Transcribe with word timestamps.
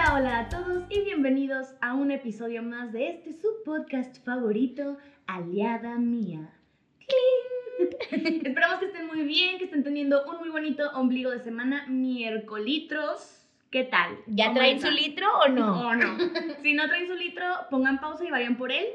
Hola, 0.00 0.14
hola 0.14 0.38
a 0.38 0.48
todos 0.48 0.84
y 0.88 1.02
bienvenidos 1.02 1.74
a 1.82 1.92
un 1.92 2.10
episodio 2.10 2.62
más 2.62 2.90
de 2.90 3.10
este 3.10 3.34
su 3.34 3.48
podcast 3.66 4.24
favorito, 4.24 4.96
Aliada 5.26 5.98
Mía. 5.98 6.54
¡Cling! 7.00 8.46
Esperamos 8.46 8.78
que 8.78 8.86
estén 8.86 9.08
muy 9.08 9.24
bien, 9.24 9.58
que 9.58 9.64
estén 9.64 9.84
teniendo 9.84 10.24
un 10.24 10.38
muy 10.38 10.48
bonito 10.48 10.90
ombligo 10.94 11.30
de 11.30 11.40
semana, 11.40 11.84
miércolitros. 11.86 13.46
¿Qué 13.70 13.84
tal? 13.84 14.16
¿Ya 14.26 14.46
¿Cómo 14.46 14.56
traen 14.60 14.80
su 14.80 14.90
litro 14.90 15.26
o 15.44 15.48
no? 15.48 15.80
¿O 15.88 15.94
no? 15.94 16.16
Si 16.62 16.72
no 16.72 16.88
traen 16.88 17.06
su 17.06 17.14
litro, 17.14 17.44
pongan 17.68 18.00
pausa 18.00 18.24
y 18.24 18.30
vayan 18.30 18.56
por 18.56 18.72
él. 18.72 18.86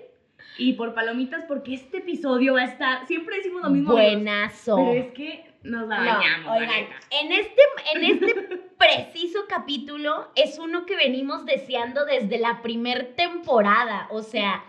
Y 0.57 0.73
por 0.73 0.95
palomitas, 0.95 1.43
porque 1.47 1.75
este 1.75 1.99
episodio 1.99 2.55
va 2.55 2.61
a 2.61 2.65
estar. 2.65 3.05
Siempre 3.05 3.37
decimos 3.37 3.61
lo 3.61 3.69
mismo. 3.69 3.91
amigos, 3.91 4.11
Buenazo. 4.11 4.75
Pero 4.77 5.01
es 5.03 5.13
que 5.13 5.54
nos 5.65 5.87
la 5.87 5.99
No, 5.99 6.05
bañamos. 6.17 6.57
oigan, 6.57 6.87
en 7.11 7.31
este, 7.31 7.61
en 7.93 8.03
este 8.03 8.33
preciso 8.77 9.39
capítulo 9.49 10.31
es 10.35 10.59
uno 10.59 10.85
que 10.85 10.95
venimos 10.95 11.45
deseando 11.45 12.05
desde 12.05 12.37
la 12.39 12.61
primer 12.61 13.15
temporada. 13.15 14.07
O 14.11 14.21
sea, 14.21 14.63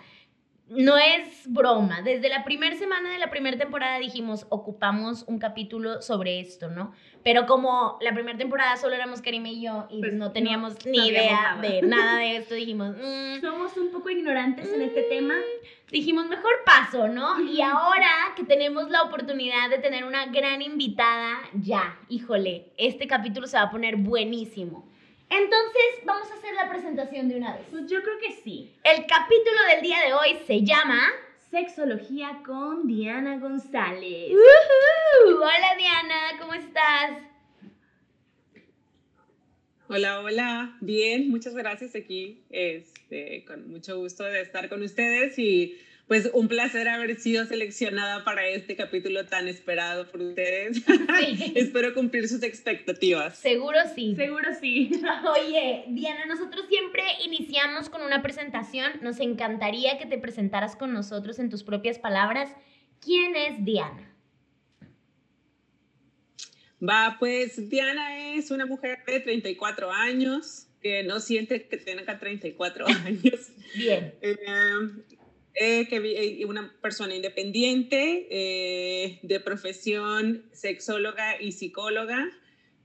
no 0.68 0.98
es 0.98 1.44
broma. 1.50 2.02
Desde 2.02 2.28
la 2.28 2.42
primera 2.44 2.74
semana 2.76 3.10
de 3.10 3.18
la 3.18 3.30
primera 3.30 3.56
temporada 3.56 3.98
dijimos, 3.98 4.46
ocupamos 4.48 5.24
un 5.28 5.38
capítulo 5.38 6.02
sobre 6.02 6.40
esto, 6.40 6.68
¿no? 6.68 6.92
Pero 7.22 7.46
como 7.46 7.98
la 8.00 8.12
primera 8.14 8.36
temporada 8.36 8.76
solo 8.76 8.94
éramos 8.94 9.22
Karime 9.22 9.52
y 9.52 9.62
yo 9.62 9.86
y 9.90 10.00
Pues, 10.00 10.12
no 10.12 10.26
no 10.26 10.32
teníamos 10.32 10.84
ni 10.84 11.06
idea 11.08 11.54
nada. 11.56 11.62
de 11.62 11.82
nada 11.82 12.18
de 12.18 12.36
esto, 12.36 12.54
dijimos, 12.54 12.96
"Mm, 12.96 13.40
Somos 13.40 13.76
un 13.76 13.90
poco 13.92 14.10
ignorantes 14.10 14.72
en 14.72 14.82
este 14.82 15.02
tema. 15.02 15.34
dijimos, 15.90 16.26
mejor 16.26 16.50
paso, 16.64 17.06
¿no? 17.06 17.36
Y 17.58 17.60
ahora 17.62 18.08
que 18.36 18.42
tenemos 18.44 18.90
la 18.90 19.02
oportunidad 19.04 19.70
de 19.70 19.78
tener 19.78 20.04
una 20.04 20.26
gran 20.26 20.62
invitada, 20.62 21.38
ya, 21.54 21.96
híjole, 22.08 22.72
este 22.76 23.06
capítulo 23.06 23.46
se 23.46 23.56
va 23.56 23.62
a 23.64 23.70
poner 23.70 23.94
buenísimo. 23.96 24.84
Entonces, 25.28 26.04
vamos 26.04 26.30
a 26.30 26.34
hacer 26.34 26.54
la 26.54 26.68
presentación 26.68 27.28
de 27.28 27.36
una 27.36 27.56
vez. 27.56 27.66
Pues 27.70 27.90
yo 27.90 28.02
creo 28.02 28.18
que 28.18 28.32
sí. 28.42 28.72
El 28.84 29.06
capítulo 29.06 29.58
del 29.72 29.82
día 29.82 30.00
de 30.00 30.14
hoy 30.14 30.38
se 30.46 30.62
llama... 30.62 31.00
Sexología 31.50 32.42
con 32.44 32.88
Diana 32.88 33.38
González. 33.38 34.32
¡Uhú! 34.32 35.36
Hola 35.36 35.76
Diana, 35.78 36.38
¿cómo 36.40 36.52
estás? 36.54 37.18
Hola, 39.88 40.20
hola. 40.20 40.76
Bien, 40.80 41.30
muchas 41.30 41.54
gracias 41.54 41.94
aquí. 41.94 42.42
Este, 42.50 43.44
con 43.44 43.70
mucho 43.70 43.96
gusto 43.96 44.24
de 44.24 44.40
estar 44.40 44.68
con 44.68 44.82
ustedes 44.82 45.38
y 45.38 45.78
pues 46.06 46.30
un 46.32 46.46
placer 46.46 46.88
haber 46.88 47.18
sido 47.18 47.46
seleccionada 47.46 48.22
para 48.22 48.46
este 48.48 48.76
capítulo 48.76 49.26
tan 49.26 49.48
esperado 49.48 50.06
por 50.08 50.20
ustedes. 50.20 50.84
Sí. 50.84 51.52
Espero 51.56 51.94
cumplir 51.94 52.28
sus 52.28 52.44
expectativas. 52.44 53.36
Seguro 53.38 53.78
sí. 53.94 54.14
Seguro 54.14 54.48
sí. 54.60 54.90
Oye, 55.40 55.84
Diana, 55.88 56.26
nosotros 56.26 56.66
siempre 56.68 57.02
iniciamos 57.24 57.88
con 57.88 58.02
una 58.02 58.22
presentación. 58.22 58.92
Nos 59.02 59.18
encantaría 59.18 59.98
que 59.98 60.06
te 60.06 60.18
presentaras 60.18 60.76
con 60.76 60.92
nosotros 60.92 61.40
en 61.40 61.50
tus 61.50 61.64
propias 61.64 61.98
palabras. 61.98 62.50
¿Quién 63.00 63.34
es 63.34 63.64
Diana? 63.64 64.12
Va, 66.80 67.16
pues 67.18 67.68
Diana 67.68 68.34
es 68.34 68.52
una 68.52 68.66
mujer 68.66 68.98
de 69.06 69.20
34 69.20 69.90
años 69.90 70.68
que 70.80 71.02
no 71.02 71.18
siente 71.18 71.66
que 71.66 71.78
tenga 71.78 72.18
34 72.18 72.86
años. 73.04 73.50
Bien. 73.74 74.14
Eh, 74.20 74.36
eh, 75.56 75.88
que 75.88 76.00
vi- 76.00 76.16
eh, 76.16 76.44
una 76.46 76.74
persona 76.80 77.14
independiente, 77.16 78.26
eh, 78.30 79.20
de 79.22 79.40
profesión 79.40 80.48
sexóloga 80.52 81.40
y 81.40 81.52
psicóloga. 81.52 82.28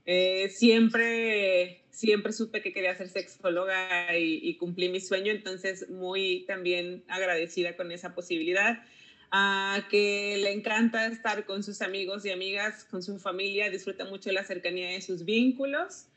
Eh, 0.04 0.48
siempre, 0.50 1.84
siempre 1.90 2.32
supe 2.32 2.60
que 2.62 2.72
quería 2.72 2.94
ser 2.96 3.08
sexóloga 3.08 4.16
y, 4.18 4.40
y 4.42 4.56
cumplí 4.56 4.88
mi 4.88 5.00
sueño, 5.00 5.32
entonces 5.32 5.88
muy 5.90 6.44
también 6.46 7.04
agradecida 7.08 7.76
con 7.76 7.92
esa 7.92 8.14
posibilidad. 8.14 8.80
Ah, 9.30 9.86
que 9.90 10.36
le 10.42 10.52
encanta 10.52 11.06
estar 11.06 11.46
con 11.46 11.62
sus 11.62 11.80
amigos 11.82 12.24
y 12.26 12.30
amigas, 12.30 12.84
con 12.84 13.02
su 13.02 13.18
familia, 13.18 13.70
disfruta 13.70 14.04
mucho 14.04 14.30
la 14.32 14.44
cercanía 14.44 14.90
de 14.90 15.00
sus 15.00 15.24
vínculos 15.24 16.08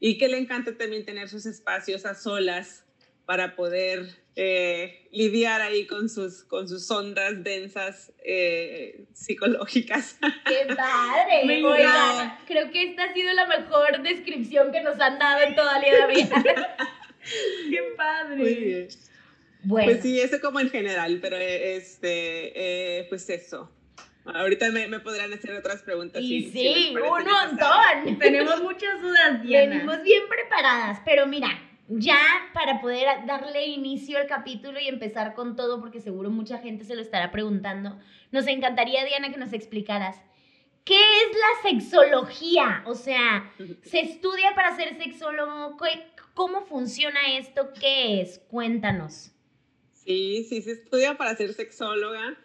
y 0.00 0.18
que 0.18 0.28
le 0.28 0.38
encanta 0.38 0.76
también 0.76 1.04
tener 1.04 1.28
sus 1.28 1.46
espacios 1.46 2.04
a 2.04 2.14
solas 2.14 2.83
para 3.26 3.56
poder 3.56 4.06
eh, 4.36 5.06
lidiar 5.12 5.60
ahí 5.62 5.86
con 5.86 6.08
sus, 6.08 6.44
con 6.44 6.68
sus 6.68 6.90
ondas 6.90 7.42
densas 7.44 8.12
eh, 8.24 9.06
psicológicas. 9.14 10.18
¡Qué 10.46 10.74
padre! 10.76 11.44
Me 11.46 11.64
Oigan, 11.64 12.38
creo 12.46 12.70
que 12.70 12.90
esta 12.90 13.04
ha 13.04 13.14
sido 13.14 13.32
la 13.32 13.46
mejor 13.46 14.02
descripción 14.02 14.72
que 14.72 14.82
nos 14.82 15.00
han 15.00 15.18
dado 15.18 15.42
en 15.46 15.54
toda 15.54 15.78
la 15.78 16.06
vida. 16.06 16.42
Qué 17.70 17.78
padre. 17.96 18.36
Muy 18.36 18.54
bien. 18.54 18.88
Bueno, 19.62 19.90
Pues 19.92 20.02
sí, 20.02 20.20
eso 20.20 20.40
como 20.40 20.60
en 20.60 20.68
general, 20.68 21.18
pero 21.22 21.36
eh, 21.36 21.76
este, 21.76 22.98
eh, 23.00 23.06
pues 23.08 23.30
eso. 23.30 23.70
Ahorita 24.26 24.70
me, 24.70 24.88
me 24.88 25.00
podrán 25.00 25.32
hacer 25.32 25.54
otras 25.54 25.82
preguntas. 25.82 26.22
y 26.22 26.44
si- 26.44 26.50
si 26.50 26.58
sí, 26.74 26.90
parece 26.94 27.10
un 27.10 27.24
montón. 27.30 28.18
Tenemos 28.18 28.60
muchas 28.62 29.00
dudas, 29.00 29.42
Diana. 29.42 29.74
Venimos 29.76 30.02
bien 30.02 30.22
preparadas, 30.28 31.00
pero 31.04 31.26
mira, 31.26 31.48
ya 31.88 32.18
para 32.54 32.80
poder 32.80 33.06
darle 33.26 33.66
inicio 33.66 34.18
al 34.18 34.26
capítulo 34.26 34.80
y 34.80 34.88
empezar 34.88 35.34
con 35.34 35.56
todo, 35.56 35.80
porque 35.80 36.00
seguro 36.00 36.30
mucha 36.30 36.58
gente 36.58 36.84
se 36.84 36.94
lo 36.96 37.02
estará 37.02 37.30
preguntando, 37.30 37.98
nos 38.32 38.46
encantaría, 38.46 39.04
Diana, 39.04 39.30
que 39.30 39.38
nos 39.38 39.52
explicaras. 39.52 40.16
¿Qué 40.84 40.96
es 40.96 41.36
la 41.64 41.70
sexología? 41.70 42.82
O 42.86 42.94
sea, 42.94 43.50
¿se 43.82 44.00
estudia 44.00 44.54
para 44.54 44.76
ser 44.76 44.96
sexólogo? 44.98 45.76
¿Qué- 45.78 46.12
¿Cómo 46.34 46.62
funciona 46.66 47.36
esto? 47.38 47.70
¿Qué 47.80 48.20
es? 48.20 48.40
Cuéntanos. 48.50 49.30
Sí, 49.92 50.44
sí, 50.48 50.60
se 50.62 50.72
estudia 50.72 51.16
para 51.16 51.34
ser 51.36 51.54
sexóloga. 51.54 52.36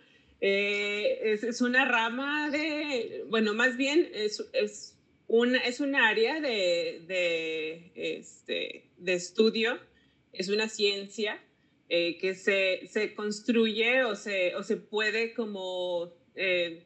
Eh, 0.42 1.20
es, 1.24 1.44
es 1.44 1.60
una 1.62 1.84
rama 1.86 2.50
de, 2.50 3.26
bueno, 3.30 3.54
más 3.54 3.76
bien 3.76 4.08
es, 4.14 4.48
es, 4.54 4.98
una, 5.28 5.58
es 5.60 5.80
un 5.82 5.96
área 5.96 6.40
de, 6.40 7.04
de, 7.08 7.92
este, 7.96 8.89
de 9.00 9.14
estudio, 9.14 9.80
es 10.34 10.50
una 10.50 10.70
ciencia 10.70 11.42
eh, 11.90 12.18
que 12.20 12.36
se, 12.36 12.88
se 12.88 13.14
construye 13.16 14.04
o 14.04 14.16
se, 14.16 14.56
o 14.56 14.64
se 14.64 14.78
puede 14.78 15.34
como 15.34 16.14
eh, 16.36 16.84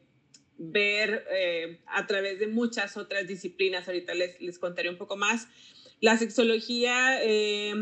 ver 0.58 1.26
eh, 1.32 1.82
a 1.88 2.08
través 2.08 2.40
de 2.40 2.48
muchas 2.48 2.96
otras 2.96 3.28
disciplinas. 3.28 3.88
Ahorita 3.88 4.14
les, 4.14 4.40
les 4.40 4.58
contaré 4.60 4.90
un 4.90 4.98
poco 4.98 5.18
más. 5.18 5.48
La 6.04 6.18
sexología 6.18 7.24
eh, 7.24 7.74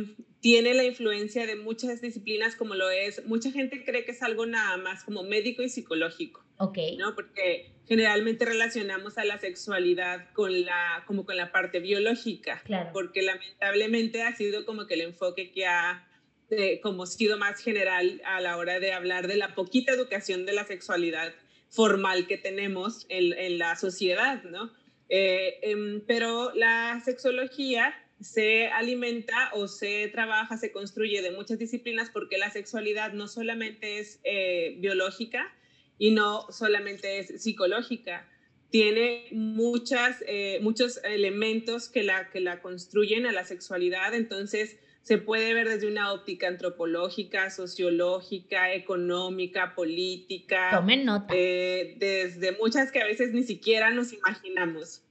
tiene 0.41 0.75
la 0.75 0.83
influencia 0.83 1.47
de 1.47 1.55
muchas 1.55 2.01
disciplinas 2.01 2.55
como 2.55 2.75
lo 2.75 2.91
es, 2.91 3.25
mucha 3.25 3.49
gente 3.49 3.83
cree 3.83 4.05
que 4.05 4.11
es 4.11 4.21
algo 4.21 4.45
nada 4.45 4.77
más 4.77 5.03
como 5.03 5.23
médico 5.23 5.63
y 5.63 5.69
psicológico, 5.69 6.45
Ok. 6.57 6.77
¿no? 6.99 7.15
Porque 7.15 7.71
generalmente 7.87 8.45
relacionamos 8.45 9.17
a 9.17 9.25
la 9.25 9.39
sexualidad 9.39 10.31
con 10.33 10.65
la, 10.65 11.03
como 11.07 11.25
con 11.25 11.35
la 11.35 11.51
parte 11.51 11.79
biológica, 11.79 12.61
Claro. 12.63 12.91
porque 12.93 13.23
lamentablemente 13.23 14.21
ha 14.21 14.35
sido 14.35 14.65
como 14.67 14.85
que 14.85 14.93
el 14.93 15.01
enfoque 15.01 15.49
que 15.51 15.65
ha 15.65 16.07
eh, 16.51 16.79
como 16.79 17.07
sido 17.07 17.39
más 17.39 17.59
general 17.59 18.21
a 18.23 18.39
la 18.39 18.57
hora 18.57 18.79
de 18.79 18.93
hablar 18.93 19.27
de 19.27 19.37
la 19.37 19.55
poquita 19.55 19.93
educación 19.93 20.45
de 20.45 20.53
la 20.53 20.65
sexualidad 20.67 21.33
formal 21.69 22.27
que 22.27 22.37
tenemos 22.37 23.07
en, 23.09 23.33
en 23.35 23.57
la 23.57 23.75
sociedad, 23.77 24.43
¿no? 24.43 24.71
Eh, 25.09 25.59
em, 25.63 26.01
pero 26.07 26.53
la 26.55 27.01
sexología 27.03 27.93
se 28.21 28.67
alimenta 28.67 29.49
o 29.53 29.67
se 29.67 30.07
trabaja, 30.09 30.57
se 30.57 30.71
construye 30.71 31.21
de 31.21 31.31
muchas 31.31 31.57
disciplinas 31.57 32.09
porque 32.09 32.37
la 32.37 32.49
sexualidad 32.49 33.13
no 33.13 33.27
solamente 33.27 33.99
es 33.99 34.19
eh, 34.23 34.75
biológica 34.79 35.51
y 35.97 36.11
no 36.11 36.45
solamente 36.51 37.19
es 37.19 37.41
psicológica, 37.41 38.27
tiene 38.69 39.27
muchas, 39.31 40.23
eh, 40.27 40.59
muchos 40.61 40.99
elementos 41.03 41.89
que 41.89 42.03
la, 42.03 42.29
que 42.29 42.39
la 42.39 42.61
construyen 42.61 43.25
a 43.25 43.31
la 43.31 43.43
sexualidad, 43.43 44.13
entonces 44.13 44.77
se 45.03 45.17
puede 45.17 45.53
ver 45.53 45.67
desde 45.67 45.87
una 45.87 46.13
óptica 46.13 46.47
antropológica, 46.47 47.49
sociológica, 47.49 48.71
económica, 48.73 49.73
política, 49.75 50.69
Tomen 50.71 51.05
nota. 51.05 51.33
eh, 51.35 51.95
desde 51.97 52.51
muchas 52.53 52.91
que 52.91 53.01
a 53.01 53.05
veces 53.05 53.33
ni 53.33 53.43
siquiera 53.43 53.89
nos 53.91 54.13
imaginamos. 54.13 55.03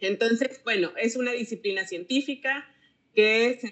Entonces, 0.00 0.60
bueno, 0.64 0.92
es 0.96 1.16
una 1.16 1.32
disciplina 1.32 1.86
científica 1.86 2.68
que 3.14 3.46
es, 3.50 3.64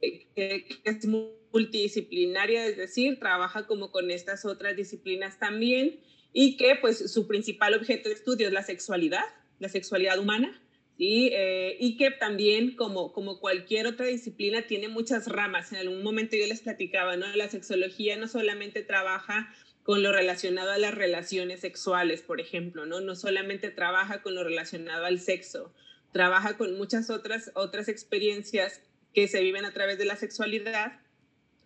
eh, 0.00 0.26
que, 0.34 0.66
es 0.84 1.06
multidisciplinaria, 1.06 2.66
es 2.66 2.76
decir, 2.76 3.18
trabaja 3.18 3.66
como 3.66 3.90
con 3.90 4.10
estas 4.10 4.44
otras 4.44 4.76
disciplinas 4.76 5.38
también 5.38 6.00
y 6.32 6.56
que 6.56 6.76
pues 6.76 7.12
su 7.12 7.26
principal 7.26 7.74
objeto 7.74 8.08
de 8.08 8.14
estudio 8.14 8.48
es 8.48 8.52
la 8.52 8.62
sexualidad, 8.62 9.24
la 9.58 9.68
sexualidad 9.68 10.18
humana. 10.18 10.60
Eh, 10.96 11.76
y 11.80 11.96
que 11.96 12.12
también, 12.12 12.76
como, 12.76 13.12
como 13.12 13.40
cualquier 13.40 13.88
otra 13.88 14.06
disciplina, 14.06 14.62
tiene 14.62 14.88
muchas 14.88 15.26
ramas. 15.26 15.72
En 15.72 15.78
algún 15.78 16.04
momento 16.04 16.36
yo 16.36 16.46
les 16.46 16.60
platicaba, 16.60 17.16
¿no? 17.16 17.26
La 17.34 17.48
sexología 17.48 18.16
no 18.16 18.28
solamente 18.28 18.82
trabaja 18.82 19.52
con 19.84 20.02
lo 20.02 20.12
relacionado 20.12 20.72
a 20.72 20.78
las 20.78 20.94
relaciones 20.94 21.60
sexuales, 21.60 22.22
por 22.22 22.40
ejemplo, 22.40 22.86
¿no? 22.86 23.00
No 23.00 23.14
solamente 23.14 23.70
trabaja 23.70 24.22
con 24.22 24.34
lo 24.34 24.42
relacionado 24.42 25.04
al 25.04 25.20
sexo, 25.20 25.72
trabaja 26.10 26.56
con 26.56 26.76
muchas 26.76 27.10
otras, 27.10 27.52
otras 27.54 27.88
experiencias 27.88 28.80
que 29.12 29.28
se 29.28 29.42
viven 29.42 29.66
a 29.66 29.72
través 29.72 29.98
de 29.98 30.06
la 30.06 30.16
sexualidad. 30.16 31.00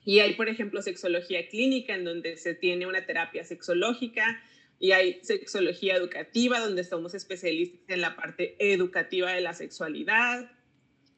Y 0.05 0.19
hay, 0.19 0.35
por 0.35 0.49
ejemplo, 0.49 0.83
sexología 0.83 1.49
clínica, 1.49 1.95
en 1.95 2.05
donde 2.05 2.37
se 2.37 2.55
tiene 2.55 2.87
una 2.89 3.07
terapia 3.07 3.45
sexológica, 3.45 4.43
y 4.81 4.93
hay 4.93 5.21
sexología 5.23 5.95
educativa, 5.95 6.59
donde 6.59 6.83
somos 6.83 7.15
especialistas 7.15 7.89
en 7.89 8.01
la 8.01 8.17
parte 8.17 8.57
educativa 8.59 9.33
de 9.33 9.43
la 9.43 9.55
sexualidad. 9.55 10.51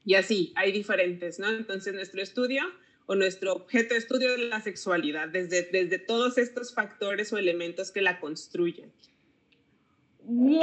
Y 0.04 0.16
así, 0.16 0.52
hay 0.54 0.72
diferentes, 0.72 1.38
¿no? 1.38 1.48
Entonces, 1.48 1.94
nuestro 1.94 2.20
estudio 2.20 2.62
o 3.10 3.16
nuestro 3.16 3.54
objeto 3.54 3.94
de 3.94 3.98
estudio 3.98 4.30
de 4.30 4.38
la 4.38 4.60
sexualidad, 4.60 5.26
desde, 5.26 5.62
desde 5.64 5.98
todos 5.98 6.38
estos 6.38 6.72
factores 6.72 7.32
o 7.32 7.38
elementos 7.38 7.90
que 7.90 8.02
la 8.02 8.20
construyen. 8.20 8.92
¡Wow! 10.22 10.62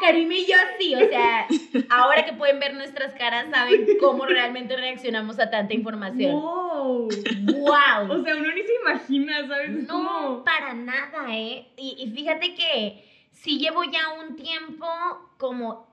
Karim 0.00 0.32
y 0.32 0.46
yo 0.46 0.56
sí, 0.80 0.96
o 0.96 1.08
sea, 1.08 1.46
ahora 1.90 2.24
que 2.24 2.32
pueden 2.32 2.58
ver 2.58 2.74
nuestras 2.74 3.14
caras, 3.14 3.46
saben 3.52 3.86
cómo 4.00 4.26
realmente 4.26 4.76
reaccionamos 4.76 5.38
a 5.38 5.48
tanta 5.48 5.74
información. 5.74 6.32
¡Wow! 6.32 7.08
¡Wow! 7.08 8.10
O 8.10 8.24
sea, 8.24 8.36
uno 8.36 8.52
ni 8.52 8.62
se 8.62 8.74
imagina, 8.82 9.46
¿sabes? 9.46 9.70
Es 9.70 9.86
No, 9.86 10.42
para 10.44 10.74
nada, 10.74 11.26
¿eh? 11.28 11.68
Y, 11.76 11.98
y 12.00 12.10
fíjate 12.10 12.56
que 12.56 13.04
sí 13.30 13.60
llevo 13.60 13.84
ya 13.84 14.08
un 14.14 14.34
tiempo 14.34 14.88
como 15.38 15.89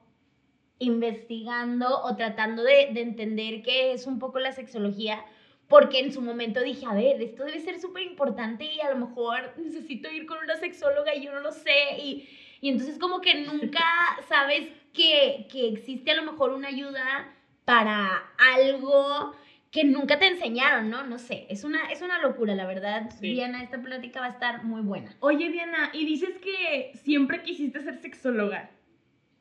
investigando 0.80 2.02
o 2.04 2.16
tratando 2.16 2.64
de, 2.64 2.90
de 2.94 3.02
entender 3.02 3.62
qué 3.64 3.94
es 3.94 4.08
un 4.08 4.20
poco 4.20 4.40
la 4.40 4.52
sexología, 4.52 5.24
porque 5.68 6.00
en 6.00 6.14
su 6.14 6.22
momento 6.22 6.62
dije, 6.62 6.86
a 6.86 6.94
ver, 6.94 7.22
esto 7.22 7.44
debe 7.44 7.60
ser 7.60 7.80
súper 7.80 8.04
importante 8.04 8.66
y 8.66 8.80
a 8.80 8.92
lo 8.92 9.08
mejor 9.08 9.54
necesito 9.58 10.10
ir 10.10 10.26
con 10.26 10.38
una 10.40 10.56
sexóloga 10.58 11.14
y 11.14 11.26
yo 11.26 11.34
no 11.34 11.42
lo 11.42 11.52
sé. 11.52 11.98
Y, 11.98 12.30
y 12.62 12.70
entonces 12.70 12.98
como 13.00 13.22
que 13.22 13.36
nunca 13.42 13.84
sabes 14.30 14.70
que, 14.94 15.48
que 15.52 15.68
existe 15.68 16.12
a 16.12 16.16
lo 16.16 16.32
mejor 16.32 16.52
una 16.52 16.70
ayuda 16.70 17.34
para 17.66 18.32
algo 18.56 19.36
que 19.72 19.84
nunca 19.84 20.18
te 20.18 20.28
enseñaron, 20.28 20.90
¿no? 20.90 21.06
No 21.06 21.20
sé, 21.20 21.46
es 21.50 21.64
una, 21.64 21.92
es 21.92 22.02
una 22.02 22.20
locura, 22.22 22.56
la 22.56 22.66
verdad. 22.66 23.10
Sí. 23.20 23.34
Diana, 23.34 23.62
esta 23.62 23.82
plática 23.82 24.22
va 24.22 24.28
a 24.28 24.30
estar 24.30 24.64
muy 24.64 24.82
buena. 24.82 25.16
Oye, 25.20 25.50
Diana, 25.50 25.90
y 25.94 26.06
dices 26.06 26.38
que 26.38 26.92
siempre 27.04 27.44
quisiste 27.44 27.82
ser 27.82 27.98
sexóloga. 27.98 28.72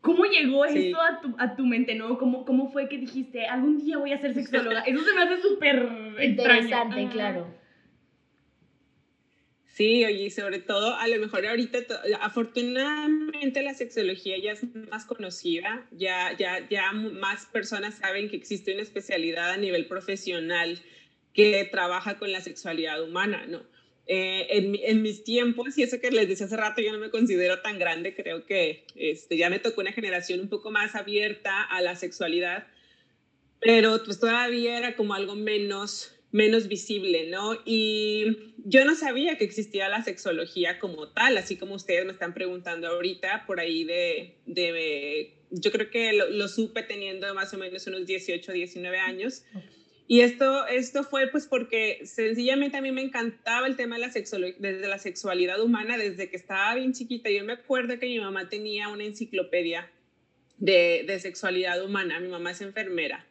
¿Cómo 0.06 0.24
llegó 0.24 0.64
Sí. 0.68 0.90
eso 0.90 1.00
a 1.02 1.20
tu, 1.20 1.34
a 1.36 1.56
tu 1.56 1.66
mente, 1.66 1.96
no? 1.96 2.16
¿Cómo, 2.16 2.44
¿Cómo 2.44 2.70
fue 2.70 2.88
que 2.88 2.96
dijiste, 2.96 3.44
algún 3.46 3.84
día 3.84 3.98
voy 3.98 4.12
a 4.12 4.18
ser 4.18 4.34
sexóloga? 4.34 4.80
Eso 4.86 5.02
se 5.02 5.14
me 5.14 5.22
hace 5.22 5.42
súper. 5.42 5.88
Interesante, 6.22 7.08
claro. 7.10 7.52
Sí, 9.66 10.04
oye, 10.04 10.26
y 10.26 10.30
sobre 10.30 10.60
todo, 10.60 10.94
a 10.94 11.06
lo 11.08 11.18
mejor 11.18 11.44
ahorita, 11.44 11.80
afortunadamente 12.22 13.62
la 13.62 13.74
sexología 13.74 14.38
ya 14.38 14.52
es 14.52 14.62
más 14.90 15.04
conocida, 15.04 15.84
ya, 15.90 16.32
ya, 16.38 16.66
ya 16.70 16.92
más 16.92 17.46
personas 17.46 17.96
saben 17.96 18.30
que 18.30 18.36
existe 18.36 18.72
una 18.72 18.82
especialidad 18.82 19.50
a 19.50 19.56
nivel 19.56 19.86
profesional 19.86 20.78
que 21.34 21.68
trabaja 21.70 22.16
con 22.16 22.30
la 22.32 22.40
sexualidad 22.40 23.02
humana, 23.02 23.44
¿no? 23.48 23.64
Eh, 24.08 24.46
en, 24.50 24.70
mi- 24.70 24.80
en 24.84 25.02
mis 25.02 25.24
tiempos, 25.24 25.76
y 25.76 25.82
eso 25.82 25.98
que 26.00 26.12
les 26.12 26.28
decía 26.28 26.46
hace 26.46 26.56
rato, 26.56 26.80
yo 26.80 26.92
no 26.92 26.98
me 26.98 27.10
considero 27.10 27.60
tan 27.60 27.76
grande, 27.78 28.14
creo 28.14 28.46
que 28.46 28.84
este, 28.94 29.36
ya 29.36 29.50
me 29.50 29.58
tocó 29.58 29.80
una 29.80 29.92
generación 29.92 30.38
un 30.40 30.48
poco 30.48 30.70
más 30.70 30.94
abierta 30.94 31.62
a 31.64 31.80
la 31.80 31.96
sexualidad, 31.96 32.68
pero 33.60 34.02
pues 34.04 34.20
todavía 34.20 34.78
era 34.78 34.94
como 34.94 35.14
algo 35.14 35.34
menos, 35.34 36.12
menos 36.30 36.68
visible, 36.68 37.24
¿no? 37.28 37.56
Y 37.64 38.36
yo 38.58 38.84
no 38.84 38.94
sabía 38.94 39.36
que 39.38 39.44
existía 39.44 39.88
la 39.88 40.02
sexología 40.04 40.78
como 40.78 41.08
tal, 41.08 41.36
así 41.36 41.56
como 41.56 41.74
ustedes 41.74 42.04
me 42.04 42.12
están 42.12 42.32
preguntando 42.32 42.86
ahorita, 42.88 43.44
por 43.44 43.58
ahí 43.58 43.82
de, 43.84 44.34
de 44.44 45.32
yo 45.50 45.72
creo 45.72 45.90
que 45.90 46.12
lo, 46.12 46.28
lo 46.30 46.46
supe 46.48 46.82
teniendo 46.84 47.32
más 47.34 47.52
o 47.54 47.58
menos 47.58 47.86
unos 47.88 48.06
18, 48.06 48.52
19 48.52 48.98
años. 48.98 49.42
Y 50.08 50.20
esto, 50.20 50.66
esto 50.68 51.02
fue 51.02 51.26
pues 51.28 51.46
porque 51.46 52.00
sencillamente 52.04 52.76
a 52.76 52.80
mí 52.80 52.92
me 52.92 53.02
encantaba 53.02 53.66
el 53.66 53.76
tema 53.76 53.96
de 53.96 54.02
la, 54.02 54.12
desde 54.58 54.88
la 54.88 54.98
sexualidad 54.98 55.60
humana 55.60 55.98
desde 55.98 56.30
que 56.30 56.36
estaba 56.36 56.74
bien 56.76 56.92
chiquita. 56.92 57.28
Yo 57.30 57.44
me 57.44 57.54
acuerdo 57.54 57.98
que 57.98 58.06
mi 58.06 58.20
mamá 58.20 58.48
tenía 58.48 58.88
una 58.88 59.04
enciclopedia 59.04 59.90
de, 60.58 61.04
de 61.06 61.18
sexualidad 61.18 61.84
humana, 61.84 62.20
mi 62.20 62.28
mamá 62.28 62.52
es 62.52 62.60
enfermera. 62.60 63.26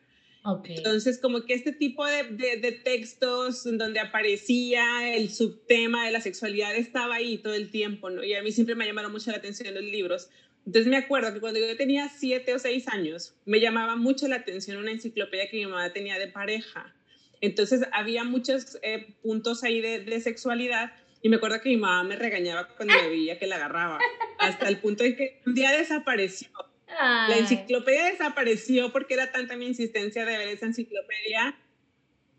Entonces, 0.66 1.18
como 1.18 1.44
que 1.44 1.56
este 1.56 1.72
tipo 1.72 2.06
de, 2.06 2.24
de, 2.25 2.57
de 2.57 2.72
textos 2.72 3.63
donde 3.63 4.00
aparecía 4.00 5.16
el 5.16 5.31
subtema 5.31 6.06
de 6.06 6.12
la 6.12 6.21
sexualidad 6.21 6.75
estaba 6.75 7.16
ahí 7.16 7.39
todo 7.39 7.56
el 7.56 7.71
tiempo, 7.71 8.12
¿no? 8.12 8.24
Y 8.24 8.36
a 8.36 8.44
mí 8.44 8.51
siempre 8.51 8.75
me 8.75 8.86
llamaron 8.86 9.12
mucho 9.12 9.31
la 9.31 9.38
atención 9.38 9.74
los 9.74 9.83
libros. 9.83 10.30
Entonces 10.66 10.88
me 10.88 10.98
acuerdo 10.98 11.32
que 11.34 11.40
cuando 11.40 11.60
yo 11.60 11.78
tenía 11.78 12.10
siete 12.10 12.54
o 12.54 12.60
seis 12.60 12.88
años, 12.88 13.36
me 13.46 13.60
llamaba 13.60 13.96
mucho 13.96 14.28
la 14.28 14.38
atención 14.38 14.78
una 14.78 14.92
enciclopedia 14.92 15.50
que 15.50 15.58
mi 15.58 15.66
mamá 15.66 15.94
tenía 15.94 16.18
de 16.18 16.28
pareja. 16.28 16.96
Entonces 17.42 17.82
había 17.92 18.24
muchos 18.24 18.80
eh, 18.82 19.14
puntos 19.22 19.64
ahí 19.64 19.82
de, 19.82 20.00
de 20.00 20.20
sexualidad 20.20 20.94
y 21.22 21.30
me 21.30 21.38
acuerdo 21.38 21.62
que 21.62 21.70
mi 21.70 21.78
mamá 21.78 22.04
me 22.04 22.16
regañaba 22.16 22.68
cuando 22.68 22.94
me 22.96 23.10
veía 23.10 23.40
que 23.40 23.48
la 23.48 23.56
agarraba, 23.56 24.00
hasta 24.40 24.68
el 24.68 24.80
punto 24.80 25.04
de 25.04 25.16
que 25.16 25.42
un 25.46 25.54
día 25.54 25.72
desapareció. 25.72 26.50
La 26.88 27.28
Ay. 27.28 27.40
enciclopedia 27.40 28.06
desapareció 28.06 28.92
porque 28.92 29.16
era 29.16 29.32
tanta 29.32 29.56
mi 29.58 29.66
insistencia 29.66 30.26
de 30.26 30.38
ver 30.38 30.48
esa 30.50 30.68
enciclopedia. 30.68 31.58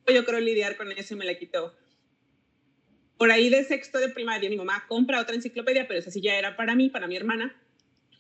Yo 0.07 0.25
creo 0.25 0.41
lidiar 0.41 0.77
con 0.77 0.93
eso 0.93 1.15
y 1.15 1.17
me 1.17 1.25
la 1.25 1.37
quitó. 1.37 1.75
Por 3.19 3.33
ahí 3.33 3.49
de 3.49 3.65
sexto 3.65 3.99
de 3.99 4.09
primaria, 4.09 4.49
mi 4.51 4.57
mamá 4.57 4.85
compra 4.87 5.21
otra 5.21 5.35
enciclopedia, 5.35 5.89
pero 5.89 5.99
esa 5.99 6.11
sí 6.11 6.21
ya 6.21 6.37
era 6.37 6.57
para 6.57 6.75
mí, 6.75 6.89
para 6.89 7.09
mi 7.09 7.17
hermana, 7.17 7.57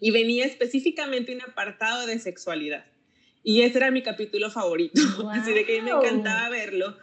y 0.00 0.10
venía 0.10 0.44
específicamente 0.44 1.34
un 1.34 1.42
apartado 1.42 2.06
de 2.06 2.18
sexualidad. 2.18 2.84
Y 3.42 3.62
ese 3.62 3.78
era 3.78 3.90
mi 3.90 4.02
capítulo 4.02 4.50
favorito, 4.50 5.00
así 5.30 5.52
de 5.52 5.64
que 5.64 5.80
me 5.80 5.90
encantaba 5.90 6.48
verlo. 6.48 6.96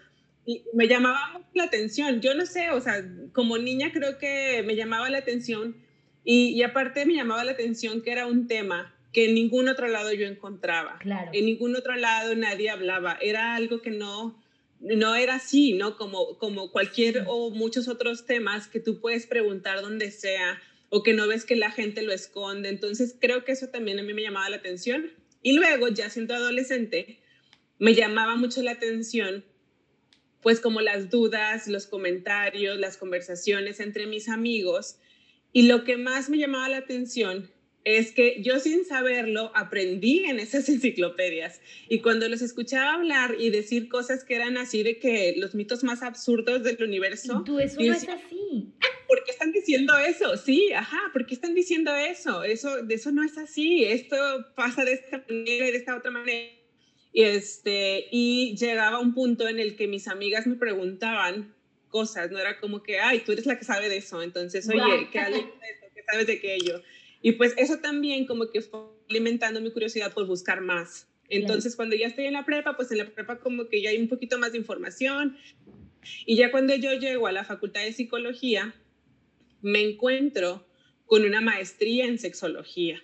Y 0.46 0.64
me 0.74 0.88
llamaba 0.88 1.32
mucho 1.34 1.50
la 1.54 1.64
atención. 1.64 2.20
Yo 2.20 2.34
no 2.34 2.46
sé, 2.46 2.70
o 2.72 2.82
sea, 2.82 3.04
como 3.32 3.58
niña 3.58 3.92
creo 3.94 4.18
que 4.18 4.62
me 4.66 4.76
llamaba 4.76 5.10
la 5.10 5.20
atención 5.20 5.78
y, 6.26 6.50
y 6.50 6.64
aparte 6.64 7.06
me 7.06 7.14
llamaba 7.14 7.44
la 7.46 7.54
atención 7.54 8.02
que 8.02 8.12
era 8.12 8.28
un 8.28 8.48
tema 8.48 8.94
que 9.14 9.26
en 9.26 9.36
ningún 9.36 9.70
otro 9.70 9.88
lado 9.88 10.12
yo 10.12 10.26
encontraba. 10.26 10.98
Claro. 11.00 11.32
En 11.34 11.46
ningún 11.46 11.76
otro 11.76 11.96
lado 11.96 12.36
nadie 12.36 12.70
hablaba. 12.72 13.18
Era 13.22 13.56
algo 13.56 13.82
que 13.82 13.92
no, 13.92 14.38
no 14.80 15.16
era 15.16 15.36
así, 15.36 15.74
¿no? 15.74 15.96
Como, 15.96 16.38
como 16.40 16.72
cualquier 16.72 17.24
o 17.28 17.52
muchos 17.52 17.88
otros 17.88 18.26
temas 18.26 18.68
que 18.68 18.80
tú 18.80 19.00
puedes 19.00 19.28
preguntar 19.28 19.82
donde 19.82 20.12
sea 20.12 20.60
o 20.96 21.02
que 21.02 21.14
no 21.14 21.28
ves 21.28 21.44
que 21.44 21.56
la 21.56 21.72
gente 21.72 22.04
lo 22.04 22.14
esconde. 22.14 22.70
Entonces 22.70 23.16
creo 23.20 23.44
que 23.44 23.52
eso 23.52 23.70
también 23.70 23.98
a 23.98 24.04
mí 24.04 24.14
me 24.14 24.22
llamaba 24.22 24.48
la 24.52 24.58
atención. 24.58 25.10
Y 25.42 25.54
luego, 25.54 25.88
ya 25.88 26.08
siendo 26.12 26.36
adolescente, 26.36 27.18
me 27.80 27.96
llamaba 27.96 28.36
mucho 28.36 28.62
la 28.62 28.74
atención, 28.74 29.44
pues 30.44 30.60
como 30.60 30.82
las 30.82 31.10
dudas, 31.10 31.68
los 31.68 31.88
comentarios, 31.88 32.78
las 32.78 32.98
conversaciones 32.98 33.80
entre 33.80 34.06
mis 34.06 34.30
amigos. 34.30 34.98
Y 35.52 35.64
lo 35.64 35.84
que 35.84 35.98
más 35.98 36.30
me 36.30 36.38
llamaba 36.38 36.70
la 36.70 36.78
atención 36.78 37.50
es 37.86 38.12
que 38.12 38.44
yo 38.44 38.60
sin 38.60 38.86
saberlo 38.86 39.52
aprendí 39.56 40.26
en 40.26 40.40
esas 40.40 40.70
enciclopedias 40.70 41.60
y 41.90 42.02
cuando 42.02 42.30
los 42.30 42.44
escuchaba 42.44 42.94
hablar 42.94 43.36
y 43.40 43.50
decir 43.50 43.90
cosas 43.90 44.24
que 44.24 44.36
eran 44.36 44.58
así 44.58 44.84
de 44.84 45.00
que 45.00 45.34
los 45.38 45.56
mitos 45.56 45.84
más 45.84 46.04
absurdos 46.04 46.64
del 46.64 46.78
universo, 46.84 47.40
Y 47.42 47.46
tú, 47.46 47.60
eso 47.60 47.82
no 47.82 47.94
es 47.94 48.02
decía, 48.02 48.22
así. 48.24 48.74
¿Por 49.14 49.24
qué 49.24 49.32
están 49.32 49.52
diciendo 49.52 49.96
eso? 49.96 50.36
Sí, 50.38 50.74
ajá, 50.74 51.00
¿por 51.14 51.28
qué 51.28 51.36
están 51.36 51.54
diciendo 51.54 51.96
eso? 51.96 52.44
Eso, 52.44 52.82
de 52.82 52.96
eso 52.96 53.12
no 53.12 53.22
es 53.24 53.38
así, 53.38 53.84
esto 53.84 54.16
pasa 54.56 54.84
de 54.84 54.94
esta 54.94 55.24
manera 55.30 55.68
y 55.68 55.72
de 55.72 55.78
esta 55.78 55.96
otra 55.96 56.10
manera. 56.10 56.50
Y, 57.12 57.22
este, 57.22 58.08
y 58.10 58.56
llegaba 58.58 58.98
un 58.98 59.14
punto 59.14 59.48
en 59.48 59.60
el 59.60 59.76
que 59.76 59.88
mis 59.88 60.08
amigas 60.08 60.48
me 60.48 60.56
preguntaban 60.56 61.54
cosas, 61.90 62.32
no 62.32 62.40
era 62.40 62.60
como 62.60 62.82
que, 62.82 63.00
ay, 63.00 63.20
tú 63.20 63.34
eres 63.34 63.46
la 63.46 63.60
que 63.60 63.66
sabe 63.66 63.88
de 63.88 63.98
eso, 63.98 64.24
entonces, 64.24 64.68
oye. 64.68 65.08
¿qué 65.12 65.20
hables 65.20 65.42
de 65.42 65.52
eso? 65.52 65.94
¿Qué 65.94 66.02
sabes 66.10 66.26
de 66.26 66.34
aquello? 66.34 66.82
Y 67.22 67.34
pues 67.34 67.54
eso 67.58 67.78
también 67.78 68.26
como 68.26 68.50
que 68.50 68.62
fue 68.62 68.80
alimentando 69.12 69.62
mi 69.62 69.70
curiosidad 69.70 70.12
por 70.12 70.26
buscar 70.26 70.62
más. 70.62 71.08
Entonces, 71.30 71.76
cuando 71.76 71.96
ya 71.96 72.08
estoy 72.08 72.26
en 72.26 72.34
la 72.34 72.46
prepa, 72.46 72.76
pues 72.76 72.92
en 72.92 72.98
la 72.98 73.06
prepa 73.06 73.38
como 73.38 73.68
que 73.68 73.80
ya 73.80 73.92
hay 73.92 73.98
un 73.98 74.08
poquito 74.08 74.40
más 74.40 74.54
de 74.54 74.58
información. 74.58 75.38
Y 76.26 76.36
ya 76.36 76.50
cuando 76.50 76.76
yo 76.76 76.94
llego 76.94 77.28
a 77.28 77.32
la 77.32 77.46
Facultad 77.46 77.82
de 77.82 77.94
Psicología, 77.94 78.76
me 79.64 79.82
encuentro 79.82 80.68
con 81.06 81.26
una 81.26 81.42
maestría 81.42 82.06
en 82.06 82.20
sexología 82.20 83.02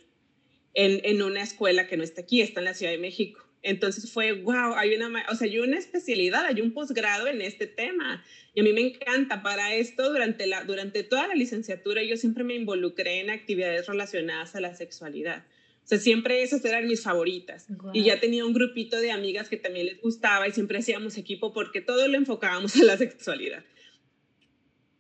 en, 0.74 1.02
en 1.04 1.24
una 1.24 1.42
escuela 1.42 1.88
que 1.88 1.98
no 1.98 2.04
está 2.04 2.22
aquí, 2.22 2.42
está 2.42 2.62
en 2.62 2.66
la 2.66 2.74
Ciudad 2.76 2.92
de 2.92 3.00
México. 3.00 3.44
Entonces 3.62 4.12
fue, 4.12 4.32
wow, 4.34 4.76
hay 4.76 4.96
una, 4.96 5.26
o 5.30 5.36
sea, 5.36 5.48
hay 5.48 5.60
una 5.60 5.78
especialidad, 5.78 6.46
hay 6.46 6.62
un 6.62 6.74
posgrado 6.74 7.28
en 7.28 7.42
este 7.42 7.68
tema. 7.68 8.24
Y 8.54 8.62
a 8.62 8.64
mí 8.64 8.72
me 8.72 8.82
encanta. 8.82 9.42
Para 9.42 9.74
esto, 9.74 10.10
durante, 10.12 10.48
la, 10.48 10.64
durante 10.64 11.04
toda 11.04 11.28
la 11.28 11.36
licenciatura, 11.36 12.04
yo 12.04 12.16
siempre 12.16 12.44
me 12.44 12.56
involucré 12.56 13.20
en 13.20 13.30
actividades 13.30 13.88
relacionadas 13.88 14.56
a 14.56 14.62
la 14.62 14.76
sexualidad. 14.76 15.46
O 15.84 15.88
sea, 15.90 15.98
siempre 15.98 16.44
esas 16.44 16.64
eran 16.64 16.88
mis 16.88 17.04
favoritas. 17.04 17.68
Y 17.94 18.04
ya 18.04 18.20
tenía 18.20 18.46
un 18.46 18.54
grupito 18.54 18.98
de 18.98 19.12
amigas 19.12 19.50
que 19.50 19.58
también 19.58 19.88
les 19.88 20.00
gustaba 20.00 20.48
y 20.48 20.52
siempre 20.52 20.78
hacíamos 20.78 21.18
equipo 21.18 21.52
porque 21.52 21.82
todo 21.82 22.08
lo 22.08 22.16
enfocábamos 22.18 22.76
a 22.76 22.84
la 22.84 22.96
sexualidad. 22.98 23.66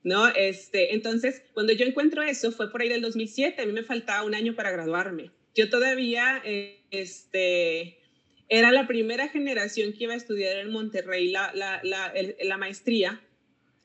¿No? 0.04 0.28
Este, 0.30 0.94
entonces, 0.94 1.44
cuando 1.54 1.74
yo 1.74 1.86
encuentro 1.86 2.24
eso, 2.24 2.52
fue 2.52 2.72
por 2.72 2.82
ahí 2.82 2.90
del 2.90 3.02
2007, 3.02 3.62
a 3.62 3.66
mí 3.66 3.74
me 3.74 3.84
faltaba 3.84 4.24
un 4.24 4.34
año 4.34 4.56
para 4.56 4.72
graduarme. 4.72 5.32
Yo 5.56 5.70
todavía, 5.70 6.42
eh, 6.46 6.82
este, 6.92 8.00
era 8.48 8.72
la 8.72 8.88
primera 8.88 9.28
generación 9.28 9.94
que 9.94 10.06
iba 10.06 10.14
a 10.14 10.18
estudiar 10.18 10.58
en 10.58 10.72
Monterrey 10.72 11.30
la, 11.30 11.52
la, 11.54 11.82
la, 11.84 12.14
la 12.42 12.58
maestría. 12.58 13.22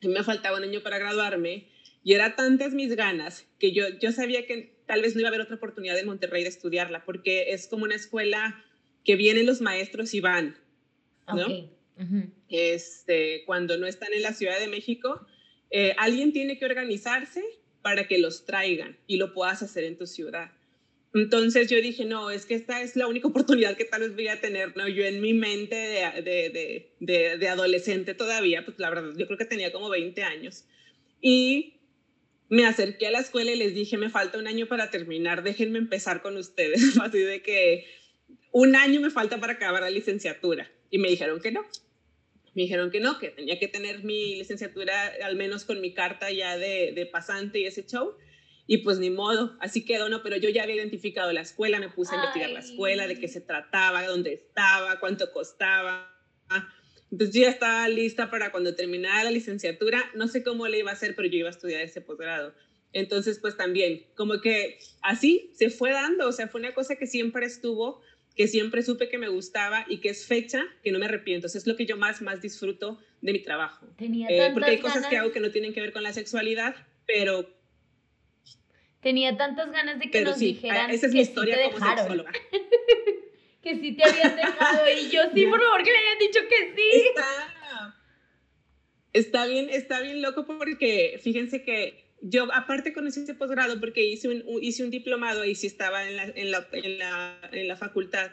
Y 0.00 0.08
me 0.08 0.22
faltaba 0.22 0.58
un 0.58 0.64
año 0.64 0.82
para 0.82 0.98
graduarme. 0.98 1.66
Y 2.04 2.12
era 2.12 2.36
tantas 2.36 2.74
mis 2.74 2.94
ganas 2.94 3.46
que 3.58 3.72
yo, 3.72 3.88
yo 4.00 4.12
sabía 4.12 4.46
que 4.46 4.74
tal 4.86 5.02
vez 5.02 5.14
no 5.14 5.20
iba 5.20 5.28
a 5.28 5.30
haber 5.30 5.40
otra 5.40 5.56
oportunidad 5.56 5.98
en 5.98 6.06
Monterrey 6.06 6.42
de 6.42 6.50
estudiarla, 6.50 7.04
porque 7.04 7.52
es 7.52 7.66
como 7.66 7.84
una 7.84 7.94
escuela 7.94 8.62
que 9.04 9.16
vienen 9.16 9.46
los 9.46 9.60
maestros 9.60 10.14
y 10.14 10.20
van, 10.20 10.58
¿no? 11.28 11.46
este, 12.48 13.44
cuando 13.46 13.76
no 13.78 13.86
están 13.86 14.12
en 14.12 14.22
la 14.22 14.32
Ciudad 14.32 14.58
de 14.58 14.68
México, 14.68 15.26
eh, 15.70 15.94
alguien 15.98 16.32
tiene 16.32 16.58
que 16.58 16.64
organizarse 16.64 17.42
para 17.82 18.06
que 18.08 18.18
los 18.18 18.46
traigan 18.46 18.96
y 19.06 19.16
lo 19.16 19.34
puedas 19.34 19.62
hacer 19.62 19.84
en 19.84 19.98
tu 19.98 20.06
ciudad. 20.06 20.50
Entonces 21.14 21.70
yo 21.70 21.80
dije, 21.80 22.04
no, 22.04 22.30
es 22.30 22.44
que 22.44 22.54
esta 22.54 22.82
es 22.82 22.96
la 22.96 23.06
única 23.06 23.28
oportunidad 23.28 23.76
que 23.76 23.84
tal 23.84 24.00
vez 24.02 24.14
voy 24.14 24.28
a 24.28 24.40
tener, 24.40 24.76
¿no? 24.76 24.88
Yo 24.88 25.04
en 25.04 25.20
mi 25.20 25.32
mente 25.32 25.76
de, 25.76 26.90
de, 26.98 27.48
adolescente 27.48 28.14
todavía, 28.14 28.64
pues 28.64 28.78
la 28.78 28.90
verdad, 28.90 29.12
yo 29.16 29.26
creo 29.26 29.38
que 29.38 29.44
tenía 29.44 29.72
como 29.72 29.88
20 29.88 30.22
años. 30.22 30.64
Y 31.20 31.74
me 32.48 32.66
acerqué 32.66 33.06
a 33.06 33.10
la 33.10 33.20
escuela 33.20 33.52
y 33.52 33.56
les 33.56 33.74
dije, 33.74 33.96
me 33.96 34.10
falta 34.10 34.38
un 34.38 34.46
año 34.46 34.66
para 34.66 34.90
terminar, 34.90 35.42
déjenme 35.42 35.78
empezar 35.78 36.20
con 36.20 36.36
ustedes. 36.36 36.98
Así 37.00 37.18
de 37.18 37.42
que 37.42 37.86
un 38.50 38.76
año 38.76 39.00
me 39.00 39.10
falta 39.10 39.38
para 39.38 39.54
acabar 39.54 39.82
la 39.82 39.90
licenciatura. 39.90 40.70
Y 40.90 40.98
me 40.98 41.08
dijeron 41.08 41.40
que 41.40 41.50
no. 41.50 41.64
Me 42.54 42.62
dijeron 42.62 42.90
que 42.90 43.00
no, 43.00 43.18
que 43.18 43.30
tenía 43.30 43.58
que 43.58 43.68
tener 43.68 44.04
mi 44.04 44.36
licenciatura 44.36 45.12
al 45.24 45.36
menos 45.36 45.64
con 45.64 45.80
mi 45.80 45.92
carta 45.92 46.30
ya 46.30 46.56
de, 46.56 46.92
de 46.94 47.06
pasante 47.06 47.58
y 47.60 47.66
ese 47.66 47.84
show 47.84 48.16
y 48.66 48.78
pues 48.78 48.98
ni 48.98 49.10
modo, 49.10 49.56
así 49.60 49.84
quedó, 49.84 50.08
¿no? 50.08 50.22
Pero 50.22 50.36
yo 50.36 50.48
ya 50.48 50.62
había 50.62 50.76
identificado 50.76 51.32
la 51.32 51.42
escuela, 51.42 51.78
me 51.80 51.90
puse 51.90 52.14
a 52.14 52.16
investigar 52.16 52.50
la 52.50 52.60
escuela, 52.60 53.06
de 53.06 53.18
qué 53.18 53.28
se 53.28 53.40
trataba, 53.40 54.06
dónde 54.06 54.32
estaba, 54.32 55.00
cuánto 55.00 55.30
costaba. 55.32 56.10
Entonces 57.10 57.34
yo 57.34 57.42
ya 57.42 57.50
estaba 57.50 57.86
lista 57.88 58.30
para 58.30 58.50
cuando 58.50 58.74
terminara 58.74 59.24
la 59.24 59.30
licenciatura, 59.30 60.02
no 60.14 60.28
sé 60.28 60.42
cómo 60.42 60.66
le 60.66 60.78
iba 60.78 60.90
a 60.90 60.94
hacer, 60.94 61.14
pero 61.14 61.28
yo 61.28 61.38
iba 61.38 61.48
a 61.48 61.52
estudiar 61.52 61.82
ese 61.82 62.00
posgrado. 62.00 62.54
Entonces, 62.92 63.38
pues 63.40 63.56
también, 63.56 64.06
como 64.14 64.40
que 64.40 64.78
así 65.02 65.50
se 65.54 65.68
fue 65.68 65.90
dando, 65.90 66.28
o 66.28 66.32
sea, 66.32 66.48
fue 66.48 66.60
una 66.60 66.74
cosa 66.74 66.96
que 66.96 67.06
siempre 67.06 67.44
estuvo, 67.44 68.00
que 68.34 68.48
siempre 68.48 68.82
supe 68.82 69.08
que 69.08 69.18
me 69.18 69.28
gustaba 69.28 69.84
y 69.88 69.98
que 69.98 70.08
es 70.08 70.26
fecha 70.26 70.64
que 70.82 70.90
no 70.90 70.98
me 70.98 71.06
arrepiento. 71.06 71.46
Eso 71.46 71.58
es 71.58 71.66
lo 71.66 71.76
que 71.76 71.86
yo 71.86 71.96
más, 71.96 72.20
más 72.20 72.40
disfruto 72.40 72.98
de 73.20 73.32
mi 73.32 73.40
trabajo. 73.40 73.86
Tenía 73.96 74.28
eh, 74.28 74.50
porque 74.52 74.70
hay 74.70 74.78
cosas 74.78 75.06
que 75.06 75.16
hago 75.16 75.30
que 75.32 75.40
no 75.40 75.50
tienen 75.50 75.72
que 75.72 75.80
ver 75.80 75.92
con 75.92 76.02
la 76.02 76.12
sexualidad, 76.12 76.74
pero 77.06 77.48
Tenía 79.04 79.36
tantas 79.36 79.70
ganas 79.70 79.98
de 79.98 80.10
que 80.10 80.22
nos 80.22 80.38
dijeran 80.38 80.90
esa 80.90 81.06
es 81.06 81.12
que 81.12 81.18
mi 81.18 81.22
historia 81.22 81.56
sí 81.56 81.62
como 81.74 81.90
dejaron. 81.90 82.24
que 83.62 83.76
sí 83.76 83.92
te 83.92 84.02
habían 84.02 84.34
dejado 84.34 84.88
y 84.88 85.10
yo 85.10 85.22
sí, 85.34 85.44
por 85.44 85.60
favor, 85.60 85.82
que 85.82 85.92
le 85.92 85.98
hayan 85.98 86.18
dicho 86.18 86.40
que 86.48 86.74
sí. 86.74 87.08
Está, 87.08 87.96
está 89.12 89.46
bien, 89.46 89.68
está 89.68 90.00
bien 90.00 90.22
loco 90.22 90.46
porque 90.46 91.20
fíjense 91.22 91.62
que 91.62 92.03
yo 92.26 92.48
aparte 92.54 92.94
conocí 92.94 93.20
ese 93.20 93.34
posgrado 93.34 93.78
porque 93.80 94.02
hice 94.02 94.28
un, 94.28 94.42
hice 94.62 94.82
un 94.82 94.90
diplomado 94.90 95.44
y 95.44 95.54
sí 95.54 95.66
estaba 95.66 96.08
en 96.08 96.16
la, 96.16 96.24
en 96.24 96.50
la, 96.50 96.66
en 96.72 96.98
la, 96.98 97.38
en 97.52 97.68
la 97.68 97.76
facultad. 97.76 98.30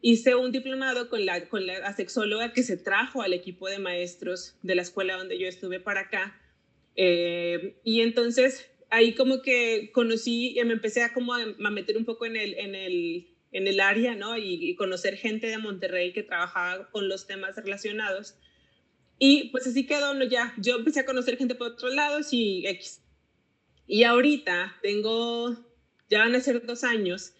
Hice 0.00 0.36
un 0.36 0.52
diplomado 0.52 1.08
con 1.08 1.26
la, 1.26 1.48
con 1.48 1.66
la 1.66 1.92
sexóloga 1.94 2.52
que 2.52 2.62
se 2.62 2.76
trajo 2.76 3.22
al 3.22 3.32
equipo 3.32 3.68
de 3.68 3.80
maestros 3.80 4.54
de 4.62 4.76
la 4.76 4.82
escuela 4.82 5.16
donde 5.16 5.36
yo 5.36 5.48
estuve 5.48 5.80
para 5.80 6.02
acá. 6.02 6.40
Eh, 6.94 7.74
y 7.82 8.02
entonces 8.02 8.70
ahí 8.90 9.14
como 9.14 9.42
que 9.42 9.90
conocí, 9.92 10.56
y 10.56 10.64
me 10.64 10.74
empecé 10.74 11.02
a 11.02 11.12
como 11.12 11.34
a, 11.34 11.44
meter 11.70 11.96
un 11.96 12.04
poco 12.04 12.26
en 12.26 12.36
el, 12.36 12.54
en 12.54 12.76
el, 12.76 13.26
en 13.50 13.66
el 13.66 13.80
área, 13.80 14.14
¿no? 14.14 14.38
Y, 14.38 14.76
conocer 14.76 15.16
gente 15.16 15.48
de 15.48 15.58
Monterrey 15.58 16.12
que 16.12 16.22
trabajaba 16.22 16.88
con 16.92 17.08
los 17.08 17.26
temas 17.26 17.56
relacionados. 17.56 18.36
Y 19.18 19.48
pues 19.50 19.66
así 19.66 19.86
quedó, 19.86 20.14
¿no? 20.14 20.24
Ya, 20.24 20.54
yo 20.58 20.76
empecé 20.76 21.00
a 21.00 21.04
conocer 21.04 21.36
gente 21.36 21.56
por 21.56 21.72
otros 21.72 21.92
lados 21.92 22.32
y 22.32 22.64
X. 22.68 23.03
Y 23.86 24.04
ahorita 24.04 24.76
tengo, 24.82 25.56
ya 26.08 26.20
van 26.20 26.34
a 26.34 26.40
ser 26.40 26.64
dos 26.64 26.84
años 26.84 27.32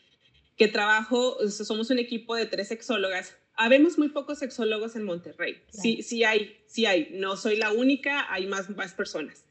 que 0.57 0.69
trabajo, 0.69 1.39
somos 1.49 1.91
un 1.91 1.99
equipo 1.99 2.37
de 2.37 2.47
tres 2.47 2.69
sexólogas. 2.69 3.37
Habemos 3.57 3.99
muy 3.99 4.09
pocos 4.09 4.39
sexólogos 4.39 4.97
en 4.97 5.05
Monterrey. 5.05 5.63
Sí, 5.71 6.03
sí 6.03 6.25
hay, 6.25 6.59
sí 6.67 6.87
hay. 6.87 7.09
No 7.13 7.37
soy 7.37 7.57
la 7.57 7.73
única, 7.73 8.33
hay 8.33 8.47
más, 8.47 8.71
más 8.71 8.95
personas 8.95 9.45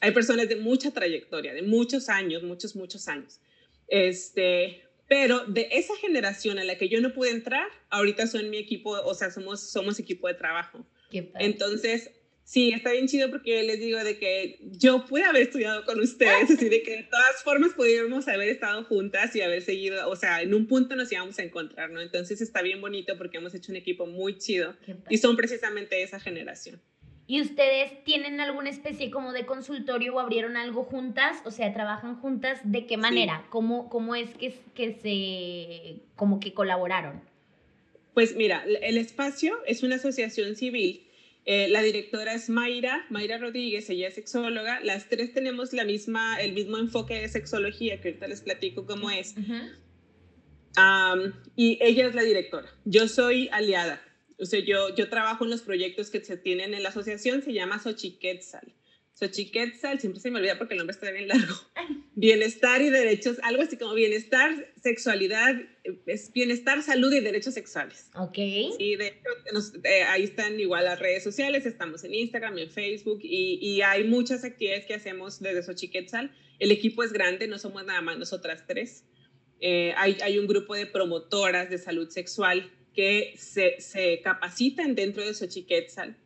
hay 0.00 0.12
personas 0.12 0.48
de 0.48 0.56
mucha 0.56 0.90
trayectoria, 0.90 1.52
de 1.52 1.62
muchos 1.62 2.08
años, 2.08 2.42
muchos, 2.42 2.74
muchos 2.74 3.06
años. 3.06 3.38
Este, 3.86 4.82
pero 5.08 5.44
de 5.46 5.68
esa 5.72 5.94
generación 5.96 6.58
a 6.58 6.64
la 6.64 6.76
que 6.78 6.88
yo 6.88 7.00
no 7.00 7.12
pude 7.12 7.30
entrar, 7.30 7.66
ahorita 7.90 8.26
son 8.26 8.48
mi 8.50 8.56
equipo, 8.56 8.90
o 8.90 9.14
sea, 9.14 9.30
somos, 9.30 9.60
somos 9.60 9.98
equipo 9.98 10.26
de 10.28 10.34
trabajo. 10.34 10.86
Entonces, 11.12 12.10
sí, 12.50 12.72
está 12.72 12.90
bien 12.90 13.06
chido 13.06 13.30
porque 13.30 13.62
les 13.62 13.78
digo 13.78 14.02
de 14.02 14.18
que 14.18 14.58
yo 14.72 15.06
pude 15.06 15.22
haber 15.22 15.42
estudiado 15.42 15.84
con 15.84 16.00
ustedes, 16.00 16.50
así 16.50 16.68
de 16.68 16.82
que 16.82 16.96
de 16.96 17.02
todas 17.04 17.44
formas 17.44 17.74
pudiéramos 17.74 18.26
haber 18.26 18.48
estado 18.48 18.82
juntas 18.82 19.36
y 19.36 19.40
haber 19.40 19.62
seguido, 19.62 20.08
o 20.10 20.16
sea, 20.16 20.42
en 20.42 20.52
un 20.52 20.66
punto 20.66 20.96
nos 20.96 21.12
íbamos 21.12 21.38
a 21.38 21.44
encontrar, 21.44 21.90
¿no? 21.90 22.00
Entonces 22.00 22.40
está 22.40 22.60
bien 22.60 22.80
bonito 22.80 23.16
porque 23.16 23.38
hemos 23.38 23.54
hecho 23.54 23.70
un 23.70 23.76
equipo 23.76 24.06
muy 24.06 24.36
chido 24.36 24.74
y 25.08 25.18
son 25.18 25.36
precisamente 25.36 26.02
esa 26.02 26.18
generación. 26.18 26.82
¿Y 27.28 27.40
ustedes 27.40 28.02
tienen 28.02 28.40
alguna 28.40 28.70
especie 28.70 29.12
como 29.12 29.32
de 29.32 29.46
consultorio 29.46 30.16
o 30.16 30.18
abrieron 30.18 30.56
algo 30.56 30.82
juntas? 30.82 31.36
O 31.44 31.52
sea, 31.52 31.72
¿trabajan 31.72 32.16
juntas? 32.16 32.58
¿De 32.64 32.84
qué 32.86 32.96
manera? 32.96 33.46
¿Cómo, 33.50 33.88
¿Cómo 33.88 34.16
es 34.16 34.30
que, 34.30 34.52
que 34.74 34.94
se, 35.00 36.02
como 36.16 36.40
que 36.40 36.52
colaboraron? 36.52 37.22
Pues 38.12 38.34
mira, 38.34 38.64
el 38.64 38.98
espacio 38.98 39.56
es 39.66 39.84
una 39.84 39.94
asociación 39.94 40.56
civil. 40.56 41.06
Eh, 41.46 41.68
la 41.68 41.82
directora 41.82 42.34
es 42.34 42.50
Mayra, 42.50 43.06
Mayra 43.08 43.38
Rodríguez, 43.38 43.88
ella 43.90 44.08
es 44.08 44.14
sexóloga. 44.14 44.80
Las 44.80 45.08
tres 45.08 45.32
tenemos 45.32 45.72
la 45.72 45.84
misma, 45.84 46.40
el 46.40 46.52
mismo 46.52 46.78
enfoque 46.78 47.14
de 47.20 47.28
sexología, 47.28 48.00
que 48.00 48.08
ahorita 48.08 48.28
les 48.28 48.42
platico 48.42 48.86
cómo 48.86 49.10
es. 49.10 49.34
y 51.56 51.78
ella 51.80 52.06
es 52.06 52.14
la 52.14 52.22
directora. 52.22 52.68
Yo 52.84 53.08
soy 53.08 53.48
aliada. 53.52 54.02
O 54.38 54.46
sea, 54.46 54.60
yo, 54.60 54.94
yo 54.94 55.08
trabajo 55.08 55.44
en 55.44 55.50
los 55.50 55.62
proyectos 55.62 56.10
que 56.10 56.24
se 56.24 56.36
tienen 56.36 56.72
en 56.72 56.82
la 56.82 56.88
asociación, 56.90 57.42
se 57.42 57.52
llama 57.52 57.78
Xochiquetzal. 57.78 58.72
Xochiquetzal, 59.20 60.00
siempre 60.00 60.18
se 60.18 60.30
me 60.30 60.38
olvida 60.38 60.56
porque 60.56 60.72
el 60.72 60.78
nombre 60.78 60.94
está 60.94 61.10
bien 61.10 61.28
largo. 61.28 61.54
Bienestar 62.14 62.80
y 62.80 62.88
derechos, 62.88 63.36
algo 63.42 63.62
así 63.62 63.76
como 63.76 63.92
bienestar, 63.92 64.72
sexualidad, 64.82 65.56
es 66.06 66.32
bienestar, 66.32 66.82
salud 66.82 67.12
y 67.12 67.20
derechos 67.20 67.52
sexuales. 67.52 68.08
Ok. 68.14 68.36
Sí, 68.78 68.96
de 68.96 69.08
hecho, 69.08 69.78
eh, 69.84 70.04
ahí 70.04 70.24
están 70.24 70.58
igual 70.58 70.84
las 70.84 70.98
redes 70.98 71.22
sociales, 71.22 71.66
estamos 71.66 72.02
en 72.04 72.14
Instagram, 72.14 72.56
en 72.58 72.70
Facebook 72.70 73.20
y, 73.22 73.58
y 73.60 73.82
hay 73.82 74.04
muchas 74.04 74.42
actividades 74.42 74.86
que 74.86 74.94
hacemos 74.94 75.40
desde 75.40 75.62
Xochiquetzal. 75.62 76.34
El 76.58 76.72
equipo 76.72 77.02
es 77.02 77.12
grande, 77.12 77.46
no 77.46 77.58
somos 77.58 77.84
nada 77.84 78.00
más 78.00 78.18
nosotras 78.18 78.64
tres. 78.66 79.04
Eh, 79.60 79.92
hay, 79.98 80.16
hay 80.22 80.38
un 80.38 80.46
grupo 80.46 80.74
de 80.74 80.86
promotoras 80.86 81.68
de 81.68 81.76
salud 81.76 82.08
sexual 82.08 82.72
que 82.94 83.34
se, 83.36 83.80
se 83.80 84.20
capacitan 84.22 84.94
dentro 84.94 85.24
de 85.24 85.34
Xochiquetzal 85.34 86.16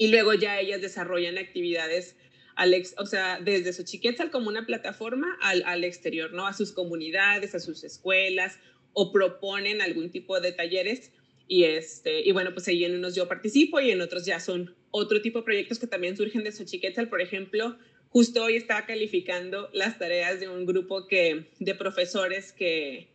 y 0.00 0.08
luego 0.08 0.32
ya 0.32 0.58
ellas 0.58 0.80
desarrollan 0.80 1.36
actividades 1.36 2.16
al 2.56 2.74
o 2.96 3.04
sea, 3.04 3.38
desde 3.38 3.74
Xochiquetzal 3.74 4.30
como 4.30 4.48
una 4.48 4.64
plataforma 4.64 5.36
al, 5.42 5.62
al, 5.66 5.84
exterior, 5.84 6.32
¿no? 6.32 6.46
A 6.46 6.54
sus 6.54 6.72
comunidades, 6.72 7.54
a 7.54 7.60
sus 7.60 7.84
escuelas 7.84 8.58
o 8.94 9.12
proponen 9.12 9.82
algún 9.82 10.10
tipo 10.10 10.40
de 10.40 10.52
talleres 10.52 11.12
y, 11.46 11.64
este, 11.64 12.26
y 12.26 12.32
bueno, 12.32 12.54
pues 12.54 12.66
ahí 12.68 12.82
en 12.82 12.94
unos 12.94 13.14
yo 13.14 13.28
participo 13.28 13.78
y 13.78 13.90
en 13.90 14.00
otros 14.00 14.24
ya 14.24 14.40
son 14.40 14.74
otro 14.90 15.20
tipo 15.20 15.40
de 15.40 15.44
proyectos 15.44 15.78
que 15.78 15.86
también 15.86 16.16
surgen 16.16 16.44
de 16.44 16.52
Xochiquetzal, 16.52 17.10
por 17.10 17.20
ejemplo, 17.20 17.76
justo 18.08 18.42
hoy 18.42 18.56
estaba 18.56 18.86
calificando 18.86 19.68
las 19.74 19.98
tareas 19.98 20.40
de 20.40 20.48
un 20.48 20.64
grupo 20.64 21.08
que, 21.08 21.50
de 21.58 21.74
profesores 21.74 22.52
que, 22.52 23.08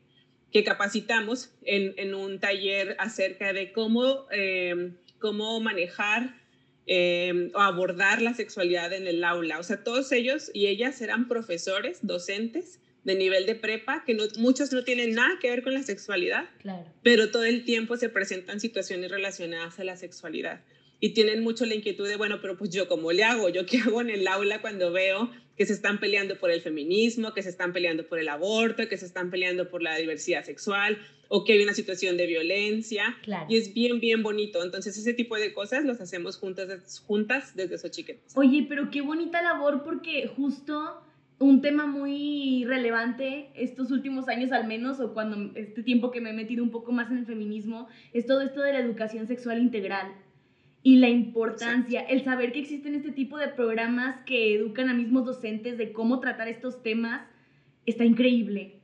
que 0.51 0.63
capacitamos 0.63 1.49
en, 1.63 1.95
en 1.97 2.13
un 2.13 2.39
taller 2.39 2.95
acerca 2.99 3.53
de 3.53 3.71
cómo, 3.71 4.27
eh, 4.31 4.91
cómo 5.19 5.59
manejar 5.61 6.44
eh, 6.87 7.51
o 7.53 7.59
abordar 7.59 8.21
la 8.21 8.33
sexualidad 8.33 8.93
en 8.93 9.07
el 9.07 9.23
aula. 9.23 9.59
O 9.59 9.63
sea, 9.63 9.83
todos 9.83 10.11
ellos 10.11 10.51
y 10.53 10.67
ellas 10.67 11.01
eran 11.01 11.27
profesores, 11.27 11.99
docentes 12.01 12.79
de 13.03 13.15
nivel 13.15 13.45
de 13.45 13.55
prepa, 13.55 14.03
que 14.03 14.15
no, 14.15 14.23
muchos 14.37 14.71
no 14.71 14.83
tienen 14.83 15.13
nada 15.13 15.37
que 15.39 15.49
ver 15.49 15.61
con 15.63 15.75
la 15.75 15.83
sexualidad, 15.83 16.49
claro. 16.61 16.85
pero 17.03 17.29
todo 17.29 17.43
el 17.43 17.63
tiempo 17.63 17.97
se 17.97 18.09
presentan 18.09 18.59
situaciones 18.59 19.11
relacionadas 19.11 19.79
a 19.79 19.83
la 19.83 19.95
sexualidad 19.95 20.61
y 21.05 21.09
tienen 21.09 21.43
mucho 21.43 21.67
la 21.67 21.75
inquietud 21.75 22.07
de, 22.07 22.15
bueno, 22.15 22.39
pero 22.41 22.57
pues 22.57 22.71
yo 22.71 22.87
cómo 22.87 23.11
le 23.11 23.23
hago, 23.23 23.47
yo 23.49 23.67
qué 23.67 23.77
hago 23.77 24.01
en 24.01 24.09
el 24.09 24.27
aula 24.27 24.59
cuando 24.61 24.91
veo 24.91 25.29
que 25.55 25.67
se 25.67 25.73
están 25.73 25.99
peleando 25.99 26.39
por 26.39 26.49
el 26.49 26.61
feminismo, 26.61 27.31
que 27.31 27.43
se 27.43 27.49
están 27.49 27.73
peleando 27.73 28.07
por 28.07 28.17
el 28.17 28.27
aborto, 28.27 28.87
que 28.89 28.97
se 28.97 29.05
están 29.05 29.29
peleando 29.29 29.69
por 29.69 29.83
la 29.83 29.95
diversidad 29.97 30.43
sexual 30.43 30.97
o 31.27 31.43
que 31.45 31.53
hay 31.53 31.61
una 31.61 31.75
situación 31.75 32.17
de 32.17 32.25
violencia. 32.25 33.17
Y 33.47 33.55
es 33.55 33.71
bien, 33.75 33.99
bien 33.99 34.23
bonito. 34.23 34.63
Entonces, 34.63 34.97
ese 34.97 35.13
tipo 35.13 35.35
de 35.35 35.53
cosas 35.53 35.85
los 35.85 36.01
hacemos 36.01 36.37
juntas, 36.37 37.03
juntas 37.05 37.55
desde 37.55 37.77
Xochiquetes. 37.77 38.35
Oye, 38.35 38.65
pero 38.67 38.89
qué 38.89 39.01
bonita 39.01 39.43
labor 39.43 39.83
porque 39.83 40.25
justo 40.25 41.03
un 41.37 41.61
tema 41.61 41.85
muy 41.85 42.63
relevante 42.65 43.51
estos 43.53 43.91
últimos 43.91 44.27
años 44.27 44.51
al 44.51 44.65
menos, 44.65 44.99
o 44.99 45.13
cuando 45.13 45.51
este 45.53 45.83
tiempo 45.83 46.09
que 46.09 46.19
me 46.19 46.31
he 46.31 46.33
metido 46.33 46.63
un 46.63 46.71
poco 46.71 46.91
más 46.91 47.11
en 47.11 47.19
el 47.19 47.25
feminismo, 47.27 47.89
es 48.11 48.25
todo 48.25 48.41
esto 48.41 48.61
de 48.61 48.73
la 48.73 48.79
educación 48.79 49.27
sexual 49.27 49.59
integral 49.59 50.24
y 50.85 50.97
la 50.97 51.09
importancia, 51.09 52.01
el 52.01 52.23
saber 52.23 52.51
que 52.51 52.59
existen 52.59 52.93
este 52.93 53.11
tipo 53.11 53.39
de 53.39 53.47
programas 53.47 54.23
que 54.27 54.53
educan 54.53 54.87
a 54.87 54.93
mismos 54.93 55.25
docentes 55.25 55.79
de 55.79 55.91
cómo 55.91 56.19
tratar 56.19 56.47
estos 56.47 56.83
temas, 56.83 57.27
está 57.87 58.05
increíble. 58.05 58.75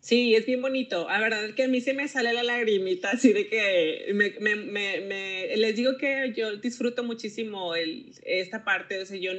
Sí, 0.00 0.34
es 0.34 0.46
bien 0.46 0.62
bonito. 0.62 1.06
La 1.06 1.20
verdad 1.20 1.44
es 1.44 1.54
que 1.54 1.64
a 1.64 1.68
mí 1.68 1.82
se 1.82 1.92
me 1.92 2.08
sale 2.08 2.32
la 2.32 2.42
lagrimita, 2.42 3.10
así 3.10 3.34
de 3.34 3.48
que 3.48 4.12
me, 4.14 4.30
me, 4.40 5.02
me, 5.02 5.56
les 5.58 5.76
digo 5.76 5.98
que 5.98 6.32
yo 6.34 6.56
disfruto 6.56 7.04
muchísimo 7.04 7.74
el, 7.74 8.12
esta 8.22 8.64
parte, 8.64 8.98
o 8.98 9.04
sea, 9.04 9.18
yo 9.18 9.32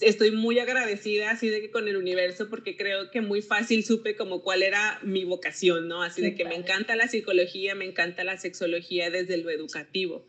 estoy 0.00 0.32
muy 0.32 0.58
agradecida 0.58 1.30
así 1.30 1.50
de 1.50 1.60
que 1.60 1.70
con 1.70 1.86
el 1.86 1.98
universo 1.98 2.50
porque 2.50 2.76
creo 2.76 3.12
que 3.12 3.20
muy 3.20 3.42
fácil 3.42 3.84
supe 3.84 4.16
como 4.16 4.42
cuál 4.42 4.64
era 4.64 4.98
mi 5.04 5.22
vocación, 5.22 5.86
¿no? 5.86 6.02
Así 6.02 6.20
de 6.20 6.34
que 6.34 6.44
me 6.44 6.56
encanta 6.56 6.96
la 6.96 7.06
psicología, 7.06 7.76
me 7.76 7.84
encanta 7.84 8.24
la 8.24 8.38
sexología 8.38 9.08
desde 9.08 9.36
lo 9.36 9.50
educativo. 9.50 10.26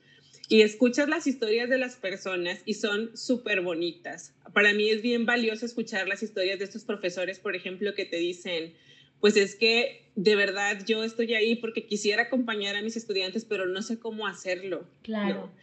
Y 0.52 0.64
escuchas 0.64 1.08
las 1.08 1.28
historias 1.28 1.70
de 1.70 1.78
las 1.78 1.96
personas 1.96 2.62
y 2.66 2.74
son 2.74 3.16
súper 3.16 3.62
bonitas. 3.62 4.36
Para 4.54 4.74
mí 4.74 4.90
es 4.90 5.02
bien 5.02 5.26
valioso 5.26 5.66
escuchar 5.66 6.10
las 6.10 6.24
historias 6.24 6.60
de 6.60 6.66
estos 6.66 6.84
profesores, 6.84 7.40
por 7.40 7.56
ejemplo, 7.56 7.94
que 7.96 8.04
te 8.04 8.18
dicen, 8.18 8.74
pues 9.22 9.38
es 9.38 9.56
que 9.56 10.12
de 10.18 10.36
verdad 10.36 10.84
yo 10.86 11.06
estoy 11.06 11.36
ahí 11.36 11.56
porque 11.56 11.86
quisiera 11.86 12.24
acompañar 12.24 12.76
a 12.76 12.82
mis 12.82 12.98
estudiantes, 12.98 13.46
pero 13.46 13.66
no 13.66 13.82
sé 13.82 13.98
cómo 13.98 14.28
hacerlo. 14.28 14.86
Claro. 15.04 15.54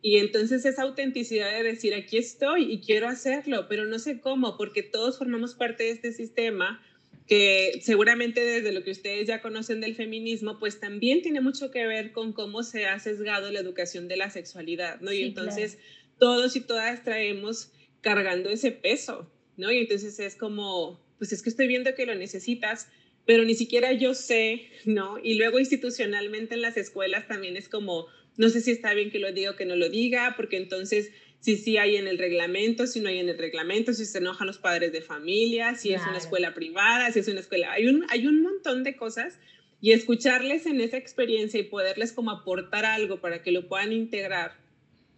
Y 0.00 0.16
entonces 0.16 0.64
esa 0.64 0.84
autenticidad 0.84 1.52
de 1.52 1.64
decir, 1.64 1.92
aquí 1.92 2.16
estoy 2.16 2.72
y 2.72 2.80
quiero 2.80 3.06
hacerlo, 3.06 3.66
pero 3.68 3.84
no 3.84 3.98
sé 3.98 4.18
cómo, 4.18 4.56
porque 4.56 4.82
todos 4.82 5.18
formamos 5.18 5.56
parte 5.56 5.84
de 5.84 5.90
este 5.90 6.12
sistema 6.14 6.82
que 7.28 7.80
seguramente 7.82 8.42
desde 8.42 8.72
lo 8.72 8.82
que 8.82 8.90
ustedes 8.90 9.28
ya 9.28 9.42
conocen 9.42 9.82
del 9.82 9.94
feminismo, 9.94 10.58
pues 10.58 10.80
también 10.80 11.20
tiene 11.20 11.42
mucho 11.42 11.70
que 11.70 11.86
ver 11.86 12.10
con 12.12 12.32
cómo 12.32 12.62
se 12.62 12.86
ha 12.86 12.98
sesgado 12.98 13.52
la 13.52 13.60
educación 13.60 14.08
de 14.08 14.16
la 14.16 14.30
sexualidad, 14.30 15.00
¿no? 15.00 15.12
y 15.12 15.22
entonces 15.22 15.78
todos 16.18 16.56
y 16.56 16.60
todas 16.62 17.04
traemos 17.04 17.70
cargando 18.00 18.48
ese 18.48 18.72
peso, 18.72 19.30
¿no? 19.56 19.70
Y 19.70 19.78
entonces 19.78 20.18
es 20.20 20.36
como, 20.36 21.00
pues 21.18 21.32
es 21.32 21.42
que 21.42 21.50
estoy 21.50 21.66
viendo 21.66 21.94
que 21.94 22.06
lo 22.06 22.14
necesitas, 22.14 22.88
pero 23.26 23.44
ni 23.44 23.54
siquiera 23.54 23.92
yo 23.92 24.14
sé, 24.14 24.68
¿no? 24.86 25.18
Y 25.22 25.34
luego 25.34 25.58
institucionalmente 25.58 26.54
en 26.54 26.62
las 26.62 26.76
escuelas 26.76 27.28
también 27.28 27.56
es 27.56 27.68
como, 27.68 28.06
no 28.36 28.48
sé 28.48 28.60
si 28.62 28.70
está 28.70 28.94
bien 28.94 29.10
que 29.10 29.18
lo 29.18 29.32
diga 29.32 29.50
o 29.50 29.56
que 29.56 29.66
no 29.66 29.76
lo 29.76 29.90
diga, 29.90 30.34
porque 30.36 30.56
entonces 30.56 31.10
si 31.40 31.56
sí 31.56 31.76
hay 31.76 31.96
en 31.96 32.08
el 32.08 32.18
reglamento, 32.18 32.86
si 32.86 33.00
no 33.00 33.08
hay 33.08 33.18
en 33.18 33.28
el 33.28 33.38
reglamento, 33.38 33.92
si 33.92 34.04
se 34.04 34.18
enojan 34.18 34.46
los 34.46 34.58
padres 34.58 34.92
de 34.92 35.02
familia, 35.02 35.74
si 35.76 35.92
es 35.92 36.02
una 36.02 36.18
escuela 36.18 36.52
privada, 36.54 37.12
si 37.12 37.20
es 37.20 37.28
una 37.28 37.40
escuela, 37.40 37.72
hay 37.72 37.86
un, 37.86 38.04
hay 38.08 38.26
un 38.26 38.42
montón 38.42 38.82
de 38.82 38.96
cosas 38.96 39.38
y 39.80 39.92
escucharles 39.92 40.66
en 40.66 40.80
esa 40.80 40.96
experiencia 40.96 41.60
y 41.60 41.64
poderles 41.64 42.12
como 42.12 42.32
aportar 42.32 42.84
algo 42.84 43.20
para 43.20 43.42
que 43.42 43.52
lo 43.52 43.68
puedan 43.68 43.92
integrar. 43.92 44.56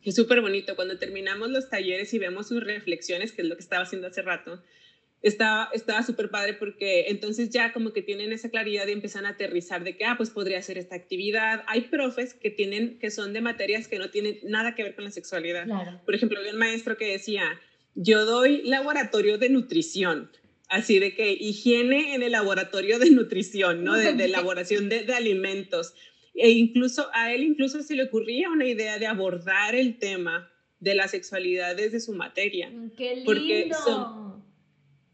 Es 0.05 0.15
súper 0.15 0.41
bonito 0.41 0.77
cuando 0.77 0.99
terminamos 0.99 1.51
los 1.51 1.69
talleres 1.69 2.13
y 2.15 2.19
vemos 2.19 2.49
sus 2.49 2.63
reflexiones, 2.63 3.33
que 3.33 3.43
es 3.43 3.49
lo 3.49 3.57
que 3.57 3.63
estaba 3.63 3.83
haciendo 3.83 4.09
hace 4.09 4.23
rato, 4.23 4.63
estaba 5.23 5.69
estaba 5.75 6.03
súper 6.03 6.31
padre 6.31 6.55
porque 6.55 7.07
entonces 7.09 7.51
ya 7.51 7.73
como 7.73 7.93
que 7.93 8.03
tienen 8.03 8.33
esa 8.33 8.49
claridad 8.49 8.87
y 8.87 8.93
empiezan 8.93 9.27
a 9.27 9.31
aterrizar 9.31 9.85
de 9.85 9.97
que, 9.97 10.05
ah, 10.05 10.15
pues 10.17 10.31
podría 10.31 10.59
hacer 10.59 10.79
esta 10.79 10.95
actividad. 10.95 11.63
Hay 11.67 11.83
profes 11.83 12.35
que 12.35 12.51
tienen, 12.51 12.99
que 12.99 13.11
son 13.11 13.33
de 13.33 13.41
materias 13.41 13.89
que 13.89 13.99
no 13.99 14.11
tienen 14.11 14.39
nada 14.45 14.75
que 14.75 14.83
ver 14.83 14.95
con 14.95 15.05
la 15.05 15.11
sexualidad. 15.11 15.67
Por 16.05 16.15
ejemplo, 16.15 16.39
había 16.39 16.53
un 16.53 16.59
maestro 16.59 16.97
que 16.97 17.13
decía, 17.13 17.43
yo 17.95 18.25
doy 18.25 18.63
laboratorio 18.63 19.37
de 19.37 19.51
nutrición, 19.51 20.31
así 20.69 20.99
de 20.99 21.15
que 21.15 21.33
higiene 21.33 22.15
en 22.15 22.23
el 22.23 22.33
laboratorio 22.33 22.99
de 22.99 23.11
nutrición, 23.11 23.85
¿no? 23.85 23.97
De, 23.97 24.11
elaboración 24.11 24.89
de, 24.89 25.05
de, 25.05 25.15
alimentos. 25.15 25.95
E 26.35 26.51
incluso 26.51 27.09
a 27.13 27.33
él 27.35 27.43
incluso 27.43 27.83
se 27.83 27.95
le 27.95 28.05
ocurría 28.05 28.49
una 28.49 28.67
idea 28.67 28.99
de 28.99 29.07
abordar 29.07 29.75
el 29.75 29.99
tema 29.99 30.51
de 30.79 30.95
la 30.95 31.09
sexualidad 31.09 31.77
desde 31.77 32.01
su 32.01 32.15
materia. 32.15 32.73
¡Qué 32.97 33.17
lindo! 33.17 33.27
Porque 33.27 33.71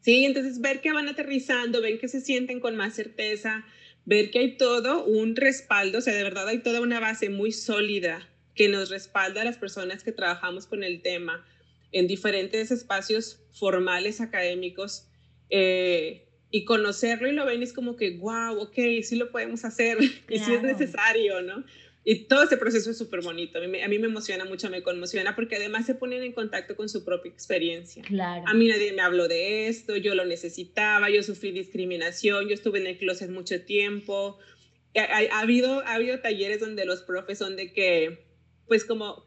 Sí, 0.06 0.24
entonces 0.24 0.60
ver 0.60 0.80
que 0.80 0.92
van 0.92 1.08
aterrizando, 1.08 1.82
ven 1.82 1.98
que 1.98 2.06
se 2.06 2.20
sienten 2.20 2.60
con 2.60 2.76
más 2.76 2.94
certeza, 2.94 3.66
ver 4.04 4.30
que 4.30 4.38
hay 4.38 4.56
todo 4.56 5.04
un 5.04 5.34
respaldo, 5.34 5.98
o 5.98 6.00
sea, 6.00 6.14
de 6.14 6.22
verdad 6.22 6.46
hay 6.46 6.60
toda 6.60 6.80
una 6.80 7.00
base 7.00 7.28
muy 7.28 7.50
sólida 7.50 8.24
que 8.54 8.68
nos 8.68 8.88
respalda 8.88 9.40
a 9.40 9.44
las 9.44 9.58
personas 9.58 10.04
que 10.04 10.12
trabajamos 10.12 10.66
con 10.66 10.84
el 10.84 11.02
tema 11.02 11.44
en 11.90 12.06
diferentes 12.06 12.70
espacios 12.70 13.40
formales 13.52 14.20
académicos 14.20 15.08
eh, 15.50 16.28
y 16.52 16.64
conocerlo 16.64 17.26
y 17.26 17.32
lo 17.32 17.44
ven 17.44 17.64
es 17.64 17.72
como 17.72 17.96
que, 17.96 18.16
wow, 18.16 18.60
ok, 18.60 18.76
sí 19.02 19.16
lo 19.16 19.32
podemos 19.32 19.64
hacer 19.64 19.98
y 20.28 20.38
sí 20.38 20.54
es 20.54 20.62
necesario, 20.62 21.42
¿no? 21.42 21.64
Y 22.08 22.26
todo 22.26 22.44
ese 22.44 22.56
proceso 22.56 22.88
es 22.92 22.98
súper 22.98 23.20
bonito. 23.20 23.58
A 23.58 23.66
mí, 23.66 23.80
a 23.82 23.88
mí, 23.88 23.98
me 23.98 24.06
emociona 24.06 24.44
mucho, 24.44 24.70
me 24.70 24.80
conmociona, 24.84 25.34
porque 25.34 25.56
además 25.56 25.86
se 25.86 25.96
ponen 25.96 26.22
en 26.22 26.32
contacto 26.32 26.76
con 26.76 26.88
su 26.88 27.04
propia 27.04 27.32
experiencia. 27.32 28.04
Claro. 28.04 28.44
A 28.46 28.54
mí 28.54 28.68
nadie 28.68 28.92
me 28.92 29.02
habló 29.02 29.26
de 29.26 29.66
esto, 29.66 29.96
yo 29.96 30.14
lo 30.14 30.24
necesitaba, 30.24 31.10
yo 31.10 31.24
sufrí 31.24 31.50
discriminación, 31.50 32.46
yo 32.46 32.54
estuve 32.54 32.78
en 32.78 32.86
el 32.86 32.98
closet 32.98 33.28
mucho 33.28 33.60
tiempo. 33.62 34.38
Ha, 34.94 35.18
ha, 35.32 35.40
habido, 35.40 35.80
ha 35.80 35.94
habido 35.94 36.20
talleres 36.20 36.60
donde 36.60 36.84
los 36.84 37.02
profes 37.02 37.38
son 37.38 37.56
de 37.56 37.72
que, 37.72 38.24
pues 38.68 38.84
como, 38.84 39.26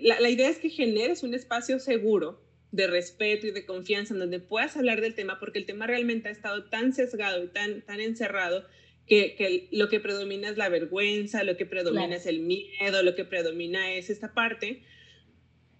la, 0.00 0.18
la 0.18 0.28
idea 0.28 0.48
es 0.48 0.58
que 0.58 0.70
generes 0.70 1.22
un 1.22 1.34
espacio 1.34 1.78
seguro 1.78 2.42
de 2.72 2.88
respeto 2.88 3.46
y 3.46 3.52
de 3.52 3.64
confianza 3.64 4.14
en 4.14 4.18
donde 4.18 4.40
puedas 4.40 4.76
hablar 4.76 5.00
del 5.00 5.14
tema, 5.14 5.38
porque 5.38 5.60
el 5.60 5.66
tema 5.66 5.86
realmente 5.86 6.30
ha 6.30 6.32
estado 6.32 6.64
tan 6.64 6.92
sesgado 6.92 7.44
y 7.44 7.46
tan, 7.46 7.82
tan 7.82 8.00
encerrado 8.00 8.66
que, 9.08 9.68
lo 9.72 9.88
que 9.88 10.00
predomina 10.00 10.50
es 10.50 10.56
la 10.56 10.68
vergüenza, 10.68 11.42
lo 11.42 11.56
que 11.56 11.66
predomina 11.66 12.14
es 12.14 12.26
el 12.26 12.40
miedo, 12.40 13.02
lo 13.02 13.14
que 13.14 13.24
predomina 13.24 13.92
es 13.94 14.10
esta 14.10 14.34
parte. 14.34 14.82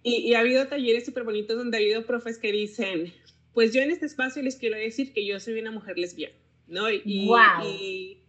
Y, 0.01 0.33
ha 0.33 0.39
habido 0.39 0.67
talleres 0.67 1.05
súper 1.05 1.23
bonitos 1.23 1.57
donde 1.57 1.77
ha 1.77 1.79
habido 1.79 2.05
profes 2.05 2.39
que 2.39 2.51
dicen, 2.51 3.13
pues 3.53 3.73
yo 3.73 3.81
en 3.81 3.91
este 3.91 4.05
espacio 4.05 4.41
les 4.41 4.55
quiero 4.55 4.77
decir 4.77 5.13
que 5.13 5.25
yo 5.25 5.39
soy 5.39 5.59
una 5.59 5.71
mujer 5.71 5.97
lesbiana, 5.97 6.35
¿no? 6.67 6.89
Y, 6.89 7.27
wow. 7.27 7.67
y, 7.67 8.23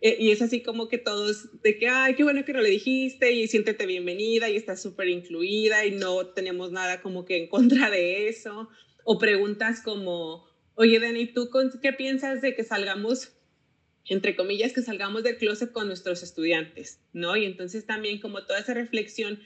eh, 0.00 0.16
y, 0.20 0.30
es 0.30 0.42
así 0.42 0.62
como 0.62 0.88
que 0.88 0.98
todos, 0.98 1.60
de 1.62 1.78
que, 1.78 1.88
ay, 1.88 2.14
qué 2.14 2.22
bueno 2.22 2.44
que 2.44 2.52
no 2.52 2.60
le 2.60 2.70
dijiste 2.70 3.32
y 3.32 3.48
siéntete 3.48 3.86
bienvenida 3.86 4.48
y 4.48 4.56
estás 4.56 4.80
súper 4.80 5.08
incluida 5.08 5.86
y 5.86 5.92
no 5.92 6.26
tenemos 6.26 6.70
nada 6.70 7.00
como 7.00 7.24
que 7.24 7.38
en 7.38 7.48
contra 7.48 7.90
de 7.90 8.28
eso. 8.28 8.68
O 9.04 9.18
preguntas 9.18 9.80
como, 9.82 10.46
oye, 10.74 11.00
Dani, 11.00 11.26
¿tú 11.26 11.48
qué 11.80 11.92
piensas 11.92 12.42
de 12.42 12.54
que 12.54 12.64
salgamos 12.64 13.35
entre 14.08 14.36
comillas, 14.36 14.72
que 14.72 14.82
salgamos 14.82 15.22
del 15.22 15.36
closet 15.36 15.72
con 15.72 15.88
nuestros 15.88 16.22
estudiantes, 16.22 17.00
¿no? 17.12 17.36
Y 17.36 17.44
entonces 17.44 17.86
también 17.86 18.20
como 18.20 18.44
toda 18.44 18.60
esa 18.60 18.74
reflexión, 18.74 19.40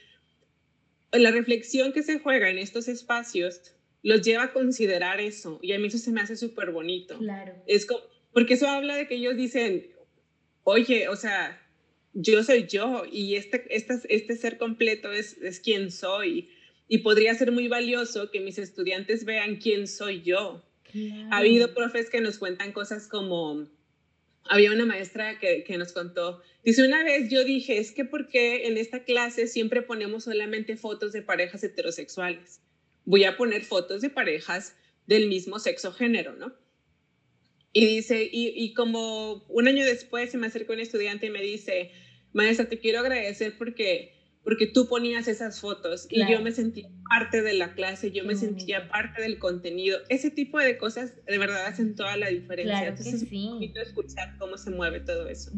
la 1.13 1.31
reflexión 1.31 1.93
que 1.93 2.03
se 2.03 2.19
juega 2.19 2.51
en 2.51 2.59
estos 2.59 2.89
espacios 2.89 3.73
los 4.03 4.23
lleva 4.23 4.45
a 4.45 4.53
considerar 4.53 5.21
eso 5.21 5.59
y 5.63 5.73
a 5.73 5.79
mí 5.79 5.89
eso 5.89 5.99
se 5.99 6.11
me 6.11 6.21
hace 6.21 6.37
súper 6.37 6.73
bonito. 6.73 7.19
Claro. 7.19 7.55
Es 7.67 7.87
como, 7.87 8.03
porque 8.33 8.55
eso 8.55 8.69
habla 8.69 8.97
de 8.97 9.07
que 9.07 9.17
ellos 9.17 9.37
dicen, 9.37 9.91
oye, 10.65 11.09
o 11.09 11.17
sea, 11.17 11.61
yo 12.13 12.43
soy 12.43 12.67
yo 12.67 13.05
y 13.11 13.37
este, 13.37 13.65
este, 13.75 14.01
este 14.09 14.37
ser 14.37 14.59
completo 14.59 15.13
es, 15.13 15.39
es 15.39 15.61
quien 15.61 15.91
soy 15.91 16.51
y 16.89 16.99
podría 16.99 17.35
ser 17.35 17.53
muy 17.53 17.69
valioso 17.69 18.31
que 18.31 18.41
mis 18.41 18.59
estudiantes 18.59 19.25
vean 19.25 19.57
quién 19.57 19.87
soy 19.87 20.23
yo. 20.23 20.65
Ha 21.31 21.39
habido 21.39 21.73
profes 21.73 22.11
que 22.11 22.21
nos 22.21 22.39
cuentan 22.39 22.73
cosas 22.73 23.07
como, 23.07 23.69
había 24.45 24.73
una 24.73 24.87
maestra 24.87 25.39
que, 25.39 25.65
que, 25.65 25.79
nos 25.79 25.93
contó, 25.93 26.43
dice, 26.65 26.87
una 26.87 27.05
vez 27.05 27.31
yo 27.31 27.45
dije, 27.45 27.79
es 27.79 27.93
que 27.93 28.05
¿por 28.05 28.29
qué 28.29 28.67
en 28.67 28.79
esta 28.79 29.05
clase 29.05 29.47
siempre 29.47 29.83
ponemos 29.83 30.25
solamente 30.25 30.77
fotos 30.77 31.13
de 31.13 31.23
parejas 31.23 31.63
heterosexuales? 31.63 32.61
Voy 33.05 33.25
a 33.25 33.37
poner 33.37 33.65
fotos 33.65 34.03
de 34.03 34.11
parejas 34.11 34.75
del 35.07 35.29
mismo 35.29 35.59
sexo 35.59 35.93
género, 35.93 36.35
¿no? 36.37 36.53
Y 37.73 37.87
dice, 37.87 38.29
y, 38.31 38.49
y 38.49 38.75
como 38.75 39.45
un 39.49 39.69
año 39.69 39.85
después 39.85 40.31
se 40.31 40.39
me 40.39 40.49
acercó 40.49 40.73
un 40.73 40.81
estudiante 40.81 41.27
y 41.27 41.31
me 41.31 41.43
dice, 41.43 41.93
maestra, 42.33 42.69
te 42.69 42.79
quiero 42.79 43.01
agradecer 43.01 43.57
porque 43.57 44.20
porque 44.43 44.67
tú 44.67 44.89
ponías 44.89 45.29
esas 45.29 45.61
fotos 45.61 46.07
y 46.11 46.27
yo 46.31 46.41
me 46.41 46.53
sentía 46.53 46.89
parte 47.09 47.43
de 47.43 47.53
la 47.53 47.75
clase, 47.75 48.11
yo 48.11 48.25
me 48.25 48.35
sentía 48.35 48.89
parte 48.89 49.21
del 49.21 49.39
contenido. 49.39 49.99
Ese 50.09 50.31
tipo 50.31 50.59
de 50.59 50.79
cosas 50.79 51.15
de 51.27 51.39
verdad 51.39 51.67
hacen 51.67 51.95
toda 51.95 52.17
la 52.17 52.29
diferencia. 52.29 52.79
Claro 52.79 52.97
que 52.97 53.03
Entonces 53.03 53.29
sí. 53.29 53.37
es 53.37 53.45
un 53.45 53.55
poquito 53.55 53.81
escuchar 53.81 54.37
cómo 54.39 54.57
se 54.57 54.71
mueve 54.71 55.01
todo 55.01 55.29
eso. 55.29 55.51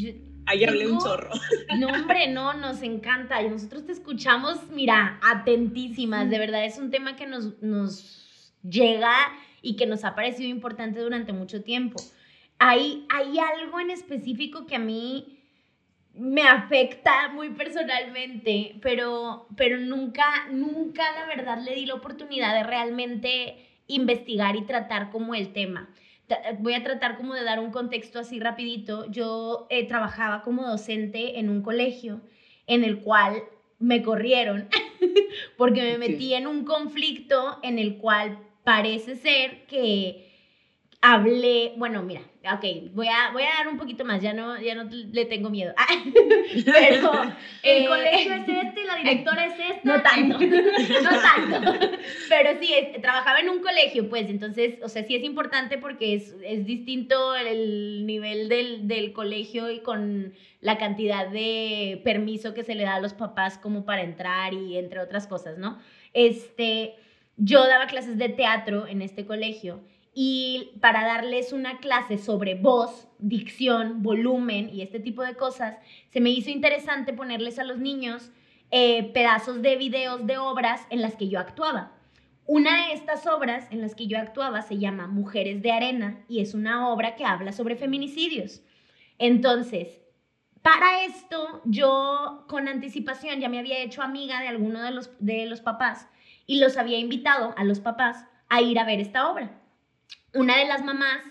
Ahí 0.47 0.65
hablé 0.65 0.89
un 0.89 0.99
chorro. 0.99 1.31
No, 1.79 1.89
hombre, 1.89 2.29
no, 2.29 2.55
nos 2.55 2.83
encanta. 2.83 3.41
Y 3.43 3.49
nosotros 3.49 3.87
te 3.87 3.93
escuchamos, 3.93 4.59
mira, 4.71 5.21
atentísimas. 5.23 6.29
De 6.29 6.39
verdad, 6.39 6.65
es 6.65 6.79
un 6.79 6.91
tema 6.91 7.17
que 7.17 7.27
nos, 7.27 7.63
nos 7.63 8.53
llega 8.69 9.15
y 9.63 9.77
que 9.77 9.87
nos 9.87 10.05
ha 10.05 10.17
parecido 10.17 10.49
importante 10.49 10.99
durante 11.01 11.33
mucho 11.33 11.63
tiempo. 11.63 12.03
Hay, 12.59 13.07
hay 13.11 13.39
algo 13.39 13.79
en 13.79 13.91
específico 13.91 14.67
que 14.67 14.77
a 14.77 14.81
mí 14.81 15.42
me 16.15 16.43
afecta 16.43 17.29
muy 17.33 17.51
personalmente, 17.51 18.77
pero, 18.83 19.47
pero 19.57 19.79
nunca, 19.79 20.25
nunca 20.51 21.03
la 21.13 21.27
verdad 21.27 21.63
le 21.63 21.75
di 21.75 21.87
la 21.87 21.95
oportunidad 21.95 22.55
de 22.55 22.65
realmente 22.65 23.67
investigar 23.87 24.57
y 24.57 24.63
tratar 24.63 25.11
como 25.11 25.35
el 25.35 25.53
tema. 25.53 25.89
Voy 26.61 26.75
a 26.75 26.83
tratar 26.83 27.17
como 27.17 27.35
de 27.35 27.45
dar 27.45 27.61
un 27.61 27.71
contexto 27.71 28.19
así 28.19 28.41
rapidito. 28.41 29.11
Yo 29.11 29.67
eh, 29.71 29.87
trabajaba 29.87 30.43
como 30.43 30.67
docente 30.67 31.39
en 31.39 31.51
un 31.51 31.63
colegio 31.63 32.23
en 32.67 32.85
el 32.85 33.01
cual 33.01 33.43
me 33.79 34.03
corrieron 34.03 34.69
porque 35.59 35.83
me 35.83 35.99
metí 35.99 36.35
en 36.35 36.47
un 36.47 36.65
conflicto 36.65 37.59
en 37.63 37.79
el 37.79 37.99
cual 37.99 38.39
parece 38.65 39.17
ser 39.17 39.67
que 39.67 40.32
hablé, 41.05 41.73
bueno, 41.77 42.01
mira, 42.05 42.21
ok, 42.45 42.93
voy 42.93 43.09
a, 43.09 43.33
voy 43.33 43.43
a 43.43 43.59
dar 43.59 43.69
un 43.69 43.77
poquito 43.77 44.05
más, 44.05 44.23
ya 44.23 44.33
no, 44.33 44.59
ya 44.61 44.77
no 44.77 44.85
le 44.85 45.25
tengo 45.25 45.51
miedo. 45.51 45.75
pero 46.65 47.13
el 47.65 47.83
eh, 47.83 47.87
colegio 47.89 48.35
es 48.35 48.49
este, 48.49 48.85
la 48.85 48.97
directora 48.97 49.47
es 49.47 49.55
esta. 49.59 49.81
No 49.83 50.01
tanto, 50.01 50.39
no 51.03 51.11
tanto. 51.11 51.99
Pero 52.29 52.51
sí, 52.61 52.73
trabajaba 53.03 53.41
en 53.41 53.49
un 53.49 53.61
colegio, 53.61 54.09
pues, 54.09 54.31
entonces, 54.31 54.77
o 54.85 54.89
sea, 54.89 55.03
sí 55.03 55.17
es 55.17 55.25
importante 55.25 55.77
porque 55.77 56.15
es, 56.15 56.37
es 56.45 56.65
distinto 56.65 57.35
el 57.35 58.07
nivel 58.07 58.49
del, 58.49 58.87
del 58.87 59.13
colegio 59.13 59.73
y 59.73 59.81
con 59.81 60.35
la 60.61 60.79
cantidad 60.79 61.27
de 61.27 62.01
permiso 62.05 62.55
que 62.55 62.63
se 62.63 62.77
le 62.77 62.85
da 62.85 62.95
a 62.95 63.01
los 63.01 63.13
papás 63.13 63.59
como 63.59 63.85
para 63.85 64.03
entrar 64.03 64.55
y 64.55 64.79
entre 64.79 65.01
otras 65.01 65.27
cosas, 65.27 65.59
¿no? 65.59 65.81
Este, 66.13 66.95
yo 67.37 67.67
daba 67.67 67.89
clases 67.89 68.19
de 68.19 68.29
teatro 68.29 68.87
en 68.87 69.03
este 69.03 69.27
colegio 69.27 69.81
y 70.15 70.73
para 70.81 71.05
darles 71.05 71.53
una 71.53 71.79
clase 71.79 72.19
sobre 72.19 72.55
voz, 72.55 73.09
dicción, 73.19 74.03
volumen 74.03 74.69
y 74.73 74.83
este 74.83 75.01
tipo 75.01 75.23
de 75.23 75.37
cosas, 75.37 75.79
se 76.11 76.21
me 76.21 76.31
hizo 76.31 76.51
interesante 76.51 77.13
ponerles 77.13 77.59
a 77.59 77.65
los 77.65 77.79
niños 77.79 78.31
eh, 78.71 79.11
pedazos 79.13 79.63
de 79.63 79.77
videos 79.77 80.27
de 80.27 80.39
obras 80.39 80.87
en 80.91 81.01
las 81.01 81.17
que 81.17 81.29
yo 81.29 81.39
actuaba. 81.39 81.93
Una 82.45 82.89
de 82.89 82.95
estas 82.95 83.27
obras 83.27 83.67
en 83.71 83.81
las 83.81 83.95
que 83.95 84.07
yo 84.07 84.19
actuaba 84.19 84.63
se 84.63 84.79
llama 84.79 85.07
Mujeres 85.07 85.63
de 85.63 85.73
Arena 85.73 86.25
y 86.29 86.41
es 86.41 86.53
una 86.55 86.89
obra 86.89 87.17
que 87.17 87.25
habla 87.25 87.53
sobre 87.53 87.77
feminicidios. 87.77 88.63
Entonces, 89.19 90.01
para 90.61 91.05
esto 91.05 91.63
yo 91.65 92.45
con 92.49 92.69
anticipación 92.69 93.41
ya 93.41 93.49
me 93.49 93.59
había 93.59 93.79
hecho 93.79 94.03
amiga 94.03 94.41
de 94.41 94.49
alguno 94.49 94.83
de 94.83 94.91
los, 94.91 95.11
de 95.21 95.47
los 95.47 95.61
papás 95.61 96.09
y 96.47 96.59
los 96.59 96.77
había 96.77 96.99
invitado 96.99 97.55
a 97.57 97.65
los 97.65 97.81
papás 97.81 98.27
a 98.49 98.61
ir 98.61 98.79
a 98.79 98.85
ver 98.85 99.01
esta 99.01 99.31
obra 99.31 99.62
una 100.35 100.59
de 100.59 100.67
las 100.67 100.85
mamás, 100.85 101.23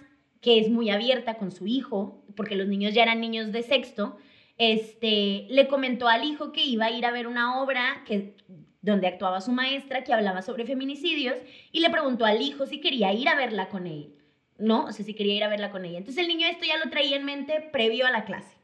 que 0.41 0.59
es 0.59 0.69
muy 0.69 0.89
abierta 0.89 1.35
con 1.35 1.51
su 1.51 1.67
hijo, 1.67 2.23
porque 2.35 2.55
los 2.55 2.67
niños 2.67 2.93
ya 2.93 3.03
eran 3.03 3.21
niños 3.21 3.51
de 3.51 3.63
sexto, 3.63 4.17
este, 4.57 5.47
le 5.49 5.67
comentó 5.67 6.07
al 6.07 6.23
hijo 6.23 6.51
que 6.51 6.63
iba 6.63 6.85
a 6.85 6.91
ir 6.91 7.05
a 7.05 7.11
ver 7.11 7.27
una 7.27 7.61
obra 7.61 8.03
que, 8.05 8.35
donde 8.81 9.07
actuaba 9.07 9.41
su 9.41 9.51
maestra 9.51 10.03
que 10.03 10.13
hablaba 10.13 10.41
sobre 10.41 10.65
feminicidios 10.65 11.37
y 11.71 11.79
le 11.79 11.89
preguntó 11.89 12.25
al 12.25 12.41
hijo 12.41 12.65
si 12.65 12.79
quería 12.79 13.13
ir 13.13 13.27
a 13.29 13.35
verla 13.35 13.69
con 13.69 13.87
él, 13.87 14.15
¿no? 14.57 14.85
O 14.85 14.91
sea, 14.91 15.05
si 15.05 15.13
quería 15.13 15.35
ir 15.35 15.43
a 15.43 15.49
verla 15.49 15.71
con 15.71 15.85
ella. 15.85 15.97
Entonces 15.97 16.21
el 16.21 16.27
niño 16.27 16.47
esto 16.47 16.65
ya 16.65 16.77
lo 16.77 16.89
traía 16.89 17.17
en 17.17 17.25
mente 17.25 17.69
previo 17.71 18.05
a 18.05 18.11
la 18.11 18.25
clase. 18.25 18.55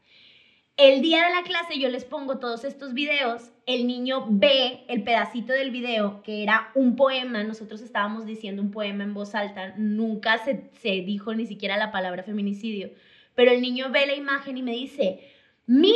El 0.76 1.02
día 1.02 1.24
de 1.26 1.34
la 1.34 1.42
clase 1.42 1.78
yo 1.78 1.88
les 1.88 2.04
pongo 2.04 2.38
todos 2.38 2.64
estos 2.64 2.94
videos, 2.94 3.50
el 3.68 3.86
niño 3.86 4.24
ve 4.30 4.86
el 4.88 5.04
pedacito 5.04 5.52
del 5.52 5.70
video 5.70 6.22
que 6.22 6.42
era 6.42 6.70
un 6.74 6.96
poema, 6.96 7.44
nosotros 7.44 7.82
estábamos 7.82 8.24
diciendo 8.24 8.62
un 8.62 8.70
poema 8.70 9.04
en 9.04 9.12
voz 9.12 9.34
alta, 9.34 9.74
nunca 9.76 10.38
se, 10.38 10.70
dijo 10.82 11.34
ni 11.34 11.44
siquiera 11.44 11.76
la 11.76 11.92
palabra 11.92 12.22
feminicidio, 12.22 12.90
pero 13.34 13.50
el 13.50 13.60
niño 13.60 13.90
ve 13.90 14.06
la 14.06 14.14
imagen 14.14 14.56
y 14.56 14.62
me 14.62 14.72
dice, 14.72 15.20
Miss, 15.66 15.92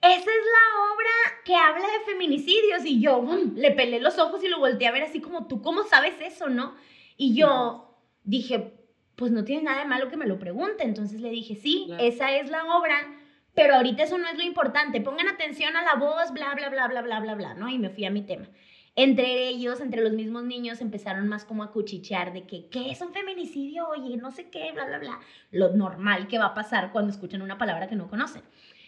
esa 0.00 0.14
es 0.14 0.24
la 0.26 0.92
obra 0.94 1.42
que 1.44 1.56
habla 1.56 1.86
de 1.88 2.12
feminicidios 2.12 2.84
y 2.84 3.00
yo 3.00 3.20
le 3.56 3.72
pelé 3.72 3.98
los 3.98 4.20
ojos 4.20 4.44
y 4.44 4.48
lo 4.48 4.60
volteé 4.60 4.86
a 4.86 4.92
ver 4.92 5.02
así 5.02 5.20
como 5.20 5.48
tú, 5.48 5.62
¿cómo 5.62 5.82
sabes 5.82 6.14
eso, 6.20 6.48
no? 6.48 6.76
Y 7.16 7.34
yo 7.34 7.98
dije, 8.22 8.74
pues 9.16 9.32
no 9.32 9.42
tiene 9.42 9.64
nada 9.64 9.80
de 9.80 9.88
malo 9.88 10.08
que 10.08 10.16
me 10.16 10.26
lo 10.26 10.38
pregunte, 10.38 10.84
entonces 10.84 11.20
le 11.20 11.30
dije, 11.30 11.56
sí, 11.56 11.88
esa 11.98 12.36
es 12.36 12.48
la 12.48 12.64
obra 12.76 12.96
pero 13.56 13.74
ahorita 13.74 14.02
eso 14.02 14.18
no 14.18 14.28
es 14.28 14.36
lo 14.36 14.44
importante. 14.44 15.00
Pongan 15.00 15.28
atención 15.28 15.74
a 15.76 15.82
la 15.82 15.94
voz, 15.94 16.30
bla, 16.32 16.54
bla, 16.54 16.68
bla, 16.68 16.86
bla, 16.88 17.00
bla, 17.00 17.20
bla, 17.20 17.34
bla, 17.34 17.54
¿no? 17.54 17.70
Y 17.70 17.78
me 17.78 17.88
fui 17.88 18.04
a 18.04 18.10
mi 18.10 18.20
tema. 18.20 18.46
Entre 18.94 19.48
ellos, 19.48 19.80
entre 19.80 20.02
los 20.02 20.12
mismos 20.12 20.44
niños, 20.44 20.82
empezaron 20.82 21.26
más 21.26 21.46
como 21.46 21.64
a 21.64 21.72
cuchichear 21.72 22.34
de 22.34 22.46
que, 22.46 22.68
¿qué 22.68 22.90
es 22.90 23.00
un 23.00 23.14
feminicidio? 23.14 23.88
Oye, 23.88 24.18
no 24.18 24.30
sé 24.30 24.50
qué, 24.50 24.72
bla, 24.72 24.84
bla, 24.84 24.98
bla. 24.98 25.20
Lo 25.50 25.70
normal 25.70 26.28
que 26.28 26.38
va 26.38 26.46
a 26.46 26.54
pasar 26.54 26.92
cuando 26.92 27.10
escuchan 27.10 27.40
una 27.40 27.56
palabra 27.56 27.88
que 27.88 27.96
no 27.96 28.10
conocen. 28.10 28.42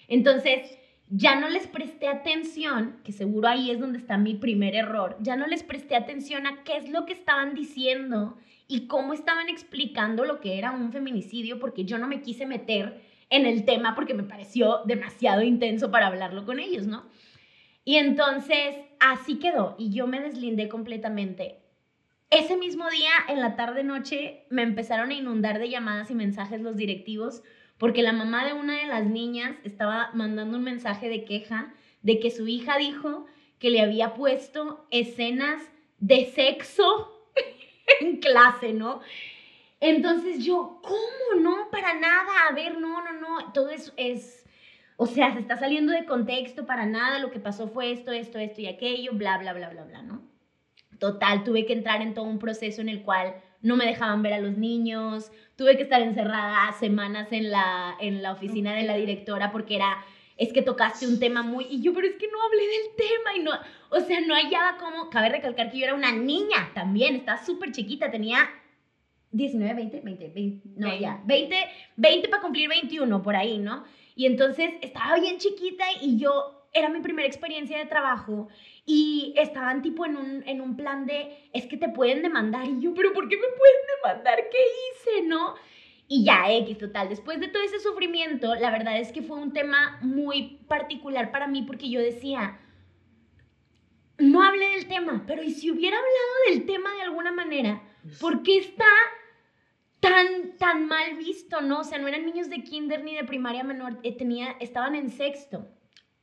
Entonces, 0.07 0.79
ya 1.09 1.41
no 1.41 1.49
les 1.49 1.67
presté 1.67 2.09
atención, 2.09 3.01
que 3.05 3.13
seguro 3.13 3.49
ahí 3.49 3.71
es 3.71 3.81
donde 3.81 3.99
está 3.99 4.19
mi 4.19 4.35
primer 4.35 4.75
error, 4.75 5.17
ya 5.21 5.37
no 5.37 5.47
les 5.47 5.63
presté 5.63 5.97
atención 5.97 6.47
a 6.47 6.63
qué 6.65 6.77
es 6.77 6.91
lo 6.91 7.07
que 7.07 7.15
estaban 7.15 7.55
diciendo 7.55 8.37
y 8.67 8.87
cómo 8.87 9.15
estaban 9.15 9.49
explicando 9.49 10.27
lo 10.27 10.41
que 10.41 10.59
era 10.59 10.73
un 10.73 10.93
feminicidio, 10.93 11.59
porque 11.59 11.87
yo 11.87 11.97
no 11.97 12.07
me 12.07 12.21
quise 12.21 12.45
meter 12.45 13.08
en 13.31 13.47
el 13.47 13.65
tema 13.65 13.95
porque 13.95 14.15
me 14.15 14.23
pareció 14.23 14.81
demasiado 14.85 15.43
intenso 15.43 15.91
para 15.91 16.07
hablarlo 16.07 16.45
con 16.45 16.59
ellos, 16.59 16.87
¿no? 16.87 17.05
Y 17.85 17.97
entonces 17.97 18.77
así 19.01 19.39
quedó 19.39 19.75
y 19.79 19.91
yo 19.91 20.07
me 20.07 20.21
deslindé 20.21 20.69
completamente. 20.69 21.59
Ese 22.31 22.59
mismo 22.59 22.89
día, 22.91 23.11
en 23.29 23.41
la 23.41 23.57
tarde-noche, 23.57 24.45
me 24.51 24.63
empezaron 24.63 25.11
a 25.11 25.15
inundar 25.15 25.59
de 25.59 25.71
llamadas 25.71 26.11
y 26.11 26.15
mensajes 26.15 26.61
los 26.61 26.77
directivos 26.77 27.43
porque 27.79 28.03
la 28.03 28.13
mamá 28.13 28.45
de 28.45 28.53
una 28.53 28.77
de 28.77 28.87
las 28.87 29.07
niñas 29.07 29.57
estaba 29.65 30.11
mandando 30.13 30.59
un 30.59 30.65
mensaje 30.65 31.09
de 31.09 31.25
queja 31.25 31.73
de 32.03 32.21
que 32.21 32.31
su 32.31 32.47
hija 32.47 32.77
dijo 32.77 33.27
que 33.59 33.71
le 33.71 33.81
había 33.81 34.15
puesto 34.15 34.87
escenas 34.91 35.63
de 35.99 36.27
sexo 36.27 37.29
en 38.01 38.19
clase, 38.19 38.73
¿no? 38.73 39.01
Entonces 39.81 40.45
yo, 40.45 40.81
¿cómo? 40.83 41.41
No, 41.41 41.71
para 41.71 41.95
nada. 41.95 42.49
A 42.49 42.55
ver, 42.55 42.79
no, 42.79 43.03
no, 43.03 43.13
no. 43.13 43.53
Todo 43.53 43.71
eso 43.71 43.93
es, 43.97 44.45
o 44.97 45.07
sea, 45.07 45.33
se 45.33 45.41
está 45.41 45.57
saliendo 45.57 45.93
de 45.93 46.05
contexto 46.05 46.67
para 46.67 46.87
nada. 46.87 47.19
Lo 47.19 47.31
que 47.31 47.41
pasó 47.41 47.69
fue 47.69 47.93
esto, 47.93 48.13
esto, 48.13 48.39
esto 48.39 48.61
y 48.61 48.67
aquello, 48.67 49.13
bla, 49.15 49.39
bla, 49.39 49.53
bla, 49.53 49.71
bla, 49.71 49.85
bla, 49.85 50.03
¿no? 50.03 50.23
Total, 50.99 51.45
tuve 51.45 51.65
que 51.65 51.75
entrar 51.75 52.03
en 52.03 52.15
todo 52.15 52.25
un 52.25 52.41
proceso 52.41 52.81
en 52.81 52.89
el 52.89 53.03
cual 53.03 53.37
no 53.63 53.77
me 53.77 53.87
dejaban 53.87 54.23
ver 54.23 54.35
a 54.35 54.41
los 54.41 54.57
niños, 54.57 55.31
tuve 55.57 55.77
que 55.77 55.85
estar 55.85 56.01
encerrada 56.01 56.73
semanas 56.73 57.33
en 57.33 57.51
la, 57.51 57.97
en 58.01 58.23
la 58.23 58.33
oficina 58.33 58.75
de 58.75 58.85
la 58.85 58.97
directora 58.97 59.51
porque 59.51 59.77
era, 59.77 60.05
es 60.37 60.53
que 60.53 60.63
tocaste 60.63 61.07
un 61.07 61.19
tema 61.19 61.43
muy, 61.43 61.67
y 61.69 61.83
yo, 61.83 61.93
pero 61.93 62.07
es 62.07 62.17
que 62.17 62.29
no 62.29 62.41
hablé 62.43 62.63
del 62.63 62.97
tema 62.97 63.37
y 63.37 63.41
no, 63.41 63.51
o 63.91 64.01
sea, 64.01 64.21
no 64.21 64.35
hallaba 64.35 64.79
como, 64.79 65.11
cabe 65.11 65.29
recalcar 65.29 65.71
que 65.71 65.79
yo 65.79 65.85
era 65.85 65.95
una 65.95 66.13
niña 66.13 66.71
también, 66.75 67.17
estaba 67.17 67.45
súper 67.45 67.73
chiquita, 67.73 68.11
tenía 68.11 68.49
19, 69.31 69.75
20, 69.75 70.01
20, 70.01 70.29
20, 70.29 70.69
no, 70.77 70.99
ya, 70.99 71.23
20, 71.27 71.57
20 71.97 72.29
para 72.29 72.43
cumplir 72.43 72.69
21, 72.69 73.23
por 73.23 73.37
ahí, 73.37 73.59
¿no? 73.59 73.85
Y 74.15 74.27
entonces 74.27 74.71
estaba 74.81 75.19
bien 75.21 75.39
chiquita 75.39 75.85
y 76.01 76.19
yo, 76.19 76.67
era 76.73 76.89
mi 76.89 77.01
primera 77.01 77.27
experiencia 77.27 77.79
de 77.79 77.87
trabajo 77.87 78.49
y 78.85 79.35
estaban 79.37 79.83
tipo 79.83 80.07
en 80.07 80.17
un, 80.17 80.43
en 80.47 80.61
un 80.61 80.77
plan 80.77 81.07
de, 81.07 81.37
es 81.53 81.67
que 81.67 81.77
te 81.77 81.89
pueden 81.89 82.23
demandar. 82.23 82.67
Y 82.67 82.81
yo, 82.81 82.95
pero 82.95 83.13
¿por 83.13 83.29
qué 83.29 83.37
me 83.37 83.43
pueden 83.43 83.77
demandar? 83.97 84.39
¿Qué 84.51 84.59
hice, 84.59 85.27
no? 85.27 85.55
Y 86.09 86.25
ya, 86.25 86.51
X, 86.51 86.79
total. 86.79 87.09
Después 87.11 87.39
de 87.39 87.49
todo 87.49 87.63
ese 87.63 87.81
sufrimiento, 87.81 88.55
la 88.55 88.71
verdad 88.71 88.99
es 88.99 89.13
que 89.13 89.23
fue 89.23 89.39
un 89.39 89.53
tema 89.53 89.99
muy 90.01 90.59
particular 90.67 91.31
para 91.31 91.47
mí 91.47 91.63
porque 91.63 91.91
yo 91.91 92.01
decía, 92.01 92.59
no 94.17 94.43
hablé 94.43 94.71
del 94.71 94.89
tema, 94.89 95.25
pero 95.27 95.43
¿y 95.43 95.51
si 95.51 95.71
hubiera 95.71 95.97
hablado 95.97 96.49
del 96.49 96.67
tema 96.67 96.95
de 96.95 97.03
alguna 97.03 97.31
manera? 97.31 97.83
¿Por 98.21 98.43
qué 98.43 98.59
está 98.59 98.87
tan, 100.01 100.57
tan 100.59 100.87
mal 100.87 101.17
visto, 101.17 101.61
¿no? 101.61 101.81
O 101.81 101.85
sea, 101.85 101.99
no 101.99 102.09
eran 102.09 102.25
niños 102.25 102.49
de 102.49 102.63
kinder 102.63 103.03
ni 103.05 103.15
de 103.15 103.25
primaria 103.25 103.65
menor, 103.65 103.99
eh, 104.03 104.17
tenía, 104.17 104.53
estaban 104.61 104.95
en 104.95 105.11
sexto. 105.11 105.69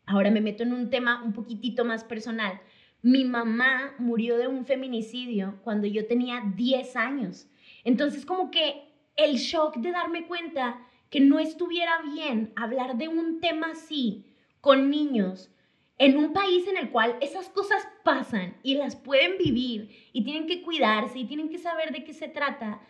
Ahora 0.05 0.31
me 0.31 0.41
meto 0.41 0.63
en 0.63 0.73
un 0.73 0.89
tema 0.89 1.23
un 1.23 1.33
poquitito 1.33 1.83
más 1.83 2.03
personal. 2.03 2.61
Mi 3.01 3.23
mamá 3.25 3.93
murió 3.97 4.37
de 4.37 4.47
un 4.47 4.65
feminicidio 4.65 5.59
cuando 5.63 5.87
yo 5.87 6.07
tenía 6.07 6.41
10 6.55 6.95
años. 6.95 7.47
Entonces, 7.83 8.25
como 8.25 8.51
que 8.51 8.93
el 9.15 9.35
shock 9.35 9.77
de 9.77 9.91
darme 9.91 10.27
cuenta 10.27 10.79
que 11.09 11.19
no 11.19 11.39
estuviera 11.39 12.01
bien 12.01 12.51
hablar 12.55 12.97
de 12.97 13.07
un 13.07 13.39
tema 13.39 13.71
así 13.71 14.25
con 14.61 14.89
niños 14.89 15.51
en 15.97 16.17
un 16.17 16.33
país 16.33 16.67
en 16.67 16.77
el 16.77 16.89
cual 16.89 17.15
esas 17.21 17.49
cosas 17.49 17.87
pasan 18.03 18.57
y 18.63 18.75
las 18.75 18.95
pueden 18.95 19.37
vivir 19.37 19.89
y 20.11 20.23
tienen 20.23 20.47
que 20.47 20.61
cuidarse 20.61 21.19
y 21.19 21.25
tienen 21.25 21.49
que 21.49 21.57
saber 21.57 21.91
de 21.91 22.03
qué 22.03 22.13
se 22.13 22.27
trata, 22.27 22.81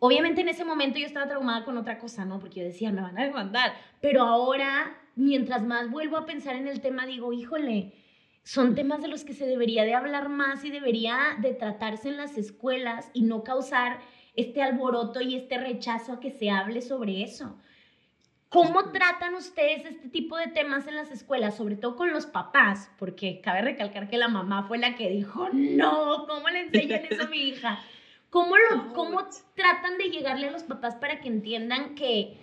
Obviamente 0.00 0.42
en 0.42 0.48
ese 0.48 0.64
momento 0.64 0.98
yo 0.98 1.06
estaba 1.06 1.26
traumada 1.26 1.64
con 1.64 1.76
otra 1.76 1.98
cosa, 1.98 2.24
¿no? 2.24 2.38
Porque 2.38 2.60
yo 2.60 2.66
decía, 2.66 2.92
me 2.92 3.02
van 3.02 3.18
a 3.18 3.24
demandar. 3.24 3.72
Pero 4.00 4.22
ahora, 4.22 4.96
mientras 5.16 5.64
más 5.64 5.90
vuelvo 5.90 6.16
a 6.16 6.26
pensar 6.26 6.54
en 6.54 6.68
el 6.68 6.80
tema, 6.80 7.04
digo, 7.04 7.32
híjole, 7.32 7.94
son 8.44 8.76
temas 8.76 9.02
de 9.02 9.08
los 9.08 9.24
que 9.24 9.34
se 9.34 9.46
debería 9.46 9.84
de 9.84 9.94
hablar 9.94 10.28
más 10.28 10.64
y 10.64 10.70
debería 10.70 11.36
de 11.40 11.52
tratarse 11.52 12.08
en 12.08 12.16
las 12.16 12.38
escuelas 12.38 13.10
y 13.12 13.22
no 13.22 13.42
causar 13.42 13.98
este 14.36 14.62
alboroto 14.62 15.20
y 15.20 15.34
este 15.34 15.58
rechazo 15.58 16.12
a 16.12 16.20
que 16.20 16.30
se 16.30 16.48
hable 16.48 16.80
sobre 16.80 17.22
eso. 17.22 17.58
¿Cómo 18.48 18.92
tratan 18.92 19.34
ustedes 19.34 19.84
este 19.84 20.08
tipo 20.08 20.38
de 20.38 20.46
temas 20.46 20.86
en 20.86 20.96
las 20.96 21.10
escuelas, 21.10 21.56
sobre 21.56 21.76
todo 21.76 21.96
con 21.96 22.12
los 22.12 22.24
papás? 22.24 22.90
Porque 22.98 23.42
cabe 23.42 23.60
recalcar 23.60 24.08
que 24.08 24.16
la 24.16 24.28
mamá 24.28 24.66
fue 24.66 24.78
la 24.78 24.96
que 24.96 25.10
dijo, 25.10 25.50
no, 25.52 26.26
¿cómo 26.26 26.48
le 26.48 26.60
enseñan 26.60 27.04
eso 27.10 27.24
a 27.24 27.28
mi 27.28 27.48
hija? 27.48 27.78
¿Cómo, 28.30 28.56
lo, 28.56 28.94
¿Cómo 28.94 29.26
tratan 29.54 29.98
de 29.98 30.10
llegarle 30.10 30.48
a 30.48 30.50
los 30.50 30.62
papás 30.62 30.96
para 30.96 31.20
que 31.20 31.28
entiendan 31.28 31.94
que, 31.94 32.38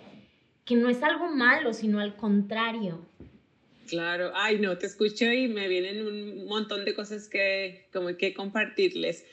que 0.64 0.76
no 0.76 0.88
es 0.88 1.02
algo 1.02 1.28
malo, 1.28 1.72
sino 1.72 1.98
al 1.98 2.14
contrario? 2.14 3.04
Claro, 3.88 4.32
ay 4.34 4.58
no, 4.58 4.78
te 4.78 4.86
escucho 4.86 5.24
y 5.32 5.48
me 5.48 5.66
vienen 5.68 6.06
un 6.06 6.46
montón 6.46 6.84
de 6.84 6.94
cosas 6.94 7.28
que 7.28 7.88
como 7.92 8.16
que 8.16 8.32
compartirles. 8.32 9.24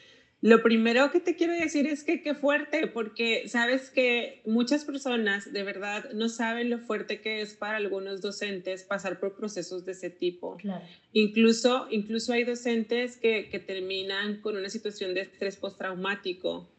Lo 0.43 0.61
primero 0.61 1.09
que 1.09 1.21
te 1.21 1.37
quiero 1.37 1.53
decir 1.53 1.87
es 1.87 2.03
que 2.03 2.21
qué 2.21 2.35
fuerte, 2.35 2.87
porque 2.87 3.47
sabes 3.47 3.89
que 3.89 4.41
muchas 4.45 4.83
personas 4.83 5.53
de 5.53 5.63
verdad 5.63 6.11
no 6.11 6.27
saben 6.27 6.69
lo 6.69 6.79
fuerte 6.79 7.21
que 7.21 7.39
es 7.39 7.53
para 7.53 7.77
algunos 7.77 8.19
docentes 8.19 8.83
pasar 8.83 9.21
por 9.21 9.37
procesos 9.37 9.85
de 9.85 9.93
ese 9.93 10.09
tipo. 10.09 10.57
Claro. 10.57 10.83
Incluso, 11.13 11.87
incluso 11.91 12.33
hay 12.33 12.43
docentes 12.43 13.15
que, 13.15 13.47
que 13.49 13.59
terminan 13.59 14.41
con 14.41 14.57
una 14.57 14.67
situación 14.67 15.13
de 15.13 15.21
estrés 15.21 15.55
postraumático 15.55 16.69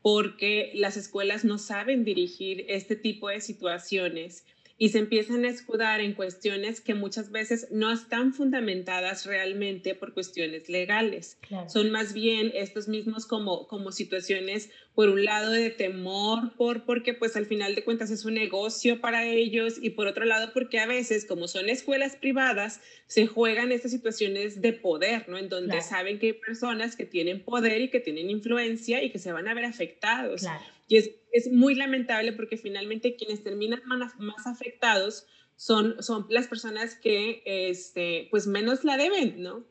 porque 0.00 0.70
las 0.76 0.96
escuelas 0.96 1.44
no 1.44 1.58
saben 1.58 2.04
dirigir 2.04 2.66
este 2.68 2.94
tipo 2.94 3.30
de 3.30 3.40
situaciones 3.40 4.46
y 4.80 4.90
se 4.90 4.98
empiezan 4.98 5.44
a 5.44 5.48
escudar 5.48 6.00
en 6.00 6.14
cuestiones 6.14 6.80
que 6.80 6.94
muchas 6.94 7.32
veces 7.32 7.66
no 7.72 7.90
están 7.90 8.32
fundamentadas 8.32 9.26
realmente 9.26 9.96
por 9.96 10.14
cuestiones 10.14 10.68
legales. 10.68 11.36
Son 11.66 11.90
más 11.90 12.12
bien 12.12 12.52
estos 12.54 12.86
mismos 12.86 13.26
como, 13.26 13.66
como 13.66 13.90
situaciones, 13.90 14.70
por 14.94 15.08
un 15.08 15.24
lado, 15.24 15.50
de 15.50 15.70
temor, 15.70 16.54
por, 16.56 16.84
porque 16.84 17.12
pues 17.12 17.36
al 17.36 17.46
final 17.46 17.74
de 17.74 17.82
cuentas 17.82 18.10
es 18.10 18.24
un 18.24 18.34
negocio 18.34 19.00
para 19.00 19.26
ellos 19.26 19.74
y 19.82 19.90
por 19.90 20.06
otro 20.06 20.24
lado, 20.24 20.52
porque 20.52 20.78
a 20.78 20.86
veces, 20.86 21.24
como 21.24 21.48
son 21.48 21.68
escuelas 21.68 22.14
privadas, 22.14 22.80
se 23.08 23.26
juegan 23.26 23.72
estas 23.72 23.90
situaciones 23.90 24.60
de 24.60 24.72
poder, 24.72 25.28
¿no? 25.28 25.38
En 25.38 25.48
donde 25.48 25.82
saben 25.82 26.20
que 26.20 26.26
hay 26.26 26.32
personas 26.34 26.94
que 26.94 27.04
tienen 27.04 27.42
poder 27.42 27.80
y 27.80 27.90
que 27.90 27.98
tienen 27.98 28.30
influencia 28.30 29.02
y 29.02 29.10
que 29.10 29.18
se 29.18 29.32
van 29.32 29.48
a 29.48 29.54
ver 29.54 29.64
afectados. 29.64 30.44
Y 30.88 30.96
es, 30.96 31.10
es, 31.32 31.52
muy 31.52 31.74
lamentable 31.74 32.32
porque 32.32 32.56
finalmente 32.56 33.14
quienes 33.16 33.44
terminan 33.44 33.82
más, 33.84 34.14
afectados 34.46 35.26
son, 35.56 36.02
son 36.02 36.26
las 36.30 36.48
personas 36.48 36.94
que 36.96 37.42
este, 37.44 38.28
pues 38.30 38.46
menos 38.46 38.84
la 38.84 38.96
deben, 38.96 39.42
¿no? 39.42 39.64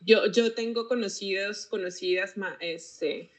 Yo, 0.00 0.30
yo 0.30 0.52
tengo 0.52 0.88
conocidos, 0.88 1.66
conocidas 1.66 2.34
este, 2.60 3.30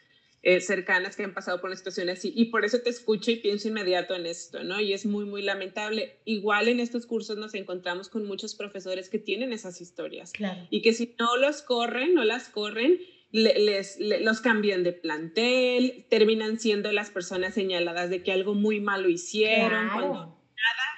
eh, 0.42 0.62
cercanas 0.62 1.18
que 1.18 1.24
han 1.24 1.34
pasado 1.34 1.60
por 1.60 1.70
una 1.70 1.76
situación 1.76 2.08
así 2.08 2.32
y 2.34 2.46
por 2.46 2.64
eso 2.64 2.80
te 2.80 2.90
escucho 2.90 3.30
y 3.30 3.36
pienso 3.36 3.68
inmediato 3.68 4.16
en 4.16 4.26
esto, 4.26 4.64
¿no? 4.64 4.80
Y 4.80 4.94
es 4.94 5.06
muy, 5.06 5.26
muy 5.26 5.42
lamentable. 5.42 6.16
Igual 6.24 6.70
en 6.70 6.80
estos 6.80 7.06
cursos 7.06 7.38
nos 7.38 7.54
encontramos 7.56 8.08
con 8.08 8.26
muchos 8.26 8.56
profesores 8.56 9.10
que 9.10 9.20
tienen 9.20 9.52
esas 9.52 9.82
historias 9.82 10.32
claro. 10.32 10.66
y 10.70 10.82
que 10.82 10.94
si 10.94 11.14
no 11.20 11.36
los 11.36 11.62
corren, 11.62 12.14
no 12.14 12.24
las 12.24 12.48
corren, 12.48 13.02
les, 13.32 13.98
los 14.00 14.42
cambian 14.42 14.84
de 14.84 14.94
plantel, 14.94 16.06
terminan 16.10 16.60
siendo 16.60 16.92
las 16.92 17.12
personas 17.12 17.54
señaladas 17.54 18.10
de 18.10 18.24
que 18.24 18.32
algo 18.32 18.56
muy 18.56 18.80
malo 18.80 19.10
hicieron, 19.10 19.90
cuando 19.90 20.14
nada, 20.16 20.38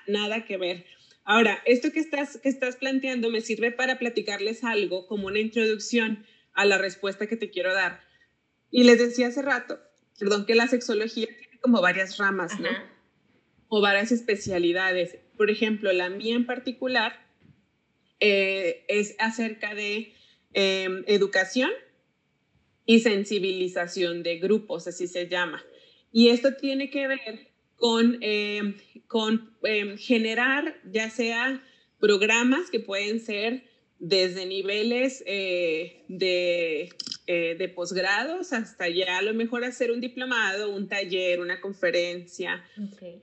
nada 0.08 0.46
que 0.46 0.58
ver. 0.58 0.86
Ahora, 1.24 1.62
esto 1.66 1.92
que 1.92 2.00
estás, 2.00 2.38
que 2.38 2.50
estás 2.50 2.78
planteando 2.78 3.30
me 3.30 3.42
sirve 3.42 3.72
para 3.72 4.00
platicarles 4.00 4.64
algo 4.64 5.08
como 5.08 5.28
una 5.28 5.40
introducción 5.40 6.26
a 6.54 6.66
la 6.66 6.78
respuesta 6.78 7.28
que 7.28 7.38
te 7.38 7.50
quiero 7.50 7.74
dar. 7.74 8.02
Y 8.72 8.84
les 8.84 9.00
decía 9.00 9.28
hace 9.28 9.42
rato, 9.42 9.80
perdón, 10.20 10.46
que 10.46 10.56
la 10.56 10.68
sexología 10.68 11.28
tiene 11.28 11.60
como 11.60 11.82
varias 11.82 12.18
ramas, 12.18 12.60
¿no? 12.60 12.70
O 13.68 13.82
varias 13.82 14.12
especialidades. 14.12 15.18
Por 15.38 15.50
ejemplo, 15.50 15.92
la 15.92 16.10
mía 16.10 16.36
en 16.36 16.46
particular 16.46 17.28
eh, 18.20 18.86
es 18.88 19.16
acerca 19.20 19.76
de 19.76 20.14
em, 20.54 21.04
educación 21.08 21.72
y 22.92 23.00
sensibilización 23.00 24.22
de 24.22 24.38
grupos, 24.40 24.86
así 24.86 25.08
se 25.08 25.30
llama. 25.30 25.64
Y 26.12 26.28
esto 26.28 26.56
tiene 26.56 26.90
que 26.90 27.08
ver 27.08 27.48
con, 27.78 28.18
eh, 28.20 28.76
con 29.08 29.56
eh, 29.64 29.96
generar 29.98 30.76
ya 30.92 31.10
sea 31.10 31.64
programas 32.02 32.70
que 32.70 32.82
pueden 32.82 33.22
ser 33.22 33.64
desde 34.00 34.46
niveles 34.46 35.24
eh, 35.26 36.04
de, 36.10 36.90
de 37.28 37.70
posgrados 37.70 38.52
hasta 38.52 38.90
ya 38.90 39.20
a 39.20 39.22
lo 39.22 39.34
mejor 39.34 39.64
hacer 39.64 39.90
un 39.90 40.02
diplomado, 40.02 40.70
un 40.76 40.90
taller, 40.90 41.40
una 41.40 41.62
conferencia, 41.62 42.62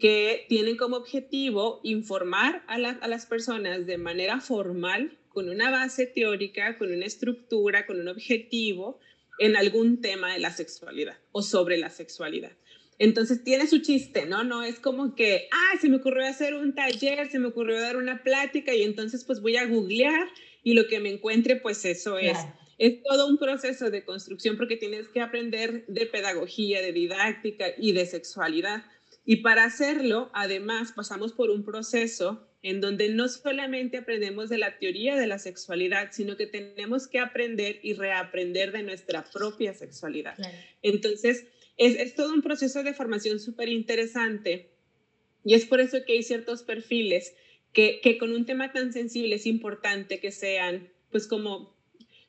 que 0.00 0.46
tienen 0.48 0.78
como 0.78 0.96
objetivo 0.96 1.80
informar 1.82 2.64
a, 2.68 2.76
a 2.76 3.08
las 3.08 3.26
personas 3.26 3.84
de 3.84 3.98
manera 3.98 4.40
formal, 4.40 5.18
con 5.28 5.50
una 5.50 5.70
base 5.70 6.06
teórica, 6.06 6.78
con 6.78 6.90
una 6.90 7.04
estructura, 7.04 7.84
con 7.86 8.00
un 8.00 8.08
objetivo, 8.08 8.98
en 9.38 9.56
algún 9.56 10.00
tema 10.00 10.32
de 10.32 10.40
la 10.40 10.50
sexualidad 10.50 11.16
o 11.32 11.42
sobre 11.42 11.76
la 11.78 11.90
sexualidad. 11.90 12.52
Entonces 12.98 13.44
tiene 13.44 13.68
su 13.68 13.78
chiste, 13.78 14.26
¿no? 14.26 14.42
No 14.42 14.64
es 14.64 14.80
como 14.80 15.14
que, 15.14 15.48
ah, 15.52 15.78
se 15.80 15.88
me 15.88 15.96
ocurrió 15.96 16.26
hacer 16.26 16.54
un 16.54 16.74
taller, 16.74 17.30
se 17.30 17.38
me 17.38 17.46
ocurrió 17.46 17.80
dar 17.80 17.96
una 17.96 18.22
plática 18.24 18.74
y 18.74 18.82
entonces 18.82 19.24
pues 19.24 19.40
voy 19.40 19.56
a 19.56 19.66
googlear 19.66 20.28
y 20.64 20.74
lo 20.74 20.88
que 20.88 20.98
me 20.98 21.10
encuentre 21.10 21.56
pues 21.56 21.84
eso 21.84 22.18
es. 22.18 22.36
Es 22.76 23.02
todo 23.02 23.26
un 23.26 23.38
proceso 23.38 23.90
de 23.90 24.04
construcción 24.04 24.56
porque 24.56 24.76
tienes 24.76 25.08
que 25.08 25.20
aprender 25.20 25.84
de 25.86 26.06
pedagogía, 26.06 26.80
de 26.80 26.92
didáctica 26.92 27.66
y 27.76 27.92
de 27.92 28.06
sexualidad. 28.06 28.84
Y 29.24 29.36
para 29.36 29.64
hacerlo, 29.64 30.30
además, 30.32 30.92
pasamos 30.92 31.32
por 31.32 31.50
un 31.50 31.64
proceso 31.64 32.47
en 32.62 32.80
donde 32.80 33.08
no 33.10 33.28
solamente 33.28 33.98
aprendemos 33.98 34.48
de 34.48 34.58
la 34.58 34.78
teoría 34.78 35.16
de 35.16 35.26
la 35.26 35.38
sexualidad, 35.38 36.08
sino 36.10 36.36
que 36.36 36.46
tenemos 36.46 37.06
que 37.06 37.20
aprender 37.20 37.78
y 37.82 37.94
reaprender 37.94 38.72
de 38.72 38.82
nuestra 38.82 39.24
propia 39.24 39.74
sexualidad. 39.74 40.36
Entonces, 40.82 41.46
es, 41.76 42.14
todo 42.14 42.34
un 42.34 42.42
proceso 42.42 42.82
de 42.82 42.94
formación 42.94 43.38
súper 43.38 43.68
interesante 43.68 44.70
y 45.44 45.54
es 45.54 45.64
por 45.66 45.80
eso 45.80 45.98
que 46.04 46.14
hay 46.14 46.22
ciertos 46.24 46.62
perfiles 46.62 47.34
que, 47.72 48.00
que 48.02 48.18
con 48.18 48.32
un 48.32 48.44
tema 48.44 48.72
tan 48.72 48.92
sensible 48.92 49.36
es 49.36 49.46
importante 49.46 50.18
que 50.18 50.32
sean, 50.32 50.88
pues 51.10 51.28
como, 51.28 51.76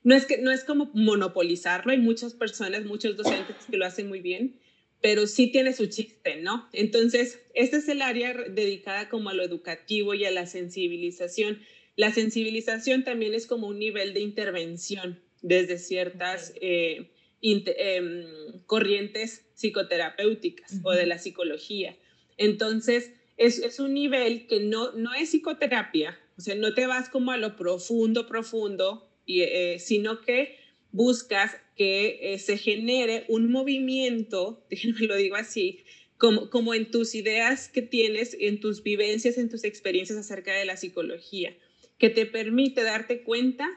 no 0.04 0.16
es, 0.16 0.28
que, 0.28 0.38
no 0.38 0.52
es 0.52 0.64
como 0.64 0.92
monopolizarlo, 0.94 1.92
hay 1.92 1.98
muchas 1.98 2.36
personas, 2.36 2.86
muchos 2.86 3.18
docentes 3.18 3.66
que 3.70 3.78
lo 3.78 3.86
hacen 3.86 4.08
muy 4.08 4.22
bien, 4.22 4.60
pero 5.02 5.28
sí 5.28 5.52
tiene 5.52 5.74
su 5.74 5.88
chiste, 5.88 6.38
¿no? 6.38 6.68
Entonces, 6.74 7.42
este 7.54 7.78
es 7.78 7.88
el 7.88 8.02
área 8.02 8.34
dedicada 8.34 9.10
como 9.10 9.30
a 9.30 9.34
lo 9.34 9.44
educativo 9.44 10.14
y 10.14 10.26
a 10.26 10.32
la 10.32 10.46
sensibilización. 10.46 11.60
La 11.96 12.12
sensibilización 12.14 13.04
también 13.04 13.34
es 13.34 13.46
como 13.48 13.68
un 13.68 13.80
nivel 13.80 14.14
de 14.14 14.20
intervención 14.22 15.22
desde 15.42 15.78
ciertas 15.78 16.54
eh, 16.62 17.12
em, 17.42 18.26
corrientes 18.66 19.46
psicoterapéuticas 19.56 20.82
o 20.84 20.92
de 20.92 21.06
la 21.06 21.18
psicología. 21.18 21.98
Entonces, 22.38 23.14
es, 23.38 23.60
es, 23.60 23.80
un 23.80 23.94
nivel 23.94 24.48
que 24.48 24.60
no, 24.60 24.92
no 24.94 25.14
es 25.14 25.30
psicoterapia, 25.30 26.20
o 26.38 26.42
sea, 26.42 26.56
no 26.56 26.74
te 26.74 26.88
vas 26.88 27.08
como 27.08 27.32
a 27.32 27.38
lo 27.38 27.56
profundo, 27.56 28.28
profundo, 28.28 29.10
y, 29.26 29.42
eh, 29.42 29.80
sino 29.80 30.22
que 30.22 30.59
buscas 30.92 31.56
que 31.76 32.34
eh, 32.34 32.40
se 32.40 32.58
genere 32.58 33.26
un 33.28 33.52
movimiento, 33.52 34.66
déjenme 34.70 35.08
lo 35.08 35.16
digo 35.16 35.36
así, 35.36 35.84
como, 36.18 36.50
como 36.50 36.74
en 36.74 36.92
tus 36.92 37.16
ideas 37.16 37.70
que 37.70 37.82
tienes, 37.82 38.36
en 38.40 38.60
tus 38.60 38.84
vivencias, 38.84 39.38
en 39.38 39.50
tus 39.50 39.64
experiencias 39.64 40.20
acerca 40.20 40.54
de 40.54 40.66
la 40.66 40.76
psicología, 40.76 41.56
que 41.98 42.10
te 42.10 42.26
permite 42.26 42.84
darte 42.84 43.24
cuenta 43.24 43.70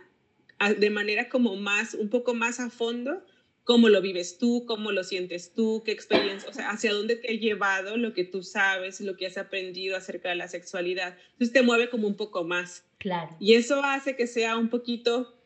de 0.78 0.90
manera 0.90 1.28
como 1.28 1.56
más, 1.56 1.94
un 1.94 2.08
poco 2.08 2.34
más 2.34 2.60
a 2.60 2.70
fondo, 2.70 3.24
cómo 3.64 3.88
lo 3.88 4.00
vives 4.00 4.38
tú, 4.38 4.64
cómo 4.66 4.92
lo 4.92 5.04
sientes 5.04 5.54
tú, 5.54 5.82
qué 5.84 5.92
experiencia, 5.92 6.48
o 6.48 6.52
sea, 6.52 6.70
hacia 6.70 6.92
dónde 6.92 7.16
te 7.16 7.30
ha 7.30 7.38
llevado 7.38 7.96
lo 7.96 8.12
que 8.12 8.24
tú 8.24 8.42
sabes, 8.42 9.00
lo 9.00 9.16
que 9.16 9.26
has 9.26 9.38
aprendido 9.38 9.96
acerca 9.96 10.30
de 10.30 10.36
la 10.36 10.48
sexualidad. 10.48 11.16
Entonces 11.32 11.52
te 11.52 11.62
mueve 11.62 11.90
como 11.90 12.08
un 12.08 12.16
poco 12.16 12.44
más. 12.44 12.84
Claro. 12.98 13.36
Y 13.38 13.54
eso 13.54 13.82
hace 13.82 14.16
que 14.16 14.26
sea 14.26 14.56
un 14.56 14.68
poquito 14.68 15.41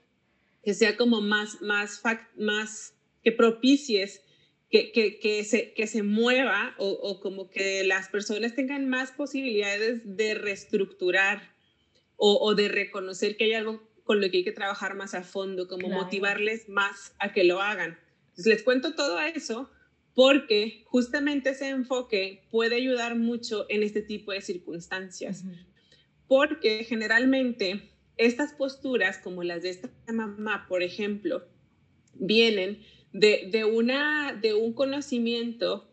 que 0.67 0.75
sea 0.75 0.97
como 0.97 1.21
más, 1.21 1.63
más, 1.63 2.03
más 2.37 2.93
que 3.23 3.31
propicies 3.31 4.25
que, 4.69 4.91
que, 4.91 5.21
que, 5.21 5.45
se, 5.45 5.73
que 5.75 5.87
se 5.87 6.03
mueva 6.03 6.75
o, 6.77 6.89
o, 6.89 7.21
como 7.21 7.49
que 7.51 7.85
las 7.85 8.09
personas 8.09 8.57
tengan 8.57 8.89
más 8.89 9.13
posibilidades 9.13 10.01
de 10.05 10.35
reestructurar 10.35 11.55
o, 12.17 12.39
o, 12.41 12.57
de 12.57 12.67
reconocer 12.67 13.37
que 13.37 13.45
hay 13.45 13.53
algo 13.53 13.81
con 14.03 14.21
lo 14.21 14.29
que 14.29 14.39
hay 14.39 14.45
que 14.45 14.51
trabajar 14.51 14.97
más 14.97 15.15
a 15.15 15.23
fondo, 15.23 15.69
como 15.69 15.89
motivarles 15.89 16.69
más 16.69 17.15
a 17.21 17.33
que 17.33 17.45
lo 17.45 17.61
hagan. 17.61 17.97
Entonces, 18.31 18.47
les 18.47 18.63
cuento 18.65 18.97
todo 18.97 19.21
eso 19.21 19.71
porque 20.17 20.83
justamente 20.87 21.51
ese 21.51 21.69
enfoque 21.69 22.43
puede 22.51 22.75
ayudar 22.75 23.15
mucho 23.15 23.67
en 23.69 23.85
este 23.85 24.03
tipo 24.03 24.33
de 24.33 24.41
circunstancias. 24.41 25.45
Porque 26.27 26.83
generalmente 26.83 27.93
estas 28.17 28.53
posturas, 28.53 29.19
como 29.19 29.43
las 29.43 29.63
de 29.63 29.71
esta 29.71 29.91
mamá, 30.13 30.67
por 30.69 30.83
ejemplo, 30.83 31.47
vienen 32.15 32.83
de, 33.13 33.65
una, 33.65 34.35
de 34.35 34.55
un 34.55 34.73
conocimiento, 34.73 35.91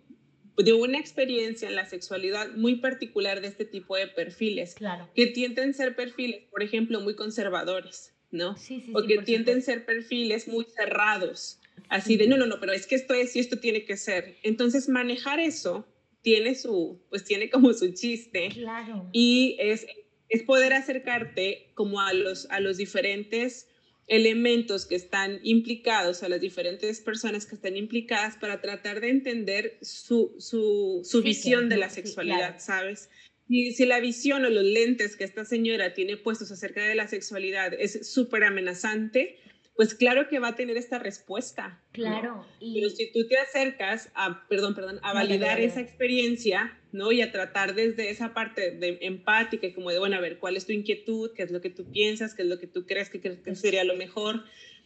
de 0.57 0.73
una 0.73 0.99
experiencia 0.99 1.67
en 1.67 1.75
la 1.75 1.85
sexualidad 1.85 2.51
muy 2.55 2.75
particular 2.75 3.41
de 3.41 3.47
este 3.47 3.65
tipo 3.65 3.95
de 3.95 4.07
perfiles, 4.07 4.75
claro. 4.75 5.09
que 5.15 5.27
tienden 5.27 5.71
a 5.71 5.73
ser 5.73 5.95
perfiles, 5.95 6.43
por 6.51 6.63
ejemplo, 6.63 6.99
muy 7.01 7.15
conservadores, 7.15 8.13
¿no? 8.31 8.57
Sí, 8.57 8.81
sí, 8.81 8.91
o 8.95 9.05
que 9.05 9.19
tienden 9.19 9.59
a 9.59 9.61
ser 9.61 9.85
perfiles 9.85 10.47
muy 10.47 10.65
cerrados 10.65 11.59
así 11.89 12.17
de, 12.17 12.27
no, 12.27 12.37
no, 12.37 12.45
no, 12.45 12.59
pero 12.59 12.73
es 12.73 12.87
que 12.87 12.95
esto 12.95 13.13
es 13.13 13.35
y 13.35 13.39
esto 13.39 13.59
tiene 13.59 13.85
que 13.85 13.97
ser. 13.97 14.37
Entonces, 14.43 14.89
manejar 14.89 15.39
eso 15.39 15.85
tiene 16.21 16.55
su, 16.55 16.99
pues 17.09 17.23
tiene 17.23 17.49
como 17.49 17.73
su 17.73 17.93
chiste. 17.93 18.49
Claro. 18.49 19.09
Y 19.11 19.55
es, 19.59 19.85
es 20.33 20.41
poder 20.41 20.73
acercarte 20.73 21.69
como 21.75 22.01
a 22.01 22.11
los, 22.11 22.47
a 22.49 22.59
los 22.59 22.77
diferentes 22.77 23.67
elementos 24.07 24.87
que 24.87 24.95
están 24.95 25.39
implicados, 25.43 26.23
a 26.23 26.29
las 26.29 26.41
diferentes 26.41 27.01
personas 27.01 27.45
que 27.45 27.53
están 27.53 27.77
implicadas 27.77 28.35
para 28.37 28.59
tratar 28.59 28.99
de 28.99 29.09
entender 29.09 29.77
su, 29.83 30.35
su, 30.39 31.01
su 31.03 31.21
visión 31.21 31.69
de 31.69 31.77
la 31.77 31.91
sexualidad, 31.91 32.59
¿sabes? 32.59 33.11
Y 33.47 33.73
si 33.73 33.85
la 33.85 33.99
visión 33.99 34.43
o 34.43 34.49
los 34.49 34.63
lentes 34.63 35.15
que 35.15 35.23
esta 35.23 35.45
señora 35.45 35.93
tiene 35.93 36.17
puestos 36.17 36.51
acerca 36.51 36.83
de 36.83 36.95
la 36.95 37.07
sexualidad 37.07 37.71
es 37.71 38.11
súper 38.11 38.43
amenazante, 38.43 39.37
pues 39.75 39.95
claro 39.95 40.27
que 40.29 40.39
va 40.39 40.49
a 40.49 40.55
tener 40.55 40.77
esta 40.77 40.99
respuesta. 40.99 41.81
Claro. 41.91 42.45
Y... 42.59 42.75
Pero 42.75 42.89
si 42.89 43.11
tú 43.11 43.27
te 43.27 43.37
acercas 43.37 44.11
a, 44.13 44.47
perdón, 44.47 44.75
perdón, 44.75 44.99
a 45.01 45.13
validar 45.13 45.59
esa 45.59 45.81
experiencia, 45.81 46.79
¿no? 46.91 47.11
Y 47.11 47.21
a 47.21 47.31
tratar 47.31 47.73
desde 47.73 48.11
esa 48.11 48.33
parte 48.33 48.71
de 48.71 48.99
empática 49.01 49.73
como 49.73 49.89
de, 49.89 49.97
bueno, 49.97 50.15
a 50.15 50.19
ver, 50.21 50.37
¿cuál 50.37 50.57
es 50.57 50.67
tu 50.67 50.73
inquietud? 50.73 51.31
¿Qué 51.35 51.43
es 51.43 51.51
lo 51.51 51.59
que 51.59 51.71
tú 51.71 51.85
piensas? 51.91 52.35
¿Qué 52.35 52.43
es 52.43 52.47
lo 52.47 52.59
que 52.59 52.67
tú 52.67 52.85
crees 52.85 53.09
que, 53.09 53.19
que 53.19 53.55
sería 53.55 53.83
lo 53.83 53.95
mejor? 53.95 54.43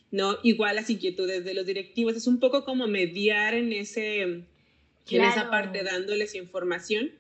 ¿No? 0.10 0.38
Igual 0.44 0.78
las 0.78 0.90
inquietudes 0.90 1.44
de 1.44 1.54
los 1.54 1.66
directivos. 1.66 2.16
Es 2.16 2.28
un 2.28 2.40
poco 2.40 2.64
como 2.64 2.88
mediar 2.88 3.56
en, 3.56 3.74
ese, 3.74 4.22
en 4.22 4.46
esa 5.10 5.50
parte 5.50 5.84
dándoles 5.84 6.34
información. 6.34 7.12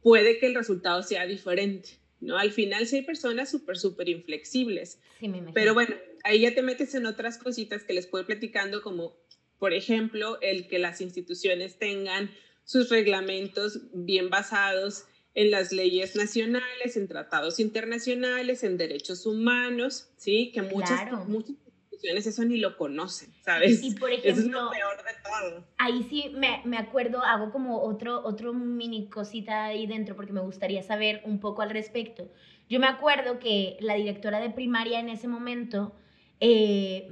Puede 0.00 0.38
que 0.38 0.46
el 0.46 0.54
resultado 0.54 1.02
sea 1.02 1.26
diferente, 1.26 1.98
¿no? 2.20 2.38
Al 2.38 2.52
final 2.52 2.86
sí 2.86 2.98
hay 2.98 3.02
personas 3.02 3.50
súper, 3.50 3.76
súper 3.76 4.08
inflexibles. 4.08 5.00
Sí, 5.18 5.26
me 5.26 5.38
imagino. 5.38 5.54
Pero 5.54 5.74
bueno, 5.74 5.96
ahí 6.26 6.40
ya 6.40 6.54
te 6.54 6.62
metes 6.62 6.94
en 6.94 7.06
otras 7.06 7.38
cositas 7.38 7.84
que 7.84 7.94
les 7.94 8.06
puedo 8.06 8.26
platicando, 8.26 8.82
como 8.82 9.16
por 9.58 9.72
ejemplo 9.72 10.38
el 10.42 10.68
que 10.68 10.78
las 10.78 11.00
instituciones 11.00 11.78
tengan 11.78 12.30
sus 12.64 12.90
reglamentos 12.90 13.80
bien 13.92 14.28
basados 14.28 15.04
en 15.34 15.50
las 15.50 15.70
leyes 15.70 16.16
nacionales, 16.16 16.96
en 16.96 17.08
tratados 17.08 17.60
internacionales, 17.60 18.64
en 18.64 18.76
derechos 18.76 19.24
humanos, 19.26 20.10
¿sí? 20.16 20.50
Que 20.52 20.62
muchas, 20.62 21.12
muchas 21.28 21.50
instituciones 21.50 22.26
eso 22.26 22.44
ni 22.44 22.56
lo 22.56 22.76
conocen, 22.76 23.32
¿sabes? 23.42 23.82
Y 23.82 23.94
por 23.94 24.10
ejemplo, 24.10 24.42
es 24.42 24.48
lo 24.48 24.70
peor 24.70 24.96
de 24.96 25.12
todo. 25.22 25.66
Ahí 25.78 26.06
sí 26.10 26.32
me, 26.34 26.62
me, 26.64 26.78
acuerdo, 26.78 27.22
hago 27.22 27.52
como 27.52 27.82
otro, 27.82 28.24
otro 28.24 28.52
mini 28.52 29.08
cosita 29.08 29.66
ahí 29.66 29.86
dentro 29.86 30.16
porque 30.16 30.32
me 30.32 30.40
gustaría 30.40 30.82
saber 30.82 31.20
un 31.24 31.38
poco 31.38 31.62
al 31.62 31.70
respecto. 31.70 32.28
Yo 32.68 32.80
me 32.80 32.88
acuerdo 32.88 33.38
que 33.38 33.76
la 33.80 33.94
directora 33.94 34.40
de 34.40 34.50
primaria 34.50 34.98
en 34.98 35.10
ese 35.10 35.28
momento 35.28 35.94
eh, 36.40 37.08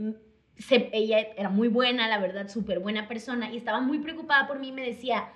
ella 0.92 1.18
era 1.36 1.48
muy 1.48 1.68
buena, 1.68 2.08
la 2.08 2.18
verdad, 2.18 2.48
súper 2.48 2.78
buena 2.80 3.08
persona, 3.08 3.52
y 3.52 3.56
estaba 3.56 3.80
muy 3.80 3.98
preocupada 3.98 4.46
por 4.46 4.58
mí. 4.58 4.72
Me 4.72 4.82
decía, 4.82 5.28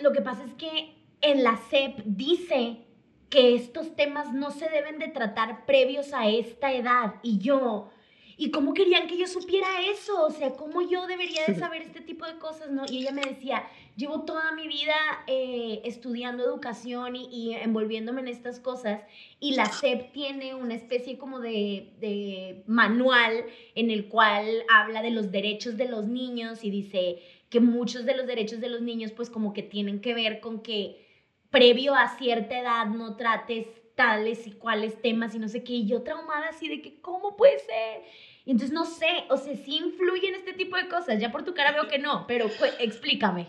lo 0.00 0.12
que 0.12 0.20
pasa 0.20 0.44
es 0.44 0.54
que 0.54 0.94
en 1.20 1.42
la 1.42 1.56
SEP 1.56 2.02
dice 2.04 2.86
que 3.30 3.54
estos 3.54 3.96
temas 3.96 4.32
no 4.32 4.50
se 4.50 4.68
deben 4.68 4.98
de 4.98 5.08
tratar 5.08 5.66
previos 5.66 6.12
a 6.12 6.28
esta 6.28 6.72
edad. 6.72 7.14
Y 7.22 7.38
yo, 7.38 7.90
¿y 8.36 8.50
cómo 8.50 8.74
querían 8.74 9.08
que 9.08 9.16
yo 9.16 9.26
supiera 9.26 9.66
eso? 9.90 10.26
O 10.26 10.30
sea, 10.30 10.52
¿cómo 10.52 10.82
yo 10.82 11.06
debería 11.06 11.44
de 11.46 11.54
saber 11.54 11.82
este 11.82 12.00
tipo 12.00 12.26
de 12.26 12.38
cosas? 12.38 12.70
¿no? 12.70 12.84
Y 12.90 12.98
ella 12.98 13.12
me 13.12 13.22
decía, 13.22 13.66
llevo 13.96 14.22
toda 14.22 14.52
mi 14.52 14.68
vida 14.68 14.94
eh, 15.26 15.80
estudiando 15.84 16.44
educación 16.44 17.16
y, 17.16 17.54
envolviéndome 17.54 18.20
en 18.20 18.28
estas 18.28 18.60
cosas 18.60 19.00
y 19.40 19.54
la 19.54 19.66
SEP 19.66 20.12
tiene 20.12 20.54
una 20.54 20.74
especie 20.74 21.16
como 21.16 21.40
de, 21.40 21.94
de, 22.00 22.62
manual 22.66 23.46
en 23.74 23.90
el 23.90 24.08
cual 24.08 24.64
habla 24.70 25.02
de 25.02 25.10
los 25.10 25.30
derechos 25.30 25.76
de 25.76 25.88
los 25.88 26.06
niños 26.06 26.62
y 26.62 26.70
dice 26.70 27.22
que 27.48 27.60
muchos 27.60 28.04
de 28.04 28.16
los 28.16 28.26
derechos 28.26 28.60
de 28.60 28.68
los 28.68 28.82
niños 28.82 29.12
pues 29.12 29.30
como 29.30 29.52
que 29.52 29.62
tienen 29.62 30.00
que 30.00 30.14
ver 30.14 30.40
con 30.40 30.60
que 30.60 31.06
previo 31.50 31.94
a 31.94 32.08
cierta 32.18 32.58
edad 32.58 32.86
no 32.86 33.16
trates 33.16 33.66
tales 33.96 34.46
y 34.46 34.52
cuales 34.52 35.00
temas 35.02 35.34
y 35.34 35.38
no 35.38 35.48
sé 35.48 35.64
qué, 35.64 35.72
y 35.72 35.88
yo 35.88 36.02
traumada 36.02 36.50
así 36.50 36.68
de 36.68 36.80
que, 36.80 37.00
¿cómo 37.00 37.36
puede 37.36 37.58
ser? 37.58 38.02
Y 38.44 38.52
entonces 38.52 38.72
no 38.72 38.84
sé, 38.84 39.08
o 39.28 39.36
sea, 39.36 39.56
sí 39.56 39.78
influyen 39.78 40.34
este 40.34 40.52
tipo 40.52 40.76
de 40.76 40.86
cosas, 40.86 41.18
ya 41.18 41.32
por 41.32 41.44
tu 41.44 41.54
cara 41.54 41.72
veo 41.72 41.88
que 41.88 41.98
no, 41.98 42.26
pero 42.28 42.48
explícame. 42.78 43.48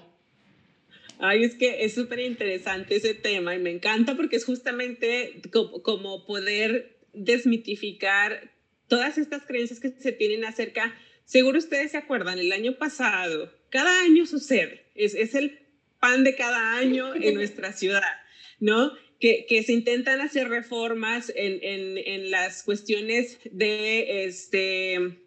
Ay, 1.19 1.43
es 1.43 1.55
que 1.55 1.83
es 1.83 1.93
súper 1.95 2.19
interesante 2.19 2.95
ese 2.95 3.13
tema 3.13 3.55
y 3.55 3.59
me 3.59 3.71
encanta 3.71 4.15
porque 4.15 4.35
es 4.35 4.45
justamente 4.45 5.41
como, 5.51 6.25
poder 6.25 6.97
desmitificar 7.13 8.51
todas 8.87 9.17
estas 9.17 9.43
creencias 9.43 9.79
que 9.79 9.89
se 9.89 10.11
tienen 10.11 10.45
acerca. 10.45 10.95
Seguro 11.25 11.57
ustedes 11.57 11.91
se 11.91 11.97
acuerdan, 11.97 12.39
el 12.39 12.51
año 12.51 12.77
pasado, 12.77 13.51
cada 13.69 14.01
año 14.01 14.25
sucede, 14.25 14.85
es, 14.95 15.13
es 15.15 15.35
el 15.35 15.59
pan 15.99 16.23
de 16.23 16.35
cada 16.35 16.77
año 16.77 17.13
en 17.15 17.33
nuestra 17.35 17.73
ciudad, 17.73 18.21
¿no? 18.59 18.91
Que, 19.19 19.47
que, 19.49 19.63
se 19.63 19.73
intentan 19.73 20.21
hacer 20.21 20.47
reformas 20.47 21.31
en, 21.35 21.59
en, 21.63 21.97
en 21.97 22.29
las 22.29 22.61
cuestiones 22.61 23.39
de 23.49 24.25
este, 24.25 25.17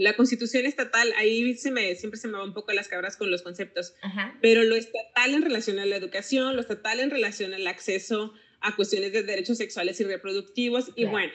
la 0.00 0.16
constitución 0.16 0.64
estatal, 0.64 1.12
ahí 1.18 1.54
se 1.56 1.70
me, 1.70 1.94
siempre 1.94 2.18
se 2.18 2.26
me 2.26 2.38
va 2.38 2.44
un 2.44 2.54
poco 2.54 2.72
las 2.72 2.88
cabras 2.88 3.18
con 3.18 3.30
los 3.30 3.42
conceptos, 3.42 3.92
pero 4.40 4.62
lo 4.62 4.74
estatal 4.74 5.34
en 5.34 5.42
relación 5.42 5.78
a 5.78 5.84
la 5.84 5.94
educación, 5.94 6.56
lo 6.56 6.62
estatal 6.62 7.00
en 7.00 7.10
relación 7.10 7.52
al 7.52 7.66
acceso 7.66 8.32
a 8.62 8.74
cuestiones 8.76 9.12
de 9.12 9.22
derechos 9.22 9.58
sexuales 9.58 10.00
y 10.00 10.04
reproductivos. 10.04 10.90
Y 10.96 11.04
bueno, 11.04 11.34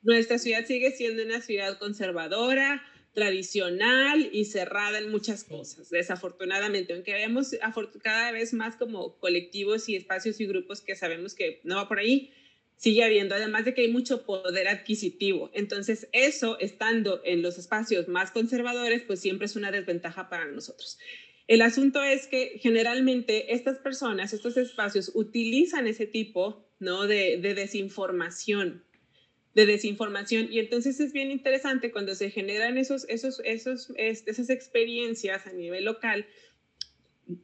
nuestra 0.00 0.38
ciudad 0.38 0.64
sigue 0.64 0.92
siendo 0.92 1.24
una 1.24 1.42
ciudad 1.42 1.78
conservadora, 1.78 2.82
tradicional 3.16 4.28
y 4.30 4.44
cerrada 4.44 4.98
en 4.98 5.10
muchas 5.10 5.42
cosas, 5.42 5.88
desafortunadamente, 5.88 6.92
aunque 6.92 7.14
vemos 7.14 7.56
cada 8.02 8.30
vez 8.30 8.52
más 8.52 8.76
como 8.76 9.16
colectivos 9.18 9.88
y 9.88 9.96
espacios 9.96 10.38
y 10.38 10.46
grupos 10.46 10.82
que 10.82 10.94
sabemos 10.94 11.34
que 11.34 11.60
no 11.64 11.76
va 11.76 11.88
por 11.88 11.98
ahí, 11.98 12.30
sigue 12.76 13.02
habiendo, 13.02 13.34
además 13.34 13.64
de 13.64 13.72
que 13.72 13.80
hay 13.80 13.90
mucho 13.90 14.26
poder 14.26 14.68
adquisitivo. 14.68 15.50
Entonces, 15.54 16.08
eso, 16.12 16.58
estando 16.60 17.22
en 17.24 17.40
los 17.40 17.56
espacios 17.56 18.06
más 18.06 18.30
conservadores, 18.32 19.00
pues 19.00 19.18
siempre 19.18 19.46
es 19.46 19.56
una 19.56 19.70
desventaja 19.70 20.28
para 20.28 20.44
nosotros. 20.44 20.98
El 21.46 21.62
asunto 21.62 22.02
es 22.02 22.26
que 22.26 22.58
generalmente 22.60 23.54
estas 23.54 23.78
personas, 23.78 24.34
estos 24.34 24.58
espacios, 24.58 25.10
utilizan 25.14 25.86
ese 25.86 26.06
tipo 26.06 26.68
¿no? 26.80 27.06
de, 27.06 27.38
desinformación, 27.38 28.84
de 29.56 29.64
desinformación. 29.64 30.48
Y 30.52 30.58
entonces 30.58 31.00
es 31.00 31.14
bien 31.14 31.30
interesante 31.30 31.90
cuando 31.90 32.14
se 32.14 32.30
generan 32.30 32.76
esos, 32.76 33.06
esos, 33.08 33.40
esos, 33.42 33.90
esas 33.96 34.50
experiencias 34.50 35.46
a 35.46 35.52
nivel 35.52 35.86
local. 35.86 36.26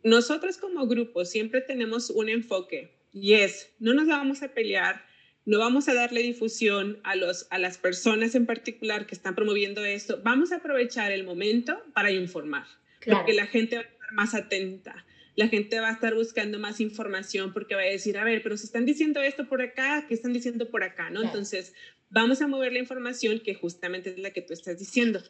Nosotros 0.04 0.58
como 0.58 0.86
grupo 0.86 1.24
siempre 1.24 1.62
tenemos 1.62 2.10
un 2.10 2.28
enfoque 2.28 2.92
y 3.14 3.32
es, 3.32 3.72
no 3.78 3.94
nos 3.94 4.08
vamos 4.08 4.42
a 4.42 4.48
pelear, 4.52 5.06
no 5.46 5.58
vamos 5.58 5.88
a 5.88 5.94
darle 5.94 6.22
difusión 6.22 6.98
a, 7.02 7.16
los, 7.16 7.46
a 7.48 7.58
las 7.58 7.78
personas 7.78 8.34
en 8.34 8.44
particular 8.44 9.06
que 9.06 9.14
están 9.14 9.34
promoviendo 9.34 9.82
esto, 9.82 10.20
vamos 10.22 10.52
a 10.52 10.56
aprovechar 10.56 11.12
el 11.12 11.24
momento 11.24 11.82
para 11.94 12.10
informar, 12.10 12.66
porque 13.06 13.32
la 13.32 13.46
gente 13.46 13.76
va 13.76 13.82
a 13.82 13.86
estar 13.86 14.12
más 14.12 14.34
atenta, 14.34 15.06
la 15.34 15.48
gente 15.48 15.80
va 15.80 15.88
a 15.88 15.92
estar 15.92 16.14
buscando 16.14 16.58
más 16.58 16.80
información 16.80 17.52
porque 17.52 17.74
va 17.74 17.80
a 17.80 17.86
decir, 17.86 18.18
a 18.18 18.24
ver, 18.24 18.42
pero 18.42 18.56
si 18.56 18.66
están 18.66 18.84
diciendo 18.84 19.22
esto 19.22 19.48
por 19.48 19.62
acá, 19.62 20.04
¿qué 20.06 20.14
están 20.14 20.32
diciendo 20.32 20.70
por 20.70 20.84
acá? 20.84 21.10
¿no? 21.10 21.22
Entonces, 21.22 21.74
vamos 22.12 22.42
a 22.42 22.46
mover 22.46 22.72
la 22.72 22.78
información 22.78 23.40
que 23.40 23.54
justamente 23.54 24.10
es 24.10 24.18
la 24.18 24.30
que 24.30 24.42
tú 24.42 24.52
estás 24.52 24.78
diciendo. 24.78 25.20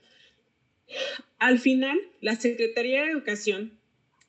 Al 1.39 1.59
final, 1.59 1.99
la 2.21 2.37
Secretaría 2.37 3.05
de 3.05 3.13
Educación 3.13 3.81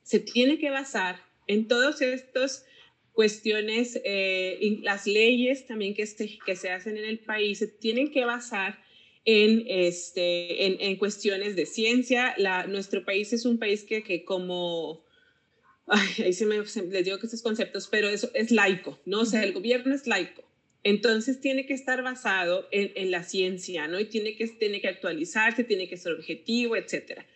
se 0.02 0.20
tiene 0.20 0.58
que 0.58 0.70
basar 0.70 1.20
en 1.46 1.68
todos 1.68 2.00
estos 2.00 2.64
cuestiones, 3.12 4.00
eh, 4.04 4.78
las 4.82 5.06
leyes 5.06 5.66
también 5.66 5.94
que 5.94 6.06
se, 6.06 6.38
que 6.44 6.56
se 6.56 6.70
hacen 6.70 6.96
en 6.96 7.04
el 7.04 7.18
país 7.20 7.58
se 7.58 7.68
tienen 7.68 8.10
que 8.10 8.24
basar 8.24 8.82
en, 9.24 9.64
este, 9.66 10.66
en, 10.66 10.76
en 10.80 10.96
cuestiones 10.96 11.56
de 11.56 11.66
ciencia. 11.66 12.34
Nuestro 12.68 13.04
país 13.04 13.32
es 13.32 13.44
un 13.44 13.58
país 13.58 13.84
que, 13.84 14.02
que 14.02 14.24
como, 14.24 15.04
ahí 15.86 16.32
se 16.32 16.46
me, 16.46 16.58
les 16.58 17.04
digo 17.04 17.18
que 17.18 17.26
estos 17.26 17.42
conceptos, 17.42 17.88
pero 17.90 18.08
eso 18.08 18.30
es 18.34 18.50
laico, 18.50 18.98
¿no? 19.06 19.20
O 19.20 19.24
sea, 19.24 19.42
el 19.42 19.52
gobierno 19.52 19.94
es 19.94 20.06
laico. 20.06 20.44
Entonces 20.84 21.40
tiene 21.40 21.66
que 21.66 21.74
estar 21.74 22.02
basado 22.02 22.68
en, 22.70 22.92
en, 22.94 23.10
la 23.10 23.24
ciencia, 23.24 23.88
¿no? 23.88 23.98
Y 23.98 24.04
tiene 24.04 24.36
que, 24.36 24.46
tiene 24.46 24.80
que 24.80 24.88
actualizarse, 24.88 25.64
tiene 25.64 25.88
que 25.88 25.96
ser 25.96 26.12
objetivo, 26.12 26.76
etcétera. 26.76 27.26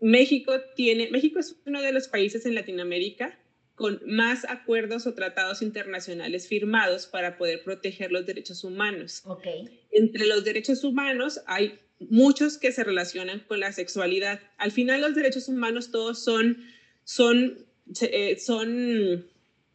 México 0.00 0.54
tiene, 0.74 1.10
México 1.10 1.38
es 1.38 1.56
uno 1.66 1.82
de 1.82 1.92
los 1.92 2.08
países 2.08 2.46
en 2.46 2.54
Latinoamérica 2.54 3.38
con 3.78 4.00
más 4.06 4.44
acuerdos 4.44 5.06
o 5.06 5.14
tratados 5.14 5.62
internacionales 5.62 6.48
firmados 6.48 7.06
para 7.06 7.38
poder 7.38 7.62
proteger 7.62 8.10
los 8.10 8.26
derechos 8.26 8.64
humanos. 8.64 9.22
Okay. 9.24 9.68
Entre 9.92 10.26
los 10.26 10.44
derechos 10.44 10.82
humanos 10.82 11.40
hay 11.46 11.78
muchos 12.00 12.58
que 12.58 12.72
se 12.72 12.84
relacionan 12.84 13.40
con 13.40 13.60
la 13.60 13.72
sexualidad. 13.72 14.40
Al 14.56 14.72
final 14.72 15.00
los 15.00 15.14
derechos 15.14 15.48
humanos 15.48 15.90
todos 15.92 16.22
son, 16.22 16.58
son, 17.04 17.66
eh, 18.00 18.36
son, 18.38 19.26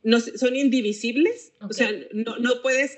no, 0.03 0.19
son 0.19 0.55
indivisibles. 0.55 1.53
O 1.61 1.73
sea, 1.73 1.91
no, 2.11 2.37
no 2.37 2.61
puedes 2.61 2.97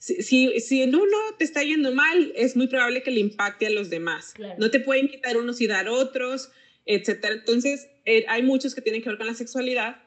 si, 0.00 0.58
si, 0.60 0.82
en 0.82 0.94
uno 0.94 1.16
te 1.38 1.44
está 1.44 1.62
yendo 1.62 1.92
mal, 1.92 2.32
es 2.34 2.56
muy 2.56 2.68
probable 2.68 3.02
que 3.02 3.10
le 3.10 3.20
impacte 3.20 3.66
a 3.66 3.70
los 3.70 3.90
demás. 3.90 4.32
No 4.56 4.70
te 4.70 4.80
pueden 4.80 5.08
quitar 5.08 5.36
unos 5.36 5.60
y 5.60 5.66
dar 5.66 5.90
otros, 5.90 6.50
etcétera. 6.86 7.34
Entonces, 7.34 7.86
eh, 8.06 8.24
hay 8.28 8.42
muchos 8.42 8.74
que 8.74 8.80
tienen 8.80 9.02
que 9.02 9.10
ver 9.10 9.18
con 9.18 9.26
la 9.26 9.34
sexualidad, 9.34 10.02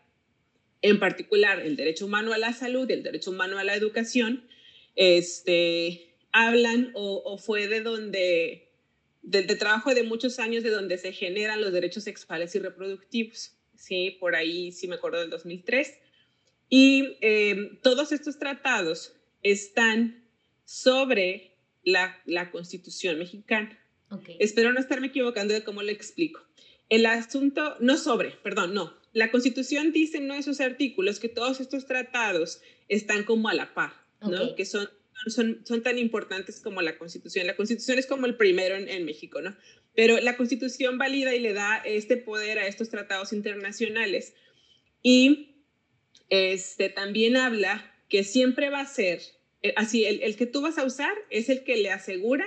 en 0.81 0.99
particular 0.99 1.59
el 1.59 1.75
derecho 1.75 2.07
humano 2.07 2.33
a 2.33 2.39
la 2.39 2.53
salud 2.53 2.89
y 2.89 2.93
el 2.93 3.03
derecho 3.03 3.29
humano 3.29 3.59
a 3.59 3.63
la 3.63 3.75
educación, 3.75 4.47
este, 4.95 6.15
hablan 6.31 6.91
o, 6.95 7.37
fue 7.37 7.67
de 7.67 7.81
donde, 7.81 8.71
de, 9.21 9.43
trabajo 9.43 9.93
de 9.93 10.01
muchos 10.01 10.39
años 10.39 10.63
de 10.63 10.71
donde 10.71 10.97
se 10.97 11.13
generan 11.13 11.61
los 11.61 11.71
derechos 11.71 12.03
sexuales 12.03 12.55
y 12.55 12.59
reproductivos. 12.59 13.53
Sí, 13.77 14.17
por 14.19 14.35
ahí 14.35 14.71
sí 14.71 14.87
me 14.87 14.95
acuerdo 14.95 15.19
del 15.19 15.29
2003. 15.29 15.99
Y 16.75 17.17
eh, 17.21 17.77
todos 17.83 18.11
estos 18.11 18.39
tratados 18.39 19.13
están 19.43 20.23
sobre 20.65 21.51
la, 21.83 22.19
la 22.25 22.49
Constitución 22.49 23.19
mexicana. 23.19 23.79
Espero 24.39 24.73
no 24.73 24.79
estarme 24.79 25.05
equivocando 25.05 25.53
de 25.53 25.63
cómo 25.63 25.83
lo 25.83 25.91
explico. 25.91 26.41
El 26.89 27.05
asunto, 27.05 27.77
no 27.79 27.95
sobre, 27.95 28.31
perdón, 28.31 28.73
no. 28.73 28.91
La 29.11 29.29
Constitución 29.29 29.91
dice 29.91 30.17
en 30.17 30.23
uno 30.23 30.33
de 30.33 30.41
sus 30.41 30.61
artículos 30.61 31.19
que 31.19 31.29
todos 31.29 31.59
estos 31.59 31.85
tratados 31.85 32.59
están 32.87 33.23
como 33.23 33.49
a 33.49 33.53
la 33.53 33.75
par, 33.75 33.93
¿no? 34.21 34.55
Que 34.55 34.65
son, 34.65 34.89
son, 35.27 35.61
son 35.65 35.83
tan 35.83 35.99
importantes 35.99 36.59
como 36.59 36.81
la 36.81 36.97
Constitución. 36.97 37.45
La 37.45 37.55
Constitución 37.55 37.99
es 37.99 38.07
como 38.07 38.25
el 38.25 38.35
primero 38.35 38.75
en, 38.75 38.89
en 38.89 39.05
México, 39.05 39.43
¿no? 39.43 39.55
Pero 39.93 40.19
la 40.21 40.35
Constitución 40.37 40.97
valida 40.97 41.35
y 41.35 41.39
le 41.39 41.53
da 41.53 41.83
este 41.85 42.17
poder 42.17 42.57
a 42.57 42.65
estos 42.65 42.89
tratados 42.89 43.31
internacionales. 43.31 44.33
Y 45.03 45.52
este, 46.33 46.89
también 46.89 47.37
habla 47.37 47.93
que 48.09 48.23
siempre 48.23 48.71
va 48.71 48.79
a 48.79 48.87
ser, 48.87 49.21
eh, 49.61 49.71
así, 49.75 50.03
el, 50.03 50.35
que 50.35 50.47
tú 50.47 50.61
vas 50.61 50.79
a 50.79 50.83
usar 50.83 51.13
es 51.29 51.47
el 51.47 51.63
que 51.63 51.77
le 51.77 51.91
asegura, 51.91 52.45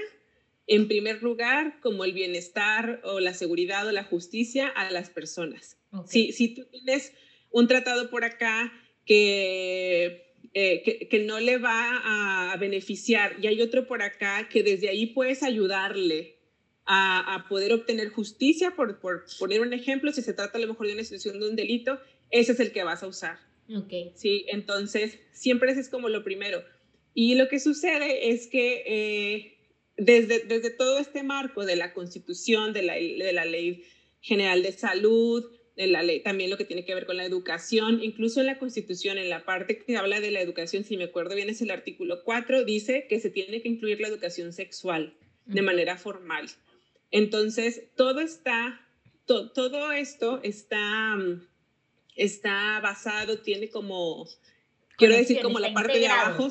en 0.66 0.88
primer 0.88 1.22
lugar, 1.22 1.78
como 1.80 2.04
el 2.04 2.12
bienestar 2.12 3.00
o 3.04 3.20
la 3.20 3.32
seguridad 3.32 3.86
o 3.86 3.92
la 3.92 4.02
justicia 4.02 4.66
a 4.66 4.90
las 4.90 5.08
personas. 5.10 5.78
Si, 6.04 6.32
si 6.32 6.48
tú 6.48 6.64
tienes 6.64 7.12
un 7.52 7.68
tratado 7.68 8.10
por 8.10 8.24
acá 8.24 8.72
que, 9.04 10.34
eh, 10.52 11.06
que, 11.08 11.18
no 11.20 11.38
le 11.38 11.58
va 11.58 12.50
a, 12.52 12.56
beneficiar 12.56 13.36
y 13.40 13.46
hay 13.46 13.62
otro 13.62 13.86
por 13.86 14.02
acá 14.02 14.48
que 14.48 14.64
desde 14.64 14.88
ahí 14.88 15.06
puedes 15.06 15.44
ayudarle 15.44 16.38
a, 16.86 17.36
a, 17.36 17.48
poder 17.48 17.72
obtener 17.72 18.08
justicia, 18.08 18.74
por, 18.74 18.98
por 18.98 19.26
poner 19.38 19.60
un 19.60 19.72
ejemplo, 19.72 20.10
si 20.10 20.22
se 20.22 20.34
trata 20.34 20.58
a 20.58 20.60
lo 20.60 20.66
mejor 20.66 20.88
de 20.88 20.94
una 20.94 21.04
situación 21.04 21.38
de 21.38 21.48
un 21.48 21.54
delito, 21.54 22.00
ese 22.30 22.50
es 22.50 22.58
el 22.58 22.72
que 22.72 22.82
vas 22.82 23.04
a 23.04 23.06
usar. 23.06 23.45
Ok. 23.74 23.92
Sí, 24.14 24.46
entonces 24.48 25.18
siempre 25.32 25.72
ese 25.72 25.80
es 25.80 25.88
como 25.88 26.08
lo 26.08 26.24
primero. 26.24 26.62
Y 27.14 27.34
lo 27.34 27.48
que 27.48 27.58
sucede 27.58 28.30
es 28.30 28.46
que 28.46 28.82
eh, 28.86 29.58
desde, 29.96 30.40
desde 30.40 30.70
todo 30.70 30.98
este 30.98 31.22
marco 31.22 31.64
de 31.64 31.76
la 31.76 31.94
Constitución, 31.94 32.72
de 32.72 32.82
la, 32.82 32.94
de 32.94 33.32
la 33.32 33.44
Ley 33.44 33.84
General 34.20 34.62
de 34.62 34.72
Salud, 34.72 35.44
de 35.76 35.86
la 35.86 36.02
ley, 36.02 36.22
también 36.22 36.50
lo 36.50 36.56
que 36.56 36.64
tiene 36.64 36.84
que 36.84 36.94
ver 36.94 37.06
con 37.06 37.18
la 37.18 37.24
educación, 37.24 38.02
incluso 38.02 38.40
en 38.40 38.46
la 38.46 38.58
Constitución, 38.58 39.18
en 39.18 39.28
la 39.28 39.44
parte 39.44 39.78
que 39.78 39.96
habla 39.96 40.20
de 40.20 40.30
la 40.30 40.40
educación, 40.40 40.84
si 40.84 40.96
me 40.96 41.04
acuerdo 41.04 41.34
bien, 41.34 41.50
es 41.50 41.60
el 41.60 41.70
artículo 41.70 42.24
4, 42.24 42.64
dice 42.64 43.06
que 43.08 43.20
se 43.20 43.30
tiene 43.30 43.60
que 43.60 43.68
incluir 43.68 44.00
la 44.00 44.08
educación 44.08 44.54
sexual 44.54 45.14
de 45.44 45.62
manera 45.62 45.98
formal. 45.98 46.46
Entonces, 47.10 47.84
todo 47.94 48.20
está, 48.20 48.80
todo 49.26 49.92
esto 49.92 50.40
está 50.42 51.16
mm, 51.16 51.46
está 52.16 52.80
basado, 52.80 53.38
tiene 53.38 53.68
como, 53.68 54.26
quiero 54.96 55.14
decir, 55.14 55.40
como 55.42 55.58
la 55.58 55.72
parte 55.72 55.98
de 55.98 56.08
abajo 56.08 56.50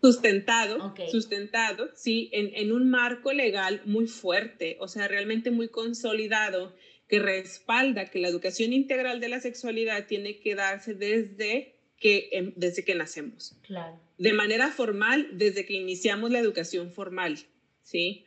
sustentado, 0.00 0.94
sustentado, 1.10 1.90
sí, 1.94 2.30
en, 2.32 2.50
en 2.54 2.72
un 2.72 2.88
marco 2.88 3.32
legal 3.32 3.82
muy 3.84 4.06
fuerte, 4.06 4.76
o 4.80 4.88
sea, 4.88 5.08
realmente 5.08 5.50
muy 5.50 5.68
consolidado, 5.68 6.74
que 7.08 7.18
respalda 7.18 8.06
que 8.06 8.18
la 8.18 8.28
educación 8.28 8.72
integral 8.72 9.20
de 9.20 9.28
la 9.28 9.40
sexualidad 9.40 10.06
tiene 10.06 10.38
que 10.38 10.54
darse 10.54 10.94
desde 10.94 11.74
que, 11.98 12.28
em, 12.32 12.52
desde 12.56 12.84
que 12.84 12.94
nacemos. 12.94 13.56
Claro. 13.62 14.00
De 14.18 14.32
manera 14.32 14.70
formal, 14.70 15.28
desde 15.32 15.64
que 15.64 15.74
iniciamos 15.74 16.30
la 16.30 16.40
educación 16.40 16.92
formal, 16.92 17.38
¿sí? 17.82 18.25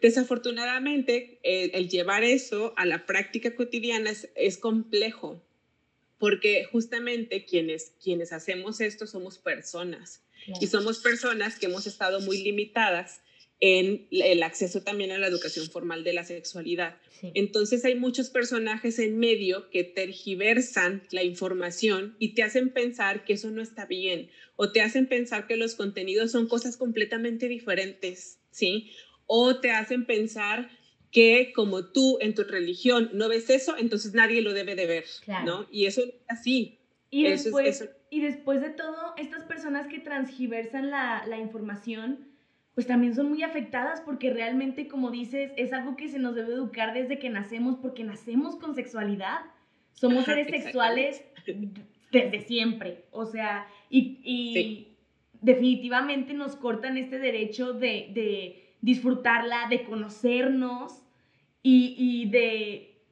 Desafortunadamente, 0.00 1.40
eh, 1.42 1.70
el 1.74 1.88
llevar 1.88 2.24
eso 2.24 2.72
a 2.76 2.86
la 2.86 3.06
práctica 3.06 3.54
cotidiana 3.54 4.12
es, 4.34 4.58
complejo, 4.58 5.42
porque 6.18 6.64
justamente 6.64 7.44
quienes, 7.44 7.92
quienes 8.02 8.32
hacemos 8.32 8.80
esto 8.80 9.06
somos 9.06 9.38
personas 9.38 10.22
y 10.60 10.66
somos 10.68 11.00
personas 11.00 11.58
que 11.58 11.66
hemos 11.66 11.86
estado 11.86 12.20
muy 12.20 12.42
limitadas 12.42 13.20
en 13.60 14.06
el 14.10 14.42
acceso 14.42 14.82
también 14.82 15.12
a 15.12 15.18
la 15.18 15.26
educación 15.26 15.68
formal 15.70 16.04
de 16.04 16.12
la 16.12 16.24
sexualidad. 16.24 16.96
Entonces 17.34 17.84
hay 17.84 17.94
muchos 17.94 18.28
personajes 18.28 18.98
en 18.98 19.18
medio 19.18 19.70
que 19.70 19.84
tergiversan 19.84 21.02
la 21.10 21.22
información 21.22 22.16
y 22.18 22.34
te 22.34 22.42
hacen 22.42 22.70
pensar 22.70 23.24
que 23.24 23.32
eso 23.32 23.50
no 23.50 23.62
está 23.62 23.86
bien 23.86 24.30
o 24.56 24.72
te 24.72 24.82
hacen 24.82 25.06
pensar 25.06 25.46
que 25.46 25.56
los 25.56 25.74
contenidos 25.74 26.32
son 26.32 26.48
cosas 26.48 26.76
completamente 26.76 27.48
diferentes, 27.48 28.38
¿sí? 28.50 28.90
O 29.26 29.60
te 29.60 29.70
hacen 29.70 30.06
pensar 30.06 30.70
que 31.10 31.52
como 31.54 31.86
tú 31.86 32.18
en 32.20 32.34
tu 32.34 32.44
religión 32.44 33.10
no 33.12 33.28
ves 33.28 33.48
eso, 33.50 33.76
entonces 33.78 34.14
nadie 34.14 34.42
lo 34.42 34.52
debe 34.52 34.74
de 34.74 34.86
ver, 34.86 35.04
¿no? 35.44 35.66
Y 35.70 35.86
eso 35.86 36.02
es 36.02 36.14
así. 36.28 36.78
Y 37.10 37.24
después, 37.24 37.88
y 38.10 38.20
después 38.20 38.60
de 38.60 38.70
todo, 38.70 39.14
estas 39.16 39.44
personas 39.44 39.86
que 39.86 39.98
transgiversan 39.98 40.90
la, 40.90 41.24
la, 41.26 41.38
información, 41.38 42.26
pues 42.74 42.86
también 42.86 43.14
son 43.14 43.28
muy 43.30 43.42
afectadas 43.42 44.00
porque 44.00 44.32
realmente, 44.32 44.88
como 44.88 45.10
dices, 45.10 45.52
es 45.56 45.72
algo 45.72 45.96
que 45.96 46.08
se 46.08 46.18
nos 46.18 46.34
debe 46.34 46.52
educar 46.52 46.92
desde 46.92 47.18
que 47.18 47.30
nacemos, 47.30 47.76
porque 47.76 48.04
nacemos 48.04 48.56
con 48.56 48.74
sexualidad. 48.74 49.38
Somos 49.94 50.24
seres 50.26 50.48
sexuales 50.48 51.22
desde 52.12 52.40
siempre. 52.40 53.06
O 53.12 53.24
sea, 53.24 53.66
y, 53.88 54.20
y 54.22 54.96
definitivamente 55.40 56.34
nos 56.34 56.56
cortan 56.56 56.98
este 56.98 57.18
derecho 57.18 57.72
de, 57.72 58.10
de 58.12 58.65
disfrutarla, 58.86 59.66
de 59.68 59.82
conocernos 59.82 60.92
y, 61.60 62.30
de 62.30 63.02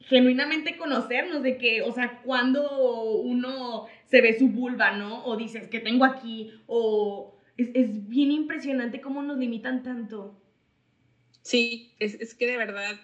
genuinamente 0.00 0.76
conocernos, 0.76 1.44
de 1.44 1.56
que, 1.56 1.82
o 1.82 1.92
sea, 1.92 2.20
cuando 2.24 3.12
uno 3.20 3.86
se 4.06 4.20
ve 4.22 4.36
su 4.36 4.48
vulva, 4.48 4.90
¿no? 4.96 5.24
O 5.24 5.36
dices 5.36 5.68
que 5.68 5.78
tengo 5.78 6.04
aquí, 6.04 6.52
o 6.66 7.38
es, 7.56 8.08
bien 8.08 8.32
impresionante 8.32 9.00
cómo 9.00 9.22
nos 9.22 9.38
limitan 9.38 9.84
tanto. 9.84 10.36
Sí, 11.42 11.92
es, 12.00 12.34
que 12.34 12.48
de 12.48 12.56
verdad 12.56 12.98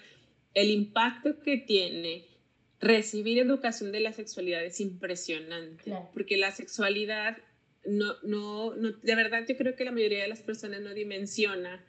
el 0.54 0.70
impacto 0.70 1.38
que 1.44 1.58
tiene 1.58 2.24
recibir 2.80 3.38
educación 3.38 3.92
de 3.92 4.00
la 4.00 4.12
sexualidad 4.12 4.64
es 4.64 4.80
impresionante, 4.80 5.92
porque 6.12 6.36
la 6.36 6.50
sexualidad 6.50 7.38
no, 7.84 8.14
no, 8.24 8.74
no, 8.74 8.90
de 8.90 9.14
verdad 9.14 9.44
yo 9.48 9.56
creo 9.56 9.76
que 9.76 9.84
la 9.84 9.92
mayoría 9.92 10.22
de 10.22 10.28
las 10.28 10.42
personas 10.42 10.80
no 10.80 10.92
dimensiona 10.92 11.84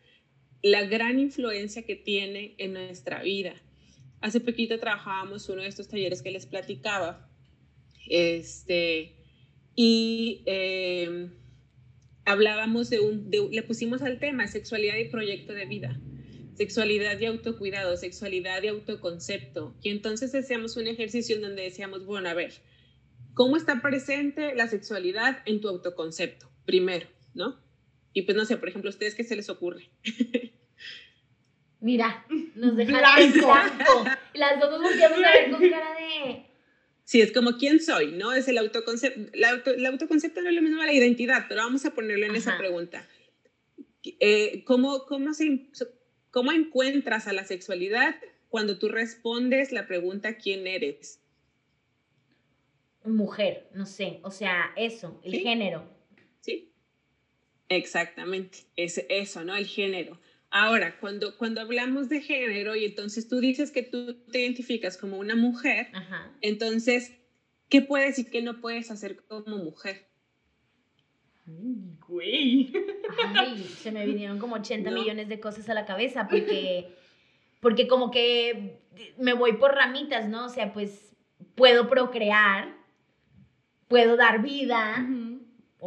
la 0.62 0.86
gran 0.86 1.20
influencia 1.20 1.84
que 1.84 1.95
tiene 1.95 2.55
en 2.58 2.74
nuestra 2.74 3.22
vida. 3.22 3.55
Hace 4.22 4.39
poquito 4.39 4.80
trabajábamos 4.80 5.47
uno 5.49 5.62
de 5.62 5.68
estos 5.68 5.88
talleres 5.88 6.22
que 6.22 6.32
les 6.32 6.45
platicaba, 6.45 7.30
este, 8.10 9.16
y 9.76 10.41
em, 10.45 11.32
hablábamos 12.26 12.89
de 12.89 12.99
un, 12.99 13.30
le 13.30 13.64
pusimos 13.64 14.01
al 14.01 14.20
tema 14.20 14.47
sexualidad 14.47 14.97
y 14.97 15.10
proyecto 15.10 15.53
de 15.53 15.66
vida, 15.66 15.99
sexualidad 16.55 17.20
y 17.20 17.26
autocuidado, 17.26 17.95
sexualidad 17.95 18.64
y 18.64 18.68
autoconcepto. 18.68 19.76
Y 19.84 19.89
entonces 19.89 20.34
hacíamos 20.34 20.78
un 20.78 20.88
ejercicio 20.88 21.36
en 21.36 21.43
donde 21.43 21.62
decíamos, 21.62 22.05
bueno, 22.05 22.30
a 22.30 22.34
ver, 22.34 22.53
¿cómo 23.36 23.55
está 23.55 23.82
presente 23.82 24.55
la 24.55 24.68
sexualidad 24.68 25.43
en 25.45 25.62
tu 25.62 25.70
autoconcepto? 25.70 26.49
Primero, 26.66 27.08
¿no? 27.36 27.66
Y 28.18 28.24
pues 28.24 28.36
no 28.36 28.45
sé, 28.45 28.57
por 28.57 28.68
ejemplo, 28.68 28.89
¿ustedes 28.89 29.13
qué 29.13 29.24
se 29.24 29.36
les 29.36 29.47
ocurre? 29.47 29.91
Mira, 31.80 32.26
nos 32.55 32.76
dejaron. 32.76 33.32
Las 34.34 34.59
dos 34.59 34.72
nos 34.72 34.82
volteamos 34.82 35.20
a 35.24 35.32
ver 35.34 35.51
con 35.51 35.70
cara 35.70 35.93
de... 35.93 36.43
Sí, 37.03 37.22
es 37.22 37.32
como 37.32 37.57
quién 37.59 37.80
soy, 37.80 38.13
¿no? 38.13 38.34
Es 38.34 38.47
el 38.47 38.57
autoconcepto. 38.57 39.32
el 39.34 39.86
autoconcepto 39.86 40.41
no 40.41 40.49
es 40.49 40.55
lo 40.55 40.63
mismo 40.63 40.82
a 40.82 40.88
la 40.88 40.93
identidad, 40.93 41.45
pero 41.47 41.61
vamos 41.61 41.86
a 41.86 41.93
ponerlo 41.93 42.26
en 42.26 42.36
esa 42.36 42.57
pregunta. 42.57 43.07
Eh, 44.03 44.63
¿cómo, 44.65 45.05
cómo, 45.05 45.36
se, 45.36 45.68
¿Cómo 46.32 46.51
encuentras 46.51 47.28
a 47.28 47.34
la 47.34 47.45
sexualidad 47.45 48.15
cuando 48.49 48.80
tú 48.80 48.89
respondes 48.89 49.72
la 49.72 49.86
pregunta 49.86 50.38
quién 50.38 50.65
eres? 50.65 51.22
Mujer, 53.05 53.70
no 53.76 53.86
sé, 53.86 54.22
o 54.24 54.32
sea, 54.32 54.74
eso, 54.76 55.22
el 55.24 55.39
género. 55.39 55.88
Sí, 56.41 56.74
exactamente, 57.70 58.59
es 58.76 59.03
eso, 59.09 59.43
¿no? 59.43 59.55
El 59.55 59.65
género. 59.65 60.20
Ahora, 60.49 60.97
cuando, 60.99 61.38
cuando 61.38 61.61
hablamos 61.61 62.07
de 62.07 62.22
género 62.22 62.76
y 62.76 62.86
entonces 62.86 63.28
tú 63.28 63.39
dices 63.39 63.72
que 63.72 63.84
tú 63.84 64.15
te 64.32 64.39
identificas 64.39 64.97
como 64.97 65.18
una 65.18 65.36
mujer, 65.36 65.88
entonces, 66.41 67.13
¿qué 67.70 67.82
puedes 67.82 68.18
y 68.20 68.26
qué 68.26 68.41
no 68.41 68.61
puedes 68.61 68.89
hacer 68.89 69.18
como 69.28 69.57
mujer? 69.57 70.07
Güey. 71.45 72.74
Ay, 73.36 73.57
se 73.82 73.91
me 73.91 74.05
vinieron 74.05 74.39
como 74.39 74.55
80 74.55 74.91
millones 74.91 75.28
de 75.28 75.39
cosas 75.39 75.70
a 75.70 75.74
la 75.74 75.86
cabeza 75.86 76.28
porque, 76.30 76.95
porque 77.59 77.88
como 77.88 78.11
que 78.11 78.80
me 79.18 79.34
voy 79.34 79.53
por 79.53 79.74
ramitas, 79.76 80.30
¿no? 80.30 80.45
O 80.45 80.49
sea, 80.49 80.72
pues 80.74 81.15
puedo 81.55 81.89
procrear, 81.89 82.76
puedo 83.88 84.15
dar 84.15 84.41
vida, 84.41 85.07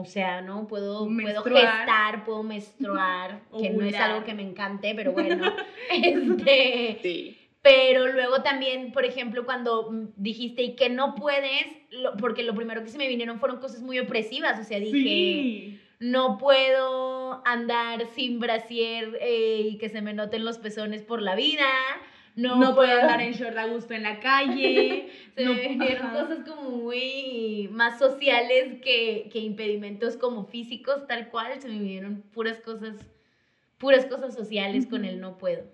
o 0.01 0.05
sea, 0.05 0.41
¿no? 0.41 0.67
Puedo, 0.67 1.07
puedo 1.07 1.43
gestar, 1.43 2.25
puedo 2.25 2.43
menstruar, 2.43 3.43
que 3.59 3.71
no 3.71 3.85
es 3.85 3.95
algo 3.95 4.25
que 4.25 4.35
me 4.35 4.43
encante, 4.43 4.95
pero 4.95 5.13
bueno. 5.13 5.53
este, 5.91 6.99
sí. 7.03 7.37
Pero 7.63 8.09
luego 8.09 8.43
también, 8.43 8.91
por 8.93 9.05
ejemplo, 9.05 9.45
cuando 9.45 9.91
dijiste 10.17 10.63
y 10.63 10.77
que 10.77 10.89
no 10.89 11.15
puedes, 11.15 11.67
porque 12.19 12.43
lo 12.43 12.55
primero 12.55 12.83
que 12.83 12.89
se 12.89 12.97
me 12.97 13.07
vinieron 13.07 13.39
fueron 13.39 13.61
cosas 13.61 13.83
muy 13.83 13.99
opresivas, 13.99 14.59
o 14.59 14.65
sea, 14.65 14.81
dije, 14.81 15.79
no 15.99 16.39
puedo 16.39 17.43
andar 17.45 18.07
sin 18.15 18.41
brasier 18.41 19.19
eh, 19.21 19.69
y 19.73 19.79
que 19.79 19.91
se 19.91 20.01
me 20.01 20.15
noten 20.15 20.45
los 20.45 20.57
pezones 20.57 21.03
por 21.03 21.21
la 21.21 21.35
vida, 21.35 21.69
no, 22.41 22.75
puedo 22.75 22.93
andar 22.93 23.21
en 23.21 23.33
short 23.33 23.57
a 23.57 23.67
gusto 23.67 23.95
en 23.95 24.03
la 24.03 24.21
calle. 24.21 25.09
se 25.37 25.45
me 25.45 25.69
vinieron 25.69 26.11
cosas 26.11 26.39
como 26.49 26.71
muy 26.71 27.69
más 27.73 27.99
sociales 27.99 28.81
que, 28.83 29.29
que 29.33 29.39
impedimentos 29.39 30.17
como 30.17 30.45
físicos, 30.45 31.07
tal 31.07 31.29
cual, 31.29 31.61
se 31.61 31.69
me 31.69 31.79
vinieron 31.79 32.23
puras 32.33 32.61
cosas, 32.61 32.97
puras 33.79 34.07
cosas 34.07 34.35
sociales 34.35 34.87
con 34.87 35.05
el 35.05 35.21
no 35.21 35.39
puedo. 35.39 35.65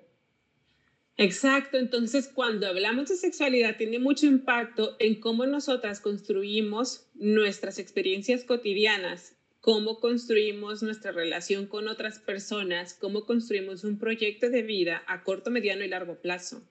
Exacto, 1.19 1.79
entonces 1.79 2.29
cuando 2.29 2.67
hablamos 2.67 3.09
de 3.09 3.17
sexualidad 3.17 3.77
tiene 3.77 3.99
mucho 3.99 4.27
impacto 4.27 4.97
en 4.99 5.19
cómo 5.19 5.47
nosotras 5.47 6.01
construimos 6.01 7.07
nuestras 7.15 7.79
experiencias 7.79 8.45
cotidianas, 8.45 9.36
cómo 9.67 9.99
construimos 9.99 10.85
nuestra 10.85 11.11
relación 11.11 11.67
con 11.67 11.89
otras 11.89 12.21
personas, 12.21 12.95
cómo 12.95 13.27
construimos 13.27 13.83
un 13.83 13.99
proyecto 13.99 14.49
de 14.49 14.63
vida 14.63 15.03
a 15.09 15.25
corto, 15.25 15.51
mediano 15.51 15.85
y 15.85 15.89
largo 15.89 16.21
plazo. 16.21 16.63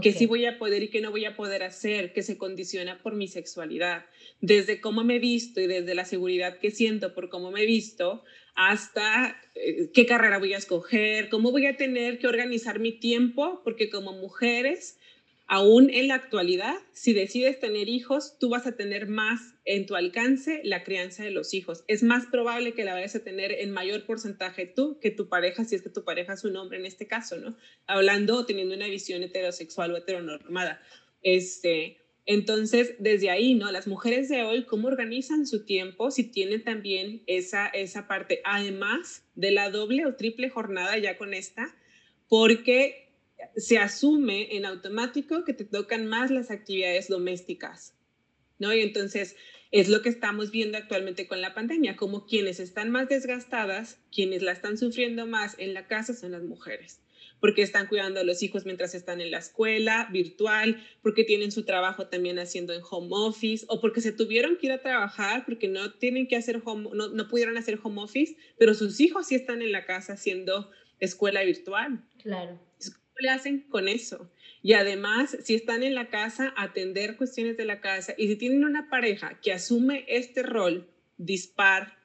Que 0.00 0.12
sí 0.12 0.26
voy 0.26 0.46
a 0.46 0.56
poder 0.56 0.84
y 0.84 0.88
que 0.88 1.00
no 1.00 1.10
voy 1.10 1.24
a 1.24 1.34
poder 1.34 1.64
hacer, 1.64 2.12
que 2.12 2.22
se 2.22 2.38
condiciona 2.38 3.02
por 3.02 3.16
mi 3.16 3.26
sexualidad. 3.26 4.06
Desde 4.40 4.80
cómo 4.80 5.02
me 5.02 5.16
he 5.16 5.18
visto 5.18 5.60
y 5.60 5.66
desde 5.66 5.96
la 5.96 6.04
seguridad 6.04 6.58
que 6.58 6.70
siento 6.70 7.12
por 7.12 7.28
cómo 7.28 7.50
me 7.50 7.62
he 7.62 7.66
visto, 7.66 8.22
hasta 8.54 9.36
eh, 9.56 9.90
qué 9.92 10.06
carrera 10.06 10.38
voy 10.38 10.54
a 10.54 10.58
escoger, 10.58 11.30
cómo 11.30 11.50
voy 11.50 11.66
a 11.66 11.76
tener 11.76 12.20
que 12.20 12.28
organizar 12.28 12.78
mi 12.78 12.92
tiempo, 12.92 13.62
porque 13.64 13.90
como 13.90 14.12
mujeres, 14.12 15.00
aún 15.46 15.90
en 15.90 16.08
la 16.08 16.14
actualidad, 16.14 16.74
si 16.92 17.12
decides 17.12 17.60
tener 17.60 17.88
hijos, 17.88 18.38
tú 18.38 18.48
vas 18.48 18.66
a 18.66 18.76
tener 18.76 19.06
más 19.06 19.54
en 19.64 19.86
tu 19.86 19.94
alcance 19.94 20.60
la 20.64 20.84
crianza 20.84 21.22
de 21.22 21.30
los 21.30 21.52
hijos. 21.54 21.84
Es 21.86 22.02
más 22.02 22.26
probable 22.26 22.72
que 22.72 22.84
la 22.84 22.94
vayas 22.94 23.14
a 23.14 23.24
tener 23.24 23.52
en 23.52 23.70
mayor 23.70 24.06
porcentaje 24.06 24.66
tú 24.66 24.98
que 25.00 25.10
tu 25.10 25.28
pareja, 25.28 25.64
si 25.64 25.74
es 25.74 25.82
que 25.82 25.90
tu 25.90 26.04
pareja 26.04 26.32
es 26.32 26.44
un 26.44 26.56
hombre 26.56 26.78
en 26.78 26.86
este 26.86 27.06
caso, 27.06 27.36
¿no? 27.36 27.56
Hablando 27.86 28.36
o 28.36 28.46
teniendo 28.46 28.74
una 28.74 28.88
visión 28.88 29.22
heterosexual 29.22 29.92
o 29.92 29.96
heteronormada. 29.96 30.80
Este, 31.22 31.98
entonces, 32.26 32.94
desde 32.98 33.28
ahí, 33.28 33.54
¿no? 33.54 33.70
Las 33.70 33.86
mujeres 33.86 34.28
de 34.30 34.44
hoy, 34.44 34.64
¿cómo 34.64 34.88
organizan 34.88 35.46
su 35.46 35.66
tiempo 35.66 36.10
si 36.10 36.24
tienen 36.24 36.64
también 36.64 37.22
esa, 37.26 37.66
esa 37.68 38.08
parte, 38.08 38.40
además 38.44 39.24
de 39.34 39.50
la 39.50 39.70
doble 39.70 40.06
o 40.06 40.14
triple 40.14 40.48
jornada 40.48 40.96
ya 40.96 41.18
con 41.18 41.34
esta? 41.34 41.76
Porque 42.28 43.03
se 43.56 43.78
asume 43.78 44.56
en 44.56 44.66
automático 44.66 45.44
que 45.44 45.52
te 45.52 45.64
tocan 45.64 46.06
más 46.06 46.30
las 46.30 46.50
actividades 46.50 47.08
domésticas, 47.08 47.94
¿no? 48.58 48.74
Y 48.74 48.80
entonces 48.80 49.36
es 49.70 49.88
lo 49.88 50.02
que 50.02 50.08
estamos 50.08 50.50
viendo 50.50 50.78
actualmente 50.78 51.26
con 51.26 51.40
la 51.40 51.54
pandemia, 51.54 51.96
como 51.96 52.26
quienes 52.26 52.60
están 52.60 52.90
más 52.90 53.08
desgastadas, 53.08 53.98
quienes 54.12 54.42
la 54.42 54.52
están 54.52 54.78
sufriendo 54.78 55.26
más 55.26 55.56
en 55.58 55.74
la 55.74 55.86
casa 55.86 56.14
son 56.14 56.32
las 56.32 56.42
mujeres 56.42 57.00
porque 57.44 57.60
están 57.60 57.88
cuidando 57.88 58.20
a 58.20 58.24
los 58.24 58.42
hijos 58.42 58.64
mientras 58.64 58.94
están 58.94 59.20
en 59.20 59.30
la 59.30 59.36
escuela 59.36 60.08
virtual, 60.10 60.82
porque 61.02 61.24
tienen 61.24 61.52
su 61.52 61.64
trabajo 61.64 62.06
también 62.06 62.38
haciendo 62.38 62.72
en 62.72 62.80
home 62.88 63.08
office 63.10 63.66
o 63.68 63.82
porque 63.82 64.00
se 64.00 64.12
tuvieron 64.12 64.56
que 64.56 64.68
ir 64.68 64.72
a 64.72 64.80
trabajar 64.80 65.44
porque 65.44 65.68
no 65.68 65.92
tienen 65.92 66.26
que 66.26 66.36
hacer 66.36 66.62
home, 66.64 66.88
no, 66.94 67.08
no 67.08 67.28
pudieron 67.28 67.58
hacer 67.58 67.78
home 67.82 68.00
office, 68.00 68.34
pero 68.58 68.72
sus 68.72 68.98
hijos 68.98 69.26
sí 69.26 69.34
están 69.34 69.60
en 69.60 69.72
la 69.72 69.84
casa 69.84 70.14
haciendo 70.14 70.70
escuela 71.00 71.42
virtual. 71.42 72.02
Claro. 72.22 72.58
¿Cómo 73.14 73.22
le 73.22 73.30
hacen 73.30 73.60
con 73.68 73.86
eso? 73.86 74.28
Y 74.62 74.72
además, 74.72 75.36
si 75.42 75.54
están 75.54 75.82
en 75.82 75.94
la 75.94 76.08
casa, 76.08 76.52
atender 76.56 77.16
cuestiones 77.16 77.56
de 77.56 77.64
la 77.64 77.80
casa. 77.80 78.14
Y 78.18 78.26
si 78.26 78.36
tienen 78.36 78.64
una 78.64 78.88
pareja 78.90 79.38
que 79.40 79.52
asume 79.52 80.04
este 80.08 80.42
rol 80.42 80.88
dispar, 81.16 81.96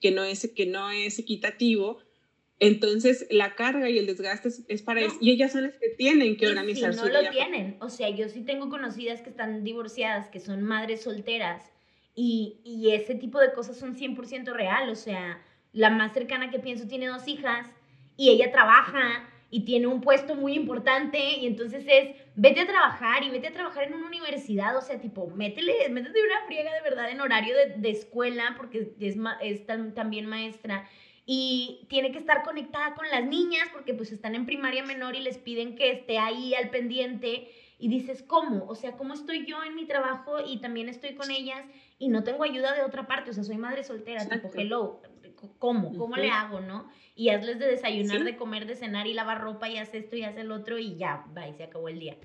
que 0.00 0.12
no 0.12 0.24
es, 0.24 0.50
que 0.54 0.66
no 0.66 0.90
es 0.90 1.18
equitativo, 1.18 1.98
entonces, 2.58 3.26
la 3.30 3.54
carga 3.54 3.90
y 3.90 3.98
el 3.98 4.06
desgaste 4.06 4.48
es, 4.68 4.82
para 4.82 5.00
ellos. 5.00 5.18
Y 5.20 5.30
ellas 5.30 5.52
son 5.52 5.64
las 5.64 5.76
que 5.76 5.90
tienen 5.90 6.38
que 6.38 6.48
organizar 6.48 6.94
si 6.94 7.00
no 7.00 7.08
lo 7.08 7.28
tienen. 7.28 7.76
O 7.80 7.90
sea, 7.90 8.08
yo 8.08 8.30
sí 8.30 8.40
tengo 8.40 8.70
conocidas 8.70 9.20
que 9.20 9.28
están 9.28 9.62
divorciadas, 9.62 10.30
que 10.30 10.40
son 10.40 10.62
madres 10.62 11.02
solteras. 11.02 11.70
Y, 12.14 12.60
y 12.64 12.92
ese 12.92 13.14
tipo 13.14 13.40
de 13.40 13.52
cosas 13.52 13.76
son 13.76 13.94
100% 13.94 14.54
real. 14.54 14.88
O 14.88 14.94
sea, 14.94 15.42
la 15.74 15.90
más 15.90 16.14
cercana 16.14 16.50
que 16.50 16.58
pienso 16.58 16.88
tiene 16.88 17.08
dos 17.08 17.28
hijas 17.28 17.66
y 18.16 18.30
ella 18.30 18.50
trabaja 18.50 19.28
y 19.50 19.64
tiene 19.64 19.86
un 19.86 20.00
puesto 20.00 20.34
muy 20.34 20.54
importante. 20.54 21.18
Y 21.38 21.46
entonces 21.46 21.84
es, 21.88 22.16
vete 22.34 22.60
a 22.60 22.66
trabajar 22.66 23.22
y 23.22 23.30
vete 23.30 23.48
a 23.48 23.52
trabajar 23.52 23.84
en 23.84 23.94
una 23.94 24.06
universidad. 24.06 24.76
O 24.76 24.80
sea, 24.80 25.00
tipo, 25.00 25.28
métele, 25.28 25.88
métete 25.90 26.18
una 26.22 26.46
friega 26.46 26.72
de 26.72 26.82
verdad 26.82 27.10
en 27.10 27.20
horario 27.20 27.56
de, 27.56 27.74
de 27.76 27.90
escuela 27.90 28.54
porque 28.56 28.92
es, 29.00 29.16
es 29.40 29.66
también 29.66 30.26
maestra 30.26 30.88
y 31.26 31.84
tiene 31.88 32.12
que 32.12 32.18
estar 32.18 32.44
conectada 32.44 32.94
con 32.94 33.08
las 33.10 33.24
niñas 33.24 33.68
porque 33.72 33.92
pues 33.92 34.12
están 34.12 34.36
en 34.36 34.46
primaria 34.46 34.84
menor 34.84 35.16
y 35.16 35.20
les 35.20 35.38
piden 35.38 35.74
que 35.74 35.90
esté 35.90 36.18
ahí 36.18 36.54
al 36.54 36.70
pendiente 36.70 37.50
y 37.78 37.88
dices, 37.88 38.22
¿cómo? 38.22 38.64
O 38.68 38.74
sea, 38.74 38.92
¿cómo 38.92 39.12
estoy 39.12 39.44
yo 39.44 39.62
en 39.64 39.74
mi 39.74 39.86
trabajo 39.86 40.38
y 40.46 40.60
también 40.60 40.88
estoy 40.88 41.14
con 41.14 41.30
ellas 41.30 41.62
y 41.98 42.08
no 42.08 42.22
tengo 42.22 42.44
ayuda 42.44 42.74
de 42.74 42.82
otra 42.82 43.06
parte? 43.06 43.30
O 43.30 43.34
sea, 43.34 43.44
soy 43.44 43.58
madre 43.58 43.82
soltera, 43.82 44.26
tipo, 44.26 44.50
hello, 44.54 45.02
¿cómo? 45.58 45.96
¿Cómo 45.96 46.16
le 46.16 46.30
hago, 46.30 46.60
no? 46.60 46.90
Y 47.14 47.30
hazles 47.30 47.58
de 47.58 47.66
desayunar, 47.66 48.24
de 48.24 48.36
comer, 48.36 48.66
de 48.66 48.76
cenar 48.76 49.06
y 49.06 49.14
lavar 49.14 49.40
ropa 49.40 49.68
y 49.68 49.78
haz 49.78 49.94
esto 49.94 50.16
y 50.16 50.22
haz 50.22 50.36
el 50.36 50.50
otro 50.50 50.78
y 50.78 50.96
ya, 50.96 51.24
va, 51.36 51.48
y 51.48 51.54
se 51.54 51.64
acabó 51.64 51.88
el 51.88 51.98
día. 51.98 52.16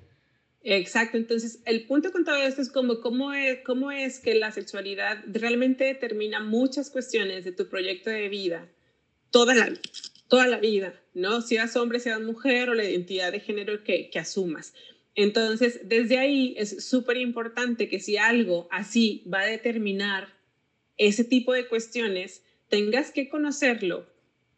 Exacto, 0.64 1.18
entonces 1.18 1.62
el 1.66 1.88
punto 1.88 2.12
con 2.12 2.24
todo 2.24 2.36
esto 2.36 2.62
es 2.62 2.72
como 2.72 2.99
cómo 2.99 3.34
es, 3.34 3.59
cómo 3.66 3.91
es 3.91 4.20
que 4.20 4.36
la 4.36 4.51
sexualidad 4.51 5.24
realmente 5.26 5.86
determina 5.86 6.39
muchas 6.39 6.91
cuestiones 6.91 7.45
de 7.45 7.51
tu 7.51 7.68
proyecto 7.68 8.09
de 8.09 8.30
vida 8.30 8.70
toda 9.32 9.55
la, 9.55 9.74
toda 10.28 10.47
la 10.47 10.59
vida, 10.59 10.93
¿no? 11.14 11.41
Seas 11.41 11.76
hombre, 11.76 11.99
seas 11.99 12.22
mujer 12.22 12.70
o 12.70 12.76
la 12.76 12.84
identidad 12.84 13.32
de 13.32 13.39
género 13.39 13.84
que, 13.84 14.09
que 14.09 14.20
asumas. 14.20 14.74
Entonces, 15.16 15.82
desde 15.84 16.20
ahí 16.20 16.53
es 16.57 16.86
súper 16.86 17.18
importante 17.18 17.89
que 17.89 17.99
si 17.99 18.18
algo 18.18 18.68
así 18.72 19.24
va 19.32 19.41
a 19.41 19.45
determinar 19.45 20.34
ese 20.97 21.24
tipo 21.24 21.53
de 21.53 21.68
cuestiones, 21.68 22.43
tengas 22.72 23.12
que 23.12 23.30
conocerlo 23.30 24.08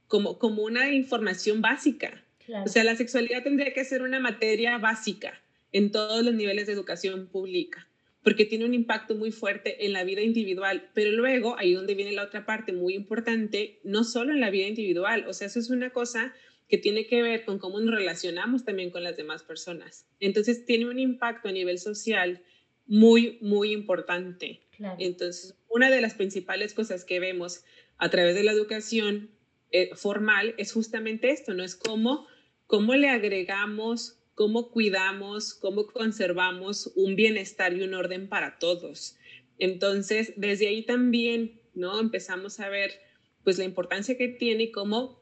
como, 0.08 0.40
como 0.40 0.64
una 0.64 0.94
información 0.94 1.62
básica. 1.62 2.24
O 2.64 2.68
sea, 2.68 2.86
la 2.86 2.96
sexualidad 2.96 3.44
tendría 3.44 3.74
que 3.74 3.84
ser 3.84 4.02
una 4.02 4.20
materia 4.20 4.78
básica 4.78 5.42
en 5.72 5.92
todos 5.92 6.24
los 6.24 6.34
niveles 6.34 6.68
de 6.68 6.74
educación 6.74 7.28
pública 7.28 7.88
porque 8.24 8.46
tiene 8.46 8.66
un 8.66 8.74
impacto 8.74 9.16
muy 9.16 9.32
fuerte 9.32 9.86
en 9.86 9.92
la 9.94 10.04
vida 10.04 10.22
individual, 10.22 10.90
pero 10.94 11.12
luego, 11.12 11.58
ahí 11.60 11.74
donde 11.74 11.94
viene 11.94 12.14
la 12.14 12.24
otra 12.24 12.46
parte 12.46 12.72
muy 12.72 12.96
importante, 12.96 13.80
no 13.84 14.06
solo 14.06 14.32
en 14.32 14.40
la 14.40 14.50
vida 14.50 14.68
individual, 14.68 15.26
o 15.28 15.34
sea, 15.34 15.48
eso 15.48 15.60
es 15.60 15.70
una 15.70 15.90
cosa 15.90 16.34
que 16.70 16.78
tiene 16.78 17.06
que 17.06 17.22
ver 17.22 17.44
con 17.44 17.60
cómo 17.60 17.82
nos 17.82 17.94
relacionamos 17.94 18.64
también 18.64 18.92
con 18.92 19.04
las 19.04 19.18
demás 19.18 19.44
personas. 19.44 20.08
Entonces, 20.22 20.66
tiene 20.66 20.86
un 20.86 21.00
impacto 21.00 21.50
a 21.50 21.52
nivel 21.52 21.80
social 21.80 22.42
muy, 22.88 23.38
muy 23.42 23.72
importante. 23.74 24.62
Entonces, 24.98 25.56
una 25.70 25.92
de 25.92 26.02
las 26.02 26.14
principales 26.14 26.74
cosas 26.74 27.06
que 27.06 27.20
vemos 27.20 27.64
a 27.98 28.10
través 28.10 28.36
de 28.36 28.44
la 28.44 28.52
educación 28.52 29.32
eh, 29.72 29.90
formal 29.96 30.56
es 30.58 30.74
justamente 30.74 31.32
esto, 31.32 31.54
¿no? 31.54 31.64
Es 31.64 31.76
cómo, 31.76 32.28
cómo 32.68 32.96
le 32.96 33.10
agregamos 33.10 34.24
cómo 34.36 34.72
cuidamos, 34.72 35.54
cómo 35.54 35.88
conservamos 35.88 36.92
un 36.96 37.16
bienestar 37.16 37.74
y 37.74 37.84
un 37.84 37.94
orden 37.94 38.28
para 38.28 38.58
todos. 38.58 39.16
Entonces, 39.60 40.34
desde 40.36 40.68
ahí 40.68 40.86
también, 40.86 41.62
¿no? 41.74 42.00
Empezamos 42.00 42.60
a 42.60 42.70
ver, 42.70 43.00
pues, 43.44 43.58
la 43.58 43.66
importancia 43.66 44.18
que 44.18 44.28
tiene 44.28 44.64
y 44.64 44.72
cómo, 44.72 45.22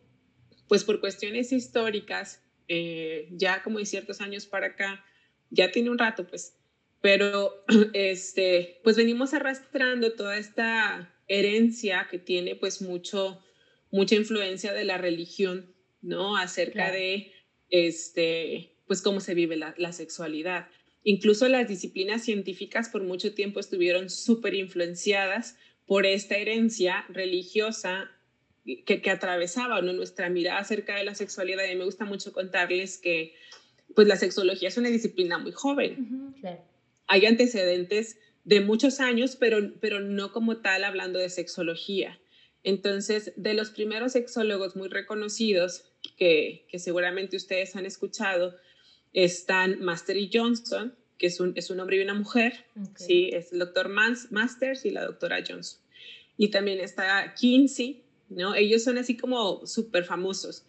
pues, 0.68 0.84
por 0.84 1.00
cuestiones 1.00 1.52
históricas, 1.52 2.42
eh, 2.68 3.28
ya 3.32 3.62
como 3.64 3.80
de 3.80 3.86
ciertos 3.86 4.22
años 4.22 4.46
para 4.46 4.68
acá, 4.68 5.04
ya 5.50 5.72
tiene 5.72 5.90
un 5.90 5.98
rato, 5.98 6.26
pues, 6.26 6.58
pero, 7.02 7.66
este, 7.94 8.80
pues, 8.84 8.96
venimos 8.96 9.34
arrastrando 9.34 10.14
toda 10.14 10.38
esta 10.38 11.14
herencia 11.40 12.08
que 12.10 12.20
tiene, 12.20 12.56
pues, 12.56 12.82
mucho, 12.82 13.42
mucha 13.92 14.16
influencia 14.16 14.74
de 14.74 14.84
la 14.84 14.98
religión, 14.98 15.74
¿no? 16.02 16.38
Acerca 16.38 16.92
de, 16.92 17.32
este, 17.70 18.76
pues 18.88 19.02
cómo 19.02 19.20
se 19.20 19.34
vive 19.34 19.56
la, 19.56 19.94
sexualidad. 19.94 20.68
Incluso 21.04 21.48
las 21.48 21.68
disciplinas 21.68 22.24
científicas 22.24 22.90
por 22.90 23.04
mucho 23.04 23.34
tiempo 23.34 23.60
estuvieron 23.60 24.10
súper 24.10 24.54
influenciadas 24.54 25.58
por 25.88 26.06
esta 26.06 26.36
herencia 26.36 27.06
religiosa 27.10 28.12
que, 28.86 29.02
que 29.02 29.10
atravesaba 29.10 29.82
nuestra 29.82 30.30
mirada 30.30 30.60
acerca 30.60 30.96
de 30.96 31.04
la 31.04 31.16
sexualidad. 31.16 31.64
Y 31.72 31.76
me 31.76 31.86
gusta 31.86 32.06
mucho 32.06 32.32
contarles 32.34 32.98
que 32.98 33.34
pues 33.96 34.08
la 34.08 34.16
sexología 34.16 34.70
es 34.70 34.78
una 34.78 34.90
disciplina 34.90 35.38
muy 35.38 35.52
joven. 35.52 36.36
Hay 37.08 37.26
antecedentes 37.26 38.18
de 38.44 38.62
muchos 38.62 39.00
años, 39.00 39.36
pero, 39.36 39.74
pero 39.80 40.00
no 40.00 40.32
como 40.32 40.58
tal 40.58 40.84
hablando 40.84 41.20
de 41.20 41.30
sexología. 41.30 42.20
Entonces, 42.64 43.34
de 43.36 43.54
los 43.54 43.72
primeros 43.72 44.12
sexólogos 44.14 44.76
muy 44.76 44.88
reconocidos 44.88 45.86
que, 46.18 46.66
que 46.70 46.80
seguramente 46.80 47.38
ustedes 47.38 47.76
han 47.76 47.86
escuchado, 47.86 48.56
están 49.14 49.80
Master 49.82 50.18
y 50.18 50.30
Johnson, 50.32 50.96
que 51.18 51.28
es 51.28 51.40
un, 51.40 51.54
es 51.56 51.70
un 51.70 51.80
hombre 51.80 51.98
y 51.98 52.02
una 52.02 52.14
mujer, 52.14 52.66
¿sí? 52.96 53.30
es 53.32 53.54
el 53.54 53.60
doctor 53.60 53.90
Masters 53.90 54.86
y 54.86 54.92
la 54.92 55.06
doctora 55.06 55.44
Johnson. 55.48 55.80
Y 56.38 56.50
también 56.50 56.80
está 56.80 57.36
Kinsey, 57.36 58.02
¿no? 58.30 58.56
Ellos 58.56 58.84
son 58.84 58.98
así 58.98 59.16
como 59.18 59.66
súper 59.68 60.04
famosos. 60.04 60.66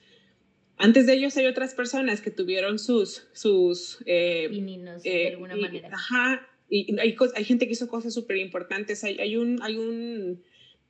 Antes 0.77 1.07
de 1.07 1.15
ellos 1.15 1.37
hay 1.37 1.47
otras 1.47 1.75
personas 1.75 2.21
que 2.21 2.31
tuvieron 2.31 2.79
sus... 2.79 3.29
sus 3.33 4.03
eh, 4.05 4.49
Pininos, 4.51 5.03
de 5.03 5.29
eh, 5.29 5.29
alguna 5.31 5.57
manera. 5.57 5.89
Ajá, 5.93 6.47
y 6.75 6.99
hay, 6.99 7.15
hay 7.35 7.45
gente 7.45 7.67
que 7.67 7.75
hizo 7.75 7.87
cosas 7.87 8.15
súper 8.15 8.39
importantes. 8.39 9.05
Hay, 9.05 9.19
hay, 9.21 9.37
un, 9.37 9.63
hay 9.63 9.77
un, 9.77 10.43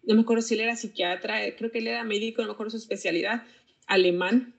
no 0.05 0.15
me 0.15 0.21
acuerdo 0.21 0.41
si 0.41 0.55
él 0.55 0.61
era 0.61 0.77
psiquiatra, 0.77 1.57
creo 1.57 1.73
que 1.73 1.81
él 1.81 1.89
era 1.89 2.05
médico, 2.05 2.41
no 2.41 2.49
me 2.49 2.55
acuerdo 2.55 2.71
su 2.71 2.77
especialidad, 2.77 3.43
alemán, 3.89 4.55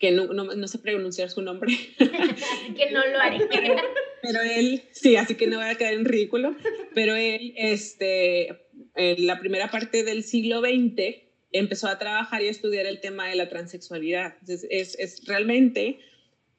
que 0.00 0.10
no, 0.10 0.32
no, 0.32 0.42
no 0.42 0.66
sé 0.66 0.80
pronunciar 0.80 1.30
su 1.30 1.42
nombre. 1.42 1.72
así 1.72 2.74
que 2.74 2.90
no 2.90 3.06
lo 3.06 3.20
haré. 3.20 3.38
Pero 4.22 4.40
él, 4.40 4.82
sí, 4.90 5.14
así 5.14 5.36
que 5.36 5.46
no 5.46 5.58
voy 5.58 5.68
a 5.68 5.76
quedar 5.76 5.94
en 5.94 6.04
ridículo, 6.04 6.54
pero 6.94 7.16
él, 7.16 7.54
este, 7.56 8.68
en 8.94 9.26
la 9.26 9.40
primera 9.40 9.68
parte 9.68 10.04
del 10.04 10.22
siglo 10.22 10.60
XX, 10.60 11.16
empezó 11.50 11.88
a 11.88 11.98
trabajar 11.98 12.40
y 12.40 12.46
a 12.46 12.50
estudiar 12.50 12.86
el 12.86 13.00
tema 13.00 13.28
de 13.28 13.34
la 13.34 13.48
transexualidad. 13.48 14.34
Entonces, 14.40 14.68
es, 14.70 14.96
es 15.00 15.26
realmente, 15.26 15.98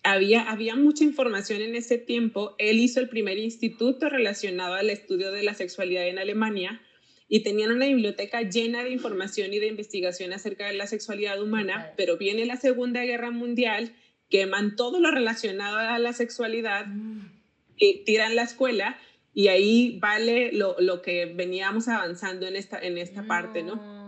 había, 0.04 0.44
había 0.44 0.76
mucha 0.76 1.04
información 1.04 1.62
en 1.62 1.76
ese 1.76 1.98
tiempo. 1.98 2.56
Él 2.58 2.80
hizo 2.80 3.00
el 3.00 3.10
primer 3.10 3.38
instituto 3.38 4.10
relacionado 4.10 4.76
al 4.76 4.90
estudio 4.90 5.32
de 5.32 5.44
la 5.44 5.54
sexualidad 5.54 6.08
en 6.08 6.20
Alemania 6.20 6.82
y 7.30 7.40
tenían 7.42 7.72
una 7.72 7.88
biblioteca 7.88 8.42
llena 8.42 8.84
de 8.84 8.92
información 8.92 9.54
y 9.54 9.60
de 9.60 9.68
investigación 9.68 10.34
acerca 10.34 10.68
de 10.68 10.74
la 10.74 10.88
sexualidad 10.88 11.42
humana, 11.42 11.94
pero 11.98 12.18
viene 12.18 12.46
la 12.46 12.58
Segunda 12.58 13.04
Guerra 13.04 13.32
Mundial, 13.32 13.96
queman 14.30 14.76
todo 14.76 15.00
lo 15.00 15.10
relacionado 15.10 15.78
a 15.78 15.98
la 16.00 16.14
sexualidad, 16.14 16.86
mm. 16.86 17.32
y 17.78 18.04
tiran 18.04 18.36
la 18.36 18.44
escuela 18.44 19.00
y 19.34 19.48
ahí 19.48 19.98
vale 20.00 20.52
lo, 20.52 20.76
lo, 20.80 21.02
que 21.02 21.26
veníamos 21.26 21.88
avanzando 21.88 22.46
en 22.46 22.56
esta, 22.56 22.78
en 22.80 23.00
esta 23.00 23.26
parte, 23.26 23.64
¿no? 23.64 24.03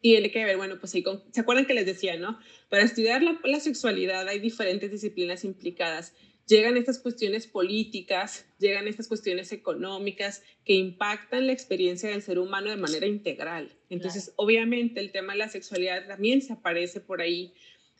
Tiene 0.00 0.30
que 0.30 0.44
ver, 0.44 0.56
bueno, 0.56 0.78
pues 0.78 0.92
sí, 0.92 1.04
¿se 1.32 1.40
acuerdan 1.40 1.66
que 1.66 1.74
les 1.74 1.86
decía, 1.86 2.16
no? 2.16 2.38
Para 2.68 2.84
estudiar 2.84 3.22
la, 3.22 3.40
la, 3.44 3.60
sexualidad 3.60 4.28
hay 4.28 4.38
diferentes 4.38 4.90
disciplinas 4.90 5.44
implicadas. 5.44 6.14
Llegan 6.46 6.76
estas 6.76 6.98
cuestiones 7.00 7.48
políticas, 7.48 8.46
llegan 8.58 8.86
estas 8.86 9.08
cuestiones 9.08 9.50
económicas 9.50 10.44
que 10.64 10.74
impactan 10.74 11.48
la 11.48 11.52
experiencia 11.52 12.10
del 12.10 12.22
ser 12.22 12.38
humano 12.38 12.70
de 12.70 12.76
manera 12.76 13.06
integral. 13.06 13.72
Entonces, 13.90 14.32
obviamente, 14.36 15.00
el 15.00 15.10
tema 15.10 15.32
de 15.32 15.40
la 15.40 15.48
sexualidad 15.48 16.06
también 16.06 16.42
se 16.42 16.52
aparece 16.52 17.00
por 17.00 17.20
ahí. 17.20 17.52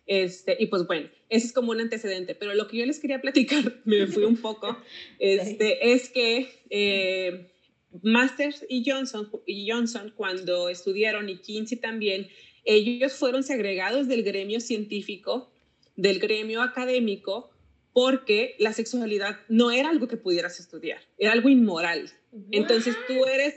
Este, 0.07 0.57
y 0.61 0.66
pues 0.66 0.86
bueno, 0.86 1.09
ese 1.28 1.47
es 1.47 1.53
como 1.53 1.72
un 1.72 1.80
antecedente, 1.80 2.36
pero 2.36 2.55
lo 2.55 2.68
que 2.68 2.76
yo 2.76 2.86
les 2.86 3.01
quería 3.01 3.20
platicar, 3.20 3.80
me 3.84 4.07
fui 4.07 4.22
un 4.22 4.36
poco, 4.36 4.80
este, 5.18 5.92
es 5.92 6.09
que 6.11 6.49
eh, 6.70 7.51
Masters 8.03 8.64
y 8.68 8.88
Johnson, 8.88 9.30
y 9.47 9.70
Johnson, 9.70 10.12
cuando 10.16 10.68
estudiaron, 10.68 11.28
y 11.28 11.38
Kinsey 11.38 11.78
también, 11.78 12.28
ellos 12.64 13.14
fueron 13.14 13.42
segregados 13.42 14.09
del 14.09 14.22
gremio 14.22 14.61
científico, 14.61 15.53
del 15.94 16.18
gremio 16.18 16.62
académico, 16.62 17.51
porque 17.92 18.57
la 18.59 18.72
sexualidad 18.72 19.38
no 19.49 19.70
era 19.70 19.88
algo 19.88 20.09
que 20.09 20.16
pudieras 20.16 20.61
estudiar, 20.61 21.01
era 21.16 21.32
algo 21.32 21.49
inmoral. 21.49 22.11
Entonces 22.51 22.94
tú 23.07 23.24
eres, 23.24 23.55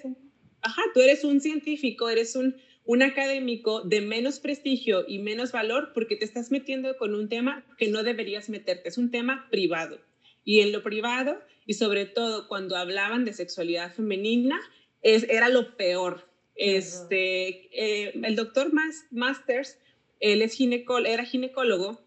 ajá, 0.62 0.82
tú 0.94 1.02
eres 1.02 1.26
un 1.26 1.42
científico, 1.42 2.10
eres 2.10 2.36
un, 2.36 2.56
un 2.86 3.02
académico 3.02 3.82
de 3.82 4.00
menos 4.00 4.40
prestigio 4.40 5.04
y 5.08 5.20
menos 5.20 5.52
valor 5.52 5.92
porque 5.94 6.16
te 6.16 6.24
estás 6.24 6.52
metiendo 6.52 6.96
con 6.98 7.16
un 7.16 7.28
tema 7.28 7.66
que 7.78 7.90
no 7.90 8.04
deberías 8.04 8.48
meterte, 8.48 8.88
es 8.88 8.98
un 8.98 9.12
tema 9.12 9.48
privado. 9.52 10.00
Y 10.46 10.62
en 10.62 10.72
lo 10.72 10.84
privado 10.84 11.42
y 11.70 11.76
sobre 11.76 12.08
todo 12.08 12.48
cuando 12.48 12.76
hablaban 12.76 13.26
de 13.26 13.34
sexualidad 13.34 13.94
femenina, 13.94 14.60
es, 15.04 15.24
era 15.30 15.50
lo 15.50 15.78
peor. 15.78 16.28
Este, 16.56 17.70
eh, 17.72 18.20
el 18.24 18.36
doctor 18.36 18.72
Masters, 19.12 19.78
él 20.20 20.42
es 20.42 20.60
era 20.60 21.26
ginecólogo 21.26 22.02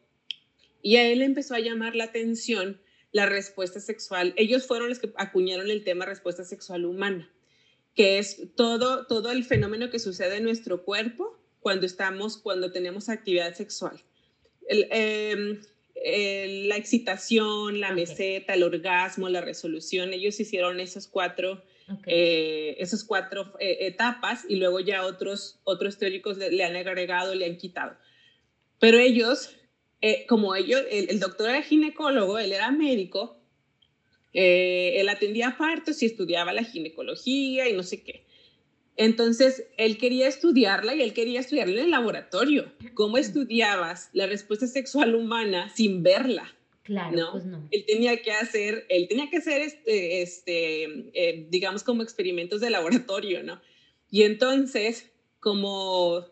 y 0.82 0.96
a 0.96 1.08
él 1.08 1.22
empezó 1.22 1.54
a 1.54 1.60
llamar 1.60 1.94
la 1.94 2.02
atención 2.02 2.80
la 3.12 3.26
respuesta 3.26 3.78
sexual. 3.78 4.34
Ellos 4.36 4.66
fueron 4.66 4.88
los 4.88 4.98
que 4.98 5.12
acuñaron 5.14 5.70
el 5.70 5.84
tema 5.84 6.06
respuesta 6.06 6.42
sexual 6.42 6.84
humana, 6.84 7.30
que 7.94 8.18
es 8.18 8.48
todo, 8.56 9.06
todo 9.06 9.30
el 9.30 9.44
fenómeno 9.44 9.90
que 9.90 10.00
sucede 10.00 10.38
en 10.38 10.42
nuestro 10.42 10.82
cuerpo 10.84 11.38
cuando 11.60 11.86
estamos, 11.86 12.36
cuando 12.36 12.72
tenemos 12.72 13.08
actividad 13.08 13.54
sexual. 13.54 14.02
El, 14.66 15.60
em, 16.04 16.68
la 16.68 16.76
excitación, 16.76 17.80
la 17.80 17.92
meseta, 17.92 18.54
el 18.54 18.62
orgasmo, 18.62 19.28
la 19.28 19.40
resolución, 19.40 20.12
ellos 20.12 20.38
hicieron 20.40 20.80
esos 20.80 21.06
cuatro, 21.06 21.62
eh, 22.06 22.76
esos 22.78 23.04
cuatro 23.04 23.52
eh, 23.60 23.78
etapas 23.80 24.44
y 24.48 24.56
luego 24.56 24.80
ya 24.80 25.04
otros, 25.04 25.60
otros 25.64 25.98
teóricos 25.98 26.38
le, 26.38 26.64
han 26.64 26.76
agregado, 26.76 27.34
le 27.34 27.46
han 27.46 27.56
quitado. 27.56 27.96
Pero 28.78 28.98
ellos, 28.98 29.56
eh, 30.00 30.26
como 30.26 30.54
ellos, 30.54 30.82
el, 30.90 31.20
doctor 31.20 31.50
era 31.50 31.62
ginecólogo, 31.62 32.38
él 32.38 32.52
era 32.52 32.70
médico, 32.70 33.38
él 34.32 35.08
atendía 35.10 35.56
partos 35.58 36.02
y 36.02 36.06
estudiaba 36.06 36.52
la 36.52 36.64
ginecología 36.64 37.68
y 37.68 37.74
no 37.74 37.82
sé 37.82 38.02
qué. 38.02 38.26
Entonces, 38.96 39.66
él 39.78 39.96
quería 39.96 40.28
estudiarla 40.28 40.94
y 40.94 41.02
él 41.02 41.14
quería 41.14 41.40
estudiarla 41.40 41.74
en 41.74 41.84
el 41.84 41.90
laboratorio. 41.90 42.72
¿Cómo 42.94 43.16
estudiabas 43.16 44.10
la 44.12 44.26
respuesta 44.26 44.66
sexual 44.66 45.14
humana 45.14 45.70
sin 45.74 46.02
verla? 46.02 46.54
Claro, 46.82 47.16
¿no? 47.16 47.32
pues 47.32 47.44
no. 47.44 47.68
Él 47.70 47.84
tenía 47.86 48.20
que 48.22 48.32
hacer, 48.32 48.86
él 48.88 49.06
tenía 49.08 49.30
que 49.30 49.38
hacer, 49.38 49.62
este, 49.62 50.22
este 50.22 50.84
eh, 51.14 51.46
digamos, 51.48 51.84
como 51.84 52.02
experimentos 52.02 52.60
de 52.60 52.70
laboratorio, 52.70 53.42
¿no? 53.42 53.60
Y 54.10 54.24
entonces, 54.24 55.10
como 55.40 56.26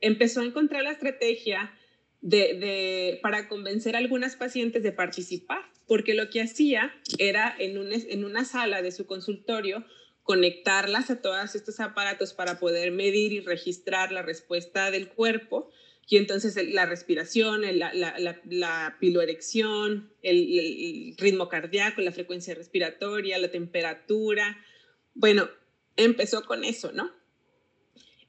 empezó 0.00 0.40
a 0.40 0.44
encontrar 0.44 0.84
la 0.84 0.92
estrategia 0.92 1.72
de, 2.20 2.54
de, 2.54 3.18
para 3.22 3.48
convencer 3.48 3.96
a 3.96 3.98
algunas 3.98 4.36
pacientes 4.36 4.82
de 4.82 4.92
participar, 4.92 5.62
porque 5.86 6.14
lo 6.14 6.30
que 6.30 6.42
hacía 6.42 6.94
era 7.18 7.54
en, 7.58 7.78
un, 7.78 7.88
en 7.92 8.24
una 8.24 8.44
sala 8.44 8.82
de 8.82 8.92
su 8.92 9.06
consultorio, 9.06 9.84
conectarlas 10.24 11.10
a 11.10 11.20
todos 11.20 11.54
estos 11.54 11.78
aparatos 11.80 12.32
para 12.32 12.58
poder 12.58 12.90
medir 12.90 13.32
y 13.32 13.40
registrar 13.40 14.10
la 14.10 14.22
respuesta 14.22 14.90
del 14.90 15.08
cuerpo. 15.08 15.70
Y 16.08 16.16
entonces 16.16 16.56
la 16.72 16.86
respiración, 16.86 17.62
la, 17.78 17.94
la, 17.94 18.40
la, 18.44 18.96
piloerección, 19.00 20.12
el, 20.22 21.14
ritmo 21.18 21.48
cardíaco, 21.48 22.00
la 22.00 22.12
frecuencia 22.12 22.54
respiratoria, 22.54 23.38
la 23.38 23.50
temperatura. 23.50 24.58
Bueno, 25.14 25.48
empezó 25.96 26.44
con 26.44 26.64
eso, 26.64 26.92
¿no? 26.92 27.12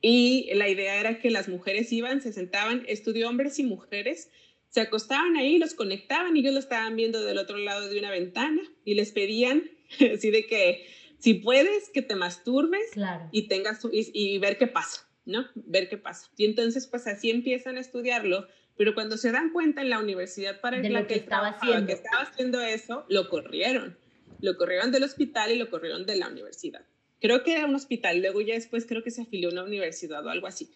Y 0.02 0.50
la 0.54 0.70
idea 0.70 1.00
era 1.00 1.20
que 1.20 1.32
las 1.32 1.48
mujeres 1.48 1.92
iban, 1.92 2.22
se 2.22 2.32
sentaban, 2.32 2.84
estudió 2.88 3.28
hombres 3.28 3.58
y 3.60 3.64
mujeres, 3.64 4.30
se 4.70 4.82
acostaban 4.82 5.38
ahí, 5.38 5.58
los 5.58 5.74
conectaban 5.74 6.36
y 6.36 6.42
ellos 6.42 6.54
lo 6.54 6.60
estaban 6.60 6.96
viendo 6.96 7.24
del 7.24 7.38
otro 7.38 7.58
lado 7.58 7.90
de 7.90 7.98
una 7.98 8.12
ventana 8.12 8.62
y 8.84 8.96
les 8.96 9.12
pedían, 9.14 9.72
así 10.14 10.30
de 10.32 10.46
que 10.46 10.86
si 11.20 11.36
puedes, 11.36 11.90
que 11.90 12.02
te 12.02 12.16
masturbes 12.16 12.92
y 13.32 13.48
tengas 13.48 13.80
y, 13.92 14.38
ver 14.40 14.58
qué 14.58 14.68
pasa, 14.68 15.08
¿no? 15.26 15.46
Ver 15.56 15.90
qué 15.90 15.98
pasa. 15.98 16.30
Y 16.38 16.46
entonces, 16.46 16.88
pues 16.88 17.08
así 17.08 17.30
empiezan 17.30 17.78
a 17.78 17.80
estudiarlo, 17.80 18.48
pero 18.78 18.94
cuando 18.94 19.18
se 19.18 19.32
dan 19.32 19.52
cuenta 19.52 19.82
en 19.82 19.90
la 19.90 20.00
universidad 20.00 20.60
para 20.62 20.80
de 20.80 20.90
la 20.90 21.08
que, 21.08 21.16
estaba 21.16 21.50
haciendo. 21.50 21.88
que 21.88 21.94
estaba 21.94 22.24
haciendo 22.24 22.62
eso, 22.62 23.06
lo 23.10 23.30
corrieron. 23.30 23.98
Lo 24.42 24.58
corrieron 24.58 24.92
del 24.92 25.04
hospital 25.04 25.52
y 25.52 25.56
lo 25.56 25.70
corrieron 25.70 26.06
de 26.06 26.18
la 26.18 26.28
universidad. 26.28 26.86
Creo 27.22 27.44
que 27.44 27.54
era 27.54 27.66
un 27.66 27.76
hospital, 27.76 28.20
luego 28.20 28.42
ya 28.42 28.54
después 28.54 28.86
creo 28.86 29.02
que 29.02 29.12
se 29.12 29.22
afilió 29.22 29.50
a 29.50 29.54
una 29.54 29.64
universidad 29.64 30.26
o 30.26 30.30
algo 30.30 30.48
así. 30.48 30.70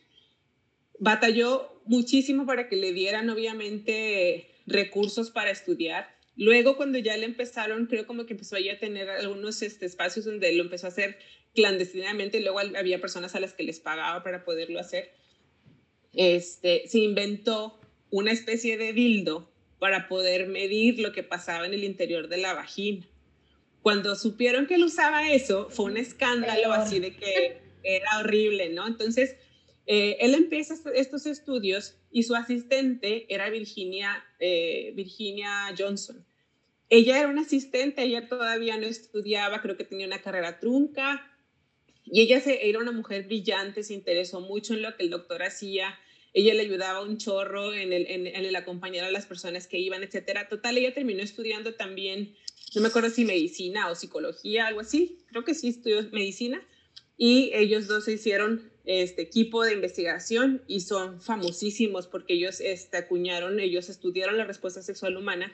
Batalló 0.98 1.82
muchísimo 1.86 2.46
para 2.46 2.70
que 2.70 2.78
le 2.78 2.94
dieran, 2.94 3.30
obviamente, 3.30 4.50
recursos 4.66 5.32
para 5.32 5.52
estudiar 5.52 6.19
Luego, 6.40 6.78
cuando 6.78 6.98
ya 6.98 7.18
le 7.18 7.26
empezaron, 7.26 7.88
creo 7.88 8.08
como 8.08 8.26
que 8.26 8.32
empezó 8.32 8.56
a 8.56 8.80
tener 8.80 9.10
algunos 9.10 9.62
este, 9.62 9.86
espacios 9.86 10.24
donde 10.24 10.54
lo 10.54 10.64
empezó 10.64 10.88
a 10.88 10.90
hacer 10.90 11.20
clandestinamente, 11.54 12.40
luego 12.40 12.60
había 12.60 13.02
personas 13.02 13.36
a 13.36 13.42
las 13.42 13.52
que 13.52 13.64
les 13.64 13.82
pagaba 13.82 14.24
para 14.24 14.46
poderlo 14.46 14.80
hacer. 14.80 15.12
Este, 16.14 16.88
se 16.88 17.00
inventó 17.00 17.78
una 18.10 18.32
especie 18.32 18.78
de 18.78 18.94
dildo 18.94 19.52
para 19.80 20.08
poder 20.08 20.48
medir 20.48 21.00
lo 21.00 21.12
que 21.12 21.24
pasaba 21.24 21.66
en 21.66 21.74
el 21.74 21.84
interior 21.84 22.30
de 22.30 22.38
la 22.38 22.54
vagina. 22.54 23.06
cuando 23.82 24.16
supieron 24.16 24.66
que 24.66 24.76
él 24.76 24.84
usaba 24.86 25.34
eso, 25.34 25.70
fue 25.70 25.86
un 25.92 25.98
escándalo 25.98 26.72
así 26.72 27.00
de 27.00 27.18
que 27.18 27.58
era 27.84 28.20
horrible, 28.20 28.70
¿no? 28.70 28.88
Entonces, 28.88 29.36
eh, 29.88 30.16
él 30.22 30.36
empieza 30.36 30.76
estos 30.94 31.26
estudios 31.26 31.98
y 32.12 32.24
su 32.24 32.34
asistente 32.36 33.26
era 33.28 33.50
Virginia, 33.50 34.24
eh, 34.40 34.94
Virginia 34.96 35.76
Johnson. 35.78 36.26
Ella 36.90 37.20
era 37.20 37.28
una 37.28 37.42
asistente, 37.42 38.04
ella 38.04 38.28
todavía 38.28 38.78
no 38.78 38.88
estudiaba, 38.88 39.62
creo 39.62 39.78
que 39.78 39.84
tenía 39.84 40.08
una 40.08 40.22
carrera 40.22 40.60
trunca, 40.60 41.32
y 42.06 42.22
ella 42.22 42.42
era 42.46 42.80
una 42.80 42.92
mujer 42.92 43.28
brillante, 43.28 43.84
se 43.84 43.94
interesó 43.94 44.42
mucho 44.42 44.74
en 44.74 44.82
lo 44.82 44.96
que 44.96 45.04
el 45.04 45.12
doctor 45.12 45.44
hacía, 45.44 46.00
ella 46.34 46.54
le 46.54 46.62
ayudaba 46.62 47.02
un 47.02 47.18
chorro 47.18 47.74
en 47.74 47.94
el, 47.94 48.06
en, 48.08 48.28
el 48.28 48.56
acompañar 48.56 49.06
a 49.06 49.12
las 49.12 49.26
personas 49.26 49.68
que 49.68 49.80
iban, 49.80 50.04
etcétera. 50.04 50.48
Total, 50.48 50.78
ella 50.78 50.94
terminó 50.94 51.24
estudiando 51.24 51.74
también, 51.74 52.36
no 52.76 52.82
me 52.82 52.88
acuerdo 52.88 53.10
si 53.10 53.26
medicina 53.26 53.90
o 53.90 53.96
psicología, 53.96 54.68
algo 54.68 54.82
así, 54.82 55.20
creo 55.28 55.44
que 55.44 55.56
sí 55.56 55.70
estudió 55.70 56.02
medicina, 56.12 56.62
y 57.18 57.52
ellos 57.54 57.88
dos 57.88 58.06
se 58.06 58.14
hicieron 58.14 58.72
este 58.86 59.22
equipo 59.22 59.64
de 59.64 59.74
investigación 59.74 60.64
y 60.68 60.80
son 60.80 61.22
famosísimos 61.22 62.08
porque 62.08 62.34
ellos 62.34 62.60
este, 62.62 62.98
acuñaron, 62.98 63.60
ellos 63.60 63.90
estudiaron 63.90 64.38
la 64.38 64.46
respuesta 64.46 64.82
sexual 64.82 65.18
humana. 65.18 65.54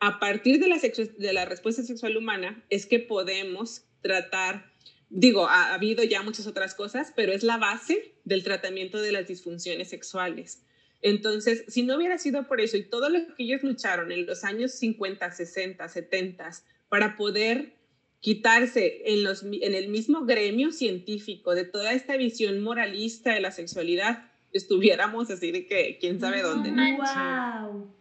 A 0.00 0.18
partir 0.18 0.60
de 0.60 0.68
la, 0.68 0.78
de 0.78 1.32
la 1.32 1.44
respuesta 1.44 1.82
sexual 1.82 2.16
humana 2.16 2.62
es 2.70 2.86
que 2.86 2.98
podemos 2.98 3.84
tratar 4.02 4.74
digo, 5.14 5.46
ha, 5.48 5.74
habido 5.74 6.02
ya 6.02 6.22
muchas 6.22 6.46
otras 6.46 6.74
cosas, 6.74 7.12
pero 7.14 7.32
es 7.32 7.42
la 7.42 7.56
base 7.56 8.14
del 8.24 8.42
tratamiento 8.42 9.00
de 9.00 9.12
las 9.12 9.28
disfunciones 9.28 9.88
sexuales. 9.88 10.62
Entonces, 11.02 11.64
si 11.68 11.82
no 11.82 11.96
hubiera 11.96 12.18
sido 12.18 12.46
por 12.48 12.60
eso 12.60 12.76
y 12.76 12.84
todo 12.84 13.08
lo 13.08 13.18
que 13.34 13.44
ellos 13.44 13.62
lucharon 13.62 14.10
en 14.10 14.26
los 14.26 14.42
años 14.44 14.72
50, 14.72 15.30
60, 15.30 15.88
70 15.88 16.50
para 16.88 17.16
poder 17.16 17.74
quitarse 18.20 19.02
en, 19.04 19.22
los, 19.22 19.42
en 19.42 19.74
el 19.74 19.88
mismo 19.88 20.24
gremio 20.24 20.72
científico 20.72 21.54
de 21.54 21.64
toda 21.64 21.92
esta 21.92 22.16
visión 22.16 22.60
moralista 22.60 23.34
de 23.34 23.40
la 23.40 23.50
sexualidad, 23.50 24.30
estuviéramos 24.52 25.30
así 25.30 25.52
de 25.52 25.66
que 25.66 25.98
quién 26.00 26.20
sabe 26.20 26.40
dónde. 26.40 26.70
Wow. 26.70 27.94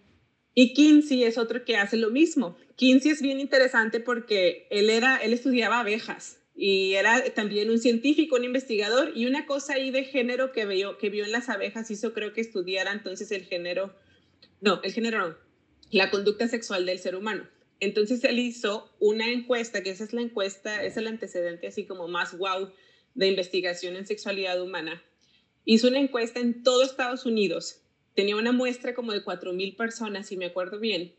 Y 0.55 0.73
Kinsey 0.73 1.23
es 1.23 1.37
otro 1.37 1.65
que 1.65 1.77
hace 1.77 1.97
lo 1.97 2.09
mismo. 2.11 2.57
Kinsey 2.75 3.11
es 3.11 3.21
bien 3.21 3.39
interesante 3.39 3.99
porque 3.99 4.67
él 4.69 4.89
era, 4.89 5.17
él 5.17 5.33
estudiaba 5.33 5.79
abejas 5.79 6.37
y 6.55 6.93
era 6.93 7.23
también 7.33 7.71
un 7.71 7.79
científico, 7.79 8.35
un 8.35 8.43
investigador, 8.43 9.11
y 9.15 9.25
una 9.25 9.45
cosa 9.45 9.73
ahí 9.73 9.89
de 9.91 10.03
género 10.03 10.51
que 10.51 10.65
vio, 10.65 10.97
que 10.97 11.09
vio 11.09 11.25
en 11.25 11.31
las 11.31 11.49
abejas 11.49 11.89
hizo 11.89 12.13
creo 12.13 12.33
que 12.33 12.41
estudiara 12.41 12.91
entonces 12.91 13.31
el 13.31 13.45
género, 13.45 13.95
no, 14.61 14.79
el 14.83 14.93
género 14.93 15.29
no, 15.29 15.37
la 15.91 16.11
conducta 16.11 16.47
sexual 16.47 16.85
del 16.85 16.99
ser 16.99 17.15
humano. 17.15 17.47
Entonces 17.79 18.23
él 18.23 18.39
hizo 18.39 18.95
una 18.99 19.31
encuesta, 19.31 19.83
que 19.83 19.89
esa 19.89 20.03
es 20.03 20.13
la 20.13 20.21
encuesta, 20.21 20.83
es 20.83 20.95
el 20.95 21.07
antecedente 21.07 21.67
así 21.67 21.85
como 21.85 22.07
más 22.07 22.37
wow 22.37 22.71
de 23.15 23.27
investigación 23.27 23.95
en 23.95 24.05
sexualidad 24.05 24.61
humana. 24.61 25.03
Hizo 25.65 25.87
una 25.87 25.99
encuesta 25.99 26.39
en 26.39 26.63
todo 26.63 26.83
Estados 26.83 27.25
Unidos, 27.25 27.81
tenía 28.15 28.35
una 28.35 28.51
muestra 28.51 28.93
como 28.93 29.11
de 29.11 29.23
4.000 29.23 29.75
personas, 29.75 30.27
si 30.27 30.37
me 30.37 30.45
acuerdo 30.45 30.79
bien, 30.79 31.13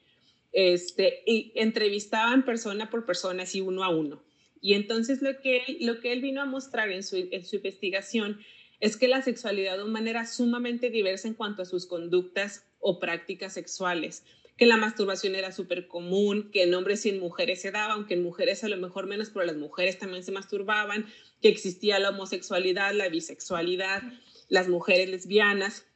este, 0.52 1.22
y 1.26 1.52
entrevistaban 1.56 2.44
persona 2.44 2.90
por 2.90 3.04
persona, 3.04 3.42
así 3.42 3.60
uno 3.60 3.84
a 3.84 3.88
uno. 3.88 4.22
Y 4.60 4.74
entonces 4.74 5.20
lo 5.20 5.40
que, 5.40 5.64
él, 5.66 5.78
lo 5.80 6.00
que 6.00 6.12
él 6.12 6.22
vino 6.22 6.40
a 6.40 6.46
mostrar 6.46 6.90
en 6.90 7.02
su, 7.02 7.16
en 7.16 7.44
su 7.44 7.56
investigación 7.56 8.40
es 8.80 8.96
que 8.96 9.08
la 9.08 9.22
sexualidad 9.22 9.82
humana 9.82 10.10
era 10.10 10.26
sumamente 10.26 10.90
diversa 10.90 11.28
en 11.28 11.34
cuanto 11.34 11.62
a 11.62 11.66
sus 11.66 11.86
conductas 11.86 12.64
o 12.80 13.00
prácticas 13.00 13.54
sexuales, 13.54 14.24
que 14.56 14.66
la 14.66 14.76
masturbación 14.76 15.34
era 15.34 15.52
súper 15.52 15.88
común, 15.88 16.50
que 16.52 16.62
en 16.62 16.74
hombres 16.74 17.04
y 17.06 17.08
en 17.10 17.18
mujeres 17.18 17.60
se 17.60 17.72
daba, 17.72 17.94
aunque 17.94 18.14
en 18.14 18.22
mujeres 18.22 18.62
a 18.62 18.68
lo 18.68 18.76
mejor 18.76 19.06
menos, 19.06 19.30
pero 19.30 19.44
las 19.46 19.56
mujeres 19.56 19.98
también 19.98 20.22
se 20.22 20.32
masturbaban, 20.32 21.06
que 21.42 21.48
existía 21.48 21.98
la 21.98 22.10
homosexualidad, 22.10 22.92
la 22.92 23.08
bisexualidad, 23.08 24.02
las 24.48 24.68
mujeres 24.68 25.08
lesbianas, 25.08 25.86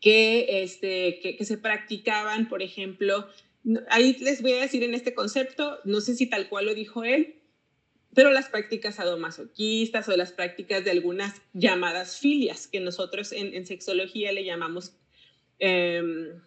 que, 0.00 0.62
este, 0.62 1.20
que, 1.20 1.44
se 1.44 1.58
practicaban, 1.58 2.48
por 2.48 2.62
ejemplo, 2.62 3.28
ahí 3.88 4.16
les 4.20 4.42
voy 4.42 4.52
a 4.52 4.60
decir 4.60 4.82
en 4.82 4.94
este 4.94 5.14
concepto, 5.14 5.78
no 5.84 6.00
sé 6.00 6.14
si 6.14 6.26
tal 6.26 6.48
cual 6.48 6.66
lo 6.66 6.74
dijo 6.74 7.04
él, 7.04 7.36
pero 8.14 8.30
las 8.30 8.48
prácticas 8.48 8.96
sadomasoquistas 8.96 10.08
o 10.08 10.16
las 10.16 10.32
prácticas 10.32 10.84
de 10.84 10.90
algunas 10.90 11.34
llamadas 11.52 12.18
filias, 12.18 12.66
que 12.66 12.80
nosotros 12.80 13.32
en, 13.32 13.66
sexología 13.66 14.32
le 14.32 14.44
llamamos, 14.44 14.94
em, 15.58 16.40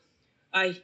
ay, 0.51 0.83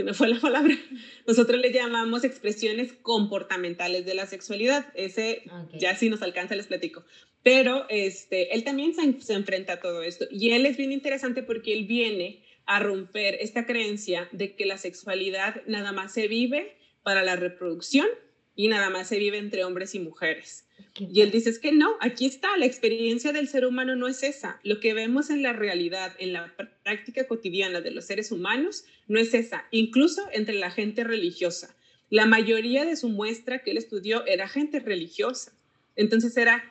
se 0.00 0.04
me 0.04 0.14
fue 0.14 0.28
la 0.28 0.40
palabra, 0.40 0.74
nosotros 1.26 1.60
le 1.60 1.74
llamamos 1.74 2.24
expresiones 2.24 2.94
comportamentales 3.02 4.06
de 4.06 4.14
la 4.14 4.24
sexualidad, 4.24 4.86
ese 4.94 5.42
ya 5.74 5.94
si 5.94 6.08
nos 6.08 6.22
alcanza 6.22 6.56
les 6.56 6.68
platico, 6.68 7.04
pero 7.42 7.84
este, 7.90 8.54
él 8.54 8.64
también 8.64 8.94
se, 8.94 9.20
se 9.20 9.34
enfrenta 9.34 9.74
a 9.74 9.80
todo 9.80 10.02
esto. 10.02 10.24
Y 10.30 10.52
él 10.52 10.64
es 10.64 10.78
bien 10.78 10.92
interesante 10.92 11.42
porque 11.42 11.74
él 11.74 11.84
viene 11.84 12.42
a 12.64 12.80
romper 12.80 13.36
esta 13.40 13.66
creencia 13.66 14.26
de 14.32 14.56
que 14.56 14.64
la 14.64 14.78
sexualidad 14.78 15.62
nada 15.66 15.92
más 15.92 16.14
se 16.14 16.28
vive 16.28 16.78
para 17.02 17.22
la 17.22 17.36
reproducción 17.36 18.06
y 18.54 18.68
nada 18.68 18.88
más 18.88 19.06
se 19.06 19.18
vive 19.18 19.36
entre 19.36 19.64
hombres 19.64 19.94
y 19.94 19.98
mujeres. 19.98 20.66
Y 20.98 21.20
él 21.20 21.30
dice, 21.30 21.50
es 21.50 21.58
que 21.58 21.72
no, 21.72 21.96
aquí 22.00 22.26
está, 22.26 22.56
la 22.56 22.66
experiencia 22.66 23.32
del 23.32 23.48
ser 23.48 23.66
humano 23.66 23.96
no 23.96 24.08
es 24.08 24.22
esa. 24.22 24.60
Lo 24.62 24.80
que 24.80 24.94
vemos 24.94 25.30
en 25.30 25.42
la 25.42 25.52
realidad, 25.52 26.14
en 26.18 26.32
la 26.32 26.54
práctica 26.82 27.26
cotidiana 27.26 27.80
de 27.80 27.90
los 27.90 28.06
seres 28.06 28.32
humanos, 28.32 28.84
no 29.08 29.18
es 29.18 29.34
esa, 29.34 29.64
incluso 29.70 30.26
entre 30.32 30.54
la 30.54 30.70
gente 30.70 31.04
religiosa. 31.04 31.74
La 32.10 32.26
mayoría 32.26 32.84
de 32.84 32.96
su 32.96 33.08
muestra 33.08 33.62
que 33.62 33.70
él 33.70 33.78
estudió 33.78 34.26
era 34.26 34.48
gente 34.48 34.80
religiosa. 34.80 35.52
Entonces 35.96 36.36
era, 36.36 36.64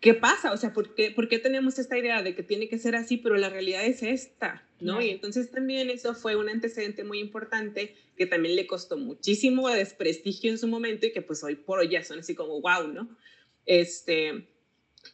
¿qué 0.00 0.14
pasa? 0.14 0.52
O 0.52 0.56
sea, 0.56 0.72
¿por 0.72 0.94
qué, 0.94 1.10
¿por 1.10 1.28
qué 1.28 1.38
tenemos 1.38 1.78
esta 1.78 1.98
idea 1.98 2.22
de 2.22 2.34
que 2.34 2.42
tiene 2.42 2.68
que 2.68 2.78
ser 2.78 2.94
así, 2.94 3.16
pero 3.16 3.36
la 3.36 3.48
realidad 3.48 3.84
es 3.84 4.02
esta? 4.02 4.64
¿No? 4.80 5.00
Y 5.00 5.10
entonces 5.10 5.50
también 5.50 5.90
eso 5.90 6.14
fue 6.14 6.36
un 6.36 6.48
antecedente 6.48 7.04
muy 7.04 7.18
importante 7.18 7.94
que 8.16 8.26
también 8.26 8.56
le 8.56 8.66
costó 8.66 8.96
muchísimo 8.96 9.68
desprestigio 9.68 10.50
en 10.50 10.58
su 10.58 10.68
momento 10.68 11.06
y 11.06 11.12
que 11.12 11.22
pues 11.22 11.42
hoy 11.44 11.56
por 11.56 11.80
hoy 11.80 11.88
ya 11.88 12.02
son 12.04 12.20
así 12.20 12.34
como 12.34 12.60
wow, 12.60 12.88
¿no? 12.88 13.16
Este, 13.66 14.48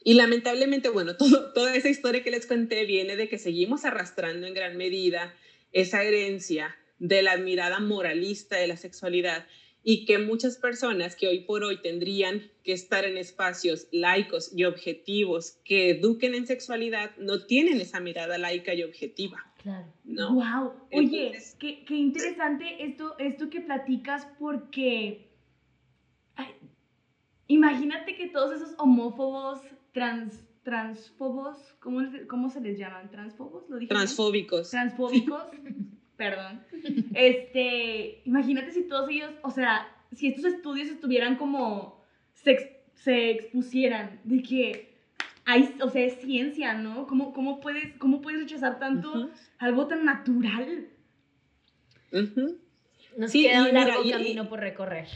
y 0.05 0.15
lamentablemente, 0.15 0.89
bueno, 0.89 1.17
todo, 1.19 1.53
toda 1.53 1.75
esa 1.75 1.89
historia 1.89 2.23
que 2.23 2.31
les 2.31 2.47
conté 2.47 2.85
viene 2.85 3.17
de 3.17 3.29
que 3.29 3.39
seguimos 3.39 3.85
arrastrando 3.85 4.47
en 4.47 4.55
gran 4.55 4.77
medida 4.77 5.35
esa 5.73 6.03
herencia 6.03 6.77
de 6.99 7.23
la 7.23 7.37
mirada 7.37 7.81
moralista 7.81 8.57
de 8.57 8.67
la 8.67 8.77
sexualidad 8.77 9.47
y 9.89 10.05
que 10.05 10.19
muchas 10.19 10.57
personas 10.57 11.15
que 11.15 11.29
hoy 11.29 11.45
por 11.45 11.63
hoy 11.63 11.81
tendrían 11.81 12.51
que 12.65 12.73
estar 12.73 13.05
en 13.05 13.17
espacios 13.17 13.87
laicos 13.93 14.51
y 14.53 14.65
objetivos 14.65 15.59
que 15.65 15.91
eduquen 15.91 16.35
en 16.35 16.47
sexualidad 16.47 17.17
no 17.19 17.47
tienen 17.47 17.81
esa 17.81 18.01
mirada 18.01 18.37
laica 18.37 18.75
y 18.75 18.83
objetiva. 18.83 19.46
Claro. 19.67 19.87
¿no? 20.05 20.35
Wow. 20.35 20.75
Oye, 20.93 21.37
qué, 21.59 21.85
qué, 21.85 21.97
interesante 21.97 22.85
esto, 22.85 23.19
esto 23.19 23.51
que 23.51 23.61
platicas 23.61 24.25
porque 24.39 25.29
imagínate 27.49 28.15
que 28.15 28.29
todos 28.29 28.55
esos 28.55 28.77
homófobos, 28.79 29.61
trans, 29.91 30.47
transfobos, 30.63 31.59
¿cómo, 31.81 32.01
¿cómo 32.29 32.49
se 32.49 32.61
les 32.61 32.79
llaman? 32.79 33.11
¿Transfobos? 33.11 33.69
¿Lo 33.69 33.79
dije 33.79 33.89
Transfóbicos. 33.89 34.71
Transfóbicos. 34.71 35.43
perdón. 36.17 36.63
Este, 37.15 38.23
imagínate 38.25 38.71
si 38.71 38.85
todos 38.85 39.11
ellos, 39.11 39.33
o 39.43 39.51
sea, 39.51 39.89
si 40.13 40.29
estos 40.29 40.45
estudios 40.45 40.91
estuvieran 40.91 41.35
como, 41.35 42.05
se, 42.35 42.85
se 42.95 43.33
expusieran 43.33 44.21
de 44.23 44.43
que 44.45 44.96
hay, 45.47 45.77
o 45.81 45.89
sea, 45.89 46.05
es 46.05 46.21
ciencia, 46.21 46.75
¿no? 46.75 47.07
¿Cómo, 47.07 47.33
cómo, 47.33 47.61
puedes, 47.61 47.97
cómo 47.99 48.21
puedes 48.21 48.41
rechazar 48.41 48.81
tanto 48.81 49.31
algo 49.59 49.87
tan 49.87 50.05
natural? 50.05 50.89
Nos 53.17 53.33
queda 53.33 53.63
un 53.63 53.73
largo 53.73 54.11
camino 54.11 54.49
por 54.49 54.59
recorrer. 54.59 55.07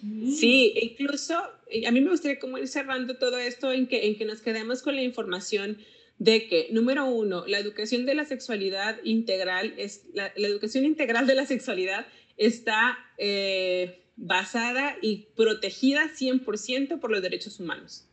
Sí. 0.00 0.74
incluso 0.80 1.34
a 1.36 1.90
mí 1.90 2.00
me 2.00 2.10
gustaría 2.10 2.38
como 2.38 2.58
ir 2.58 2.68
cerrando 2.68 3.18
todo 3.18 3.38
esto 3.38 3.72
en 3.72 3.86
que, 3.86 4.06
en 4.06 4.16
que 4.16 4.24
nos 4.24 4.40
quedemos 4.42 4.82
con 4.82 4.96
la 4.96 5.02
información 5.02 5.78
de 6.18 6.48
que, 6.48 6.68
número 6.72 7.06
uno, 7.06 7.46
la 7.46 7.60
educación 7.60 8.04
de 8.04 8.16
la 8.16 8.24
sexualidad 8.24 8.98
integral, 9.04 9.74
es, 9.76 10.06
la, 10.12 10.32
educación 10.36 10.84
integral 10.86 11.28
de 11.28 11.36
la 11.36 11.46
sexualidad 11.46 12.06
está 12.36 12.98
eh, 13.16 14.02
basada 14.16 14.96
y 15.00 15.28
protegida 15.36 16.10
100% 16.12 16.98
por 16.98 17.12
los 17.12 17.22
derechos 17.22 17.60
humanos. 17.60 18.07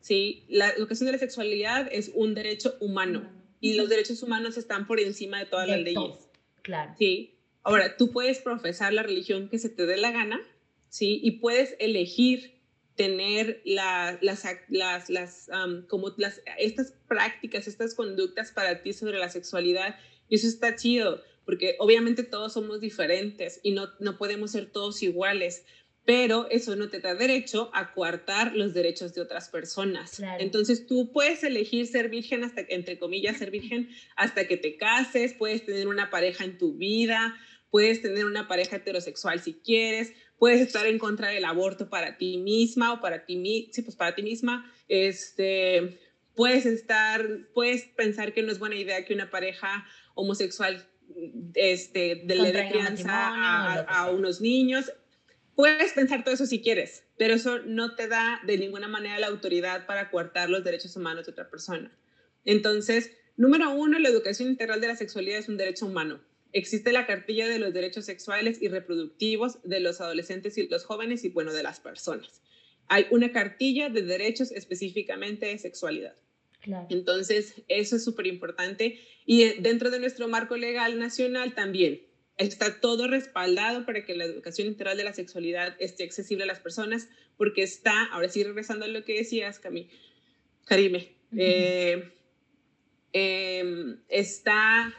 ¿Sí? 0.00 0.44
La 0.48 0.70
educación 0.70 1.06
de 1.06 1.12
la 1.12 1.18
sexualidad 1.18 1.88
es 1.90 2.10
un 2.14 2.34
derecho 2.34 2.76
humano 2.80 3.30
y 3.60 3.74
los 3.74 3.88
derechos 3.88 4.22
humanos 4.22 4.56
están 4.56 4.86
por 4.86 5.00
encima 5.00 5.38
de 5.38 5.46
todas 5.46 5.68
las 5.68 5.80
leyes. 5.80 6.28
Claro. 6.62 6.94
Sí. 6.98 7.34
Ahora, 7.62 7.96
tú 7.96 8.10
puedes 8.10 8.38
profesar 8.38 8.92
la 8.92 9.02
religión 9.02 9.48
que 9.48 9.58
se 9.58 9.68
te 9.68 9.84
dé 9.86 9.98
la 9.98 10.10
gana, 10.10 10.40
¿sí? 10.88 11.20
Y 11.22 11.32
puedes 11.32 11.76
elegir 11.78 12.58
tener 12.96 13.62
las, 13.64 14.18
las, 14.68 15.08
las 15.08 15.50
como 15.88 16.12
las, 16.16 16.42
estas 16.58 16.92
prácticas, 17.08 17.66
estas 17.66 17.94
conductas 17.94 18.52
para 18.52 18.82
ti 18.82 18.92
sobre 18.92 19.18
la 19.18 19.28
sexualidad. 19.28 19.96
Y 20.28 20.36
eso 20.36 20.46
está 20.46 20.76
chido, 20.76 21.22
porque 21.44 21.76
obviamente 21.78 22.22
todos 22.22 22.52
somos 22.52 22.80
diferentes 22.80 23.60
y 23.62 23.72
no, 23.72 23.88
no 24.00 24.16
podemos 24.18 24.50
ser 24.52 24.66
todos 24.70 25.02
iguales. 25.02 25.64
Pero 26.04 26.48
eso 26.50 26.76
no 26.76 26.88
te 26.88 27.00
da 27.00 27.14
derecho 27.14 27.70
a 27.72 27.92
coartar 27.92 28.56
los 28.56 28.74
derechos 28.74 29.14
de 29.14 29.20
otras 29.20 29.48
personas. 29.48 30.20
Entonces 30.38 30.86
tú 30.86 31.12
puedes 31.12 31.44
elegir 31.44 31.86
ser 31.86 32.08
virgen 32.08 32.42
hasta, 32.42 32.62
entre 32.68 32.98
comillas, 32.98 33.36
ser 33.36 33.50
virgen 33.50 33.88
hasta 34.16 34.48
que 34.48 34.56
te 34.56 34.76
cases, 34.76 35.34
puedes 35.34 35.64
tener 35.64 35.88
una 35.88 36.10
pareja 36.10 36.44
en 36.44 36.58
tu 36.58 36.74
vida, 36.74 37.36
puedes 37.70 38.02
tener 38.02 38.24
una 38.24 38.48
pareja 38.48 38.76
heterosexual 38.76 39.40
si 39.40 39.54
quieres, 39.54 40.12
puedes 40.38 40.60
estar 40.60 40.86
en 40.86 40.98
contra 40.98 41.28
del 41.28 41.44
aborto 41.44 41.88
para 41.88 42.16
ti 42.16 42.38
misma 42.38 42.94
o 42.94 43.00
para 43.00 43.24
ti, 43.26 43.70
sí, 43.72 43.82
pues 43.82 43.94
para 43.94 44.14
ti 44.14 44.22
misma, 44.22 44.72
este, 44.88 46.00
puedes 46.34 46.66
estar, 46.66 47.24
puedes 47.54 47.84
pensar 47.84 48.32
que 48.32 48.42
no 48.42 48.50
es 48.50 48.58
buena 48.58 48.76
idea 48.76 49.04
que 49.04 49.14
una 49.14 49.30
pareja 49.30 49.86
homosexual 50.14 50.84
este, 51.54 52.22
de 52.24 52.34
le 52.36 52.52
dé 52.52 52.68
crianza 52.70 53.10
a, 53.10 53.80
a 53.80 54.10
unos 54.10 54.40
niños. 54.40 54.92
Puedes 55.54 55.92
pensar 55.92 56.24
todo 56.24 56.34
eso 56.34 56.46
si 56.46 56.62
quieres, 56.62 57.04
pero 57.18 57.34
eso 57.34 57.58
no 57.60 57.94
te 57.94 58.08
da 58.08 58.40
de 58.46 58.56
ninguna 58.56 58.88
manera 58.88 59.18
la 59.18 59.26
autoridad 59.26 59.86
para 59.86 60.10
coartar 60.10 60.48
los 60.48 60.64
derechos 60.64 60.96
humanos 60.96 61.26
de 61.26 61.32
otra 61.32 61.50
persona. 61.50 61.92
Entonces, 62.44 63.12
número 63.36 63.70
uno, 63.70 63.98
la 63.98 64.08
educación 64.08 64.48
integral 64.48 64.80
de 64.80 64.88
la 64.88 64.96
sexualidad 64.96 65.38
es 65.38 65.48
un 65.48 65.56
derecho 65.56 65.86
humano. 65.86 66.20
Existe 66.52 66.92
la 66.92 67.06
cartilla 67.06 67.46
de 67.46 67.58
los 67.58 67.72
derechos 67.72 68.06
sexuales 68.06 68.60
y 68.60 68.68
reproductivos 68.68 69.58
de 69.62 69.80
los 69.80 70.00
adolescentes 70.00 70.56
y 70.58 70.66
los 70.66 70.84
jóvenes 70.84 71.24
y, 71.24 71.28
bueno, 71.28 71.52
de 71.52 71.62
las 71.62 71.78
personas. 71.78 72.42
Hay 72.88 73.06
una 73.10 73.30
cartilla 73.30 73.88
de 73.88 74.02
derechos 74.02 74.50
específicamente 74.50 75.46
de 75.46 75.58
sexualidad. 75.58 76.16
Entonces, 76.90 77.62
eso 77.68 77.96
es 77.96 78.04
súper 78.04 78.26
importante. 78.26 78.98
Y 79.26 79.42
eh, 79.42 79.56
dentro 79.60 79.90
de 79.90 80.00
nuestro 80.00 80.28
marco 80.28 80.56
legal 80.56 80.98
nacional 80.98 81.54
también 81.54 82.02
está 82.40 82.80
todo 82.80 83.06
respaldado 83.06 83.84
para 83.84 84.04
que 84.04 84.14
la 84.14 84.24
educación 84.24 84.68
integral 84.68 84.96
de 84.96 85.04
la 85.04 85.12
sexualidad 85.12 85.76
esté 85.78 86.04
accesible 86.04 86.44
a 86.44 86.46
las 86.46 86.60
personas, 86.60 87.08
porque 87.36 87.62
está, 87.62 88.04
ahora 88.06 88.28
sí 88.28 88.42
regresando 88.42 88.86
a 88.86 88.88
lo 88.88 89.04
que 89.04 89.18
decías, 89.18 89.58
Cami, 89.58 89.88
Karime, 90.64 91.12
eh, 91.36 92.12
em, 93.12 93.98
está 94.08 94.94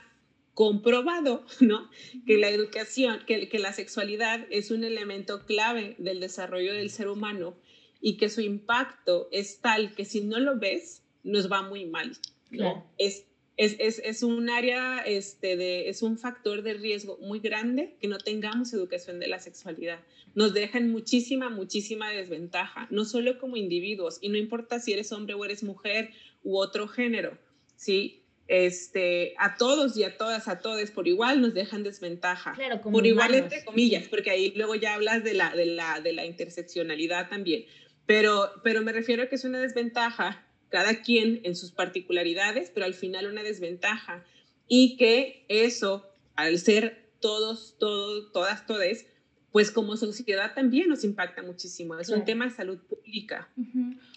comprobado, 0.54 1.46
¿no? 1.60 1.90
Que 2.26 2.38
la 2.38 2.50
educación, 2.50 3.24
que, 3.26 3.50
que 3.50 3.60
la 3.60 3.74
sexualidad 3.74 4.46
es 4.52 4.70
un 4.70 4.84
elemento 4.84 5.46
clave 5.46 5.96
del 5.98 6.20
desarrollo 6.20 6.74
del 6.74 6.90
ser 6.90 7.08
humano 7.08 7.58
y 8.02 8.18
que 8.18 8.30
su 8.30 8.42
impacto 8.42 9.30
es 9.32 9.60
tal 9.62 9.96
que 9.96 10.06
si 10.06 10.22
no 10.22 10.40
lo 10.40 10.60
ves, 10.60 11.04
nos 11.24 11.52
va 11.52 11.62
muy 11.62 11.86
mal. 11.86 12.18
¿no? 12.52 12.86
Es, 12.98 13.26
es, 13.58 13.76
es, 13.80 14.00
es, 14.04 14.24
un 14.24 14.50
área, 14.50 15.00
este, 15.00 15.58
de, 15.58 15.90
es 15.90 16.02
un 16.02 16.18
factor 16.18 16.62
de 16.64 16.74
riesgo 16.74 17.18
muy 17.22 17.40
grande 17.40 17.96
que 18.00 18.08
no 18.08 18.18
tengamos 18.18 18.74
educación 18.74 19.20
de 19.20 19.28
la 19.28 19.40
sexualidad. 19.40 20.00
Nos 20.34 20.54
dejan 20.54 20.90
muchísima, 20.90 21.50
muchísima 21.50 22.12
desventaja, 22.12 22.88
no 22.90 23.06
solo 23.06 23.38
como 23.40 23.58
individuos, 23.58 24.18
y 24.22 24.30
no 24.30 24.38
importa 24.38 24.80
si 24.80 24.94
eres 24.94 25.12
hombre 25.12 25.34
o 25.36 25.46
eres 25.46 25.64
mujer 25.64 26.12
u 26.44 26.58
otro 26.58 26.88
género, 26.88 27.38
¿sí? 27.76 28.22
este, 28.52 29.34
a 29.38 29.56
todos 29.56 29.96
y 29.96 30.04
a 30.04 30.18
todas, 30.18 30.50
a 30.50 30.60
todos 30.60 30.92
por 30.92 31.08
igual 31.08 31.40
nos 31.40 31.54
dejan 31.54 31.84
desventaja. 31.84 32.52
Claro, 32.52 32.82
por 32.82 33.08
igual 33.08 33.34
entre 33.34 33.64
comillas, 33.64 34.10
porque 34.10 34.30
ahí 34.30 34.52
luego 34.58 34.76
ya 34.76 34.96
hablas 34.96 35.24
de 35.24 35.34
la, 35.34 35.56
de 35.56 35.68
la, 35.68 36.02
de 36.02 36.12
la 36.12 36.26
interseccionalidad 36.26 37.30
también. 37.30 37.64
Pero, 38.06 38.52
pero 38.62 38.82
me 38.82 38.92
refiero 38.92 39.24
a 39.24 39.28
que 39.28 39.36
es 39.36 39.46
una 39.46 39.62
desventaja, 39.62 40.46
cada 40.72 41.02
quien 41.02 41.42
en 41.44 41.56
sus 41.56 41.72
particularidades, 41.72 42.72
pero 42.74 42.86
al 42.86 42.94
final 42.94 43.28
una 43.28 43.44
desventaja. 43.44 44.26
Y 44.68 44.96
que 44.98 45.46
eso, 45.50 46.10
al 46.36 46.58
ser 46.58 47.12
todos, 47.20 47.76
todos, 47.78 48.32
todas, 48.32 48.66
todes, 48.66 49.06
pues 49.52 49.70
como 49.70 49.98
sociedad 49.98 50.54
también 50.56 50.88
nos 50.88 51.04
impacta 51.04 51.44
muchísimo. 51.44 52.00
Es 52.00 52.10
un 52.10 52.24
tema 52.24 52.46
de 52.46 52.52
salud 52.52 52.80
pública. 52.80 53.50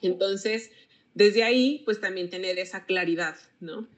Entonces, 0.01 0.71
desde 1.13 1.43
ahí, 1.43 1.83
pues 1.85 2.01
también 2.01 2.31
tener 2.31 2.59
esa 2.59 2.87
claridad, 2.87 3.37
¿no? 3.61 3.89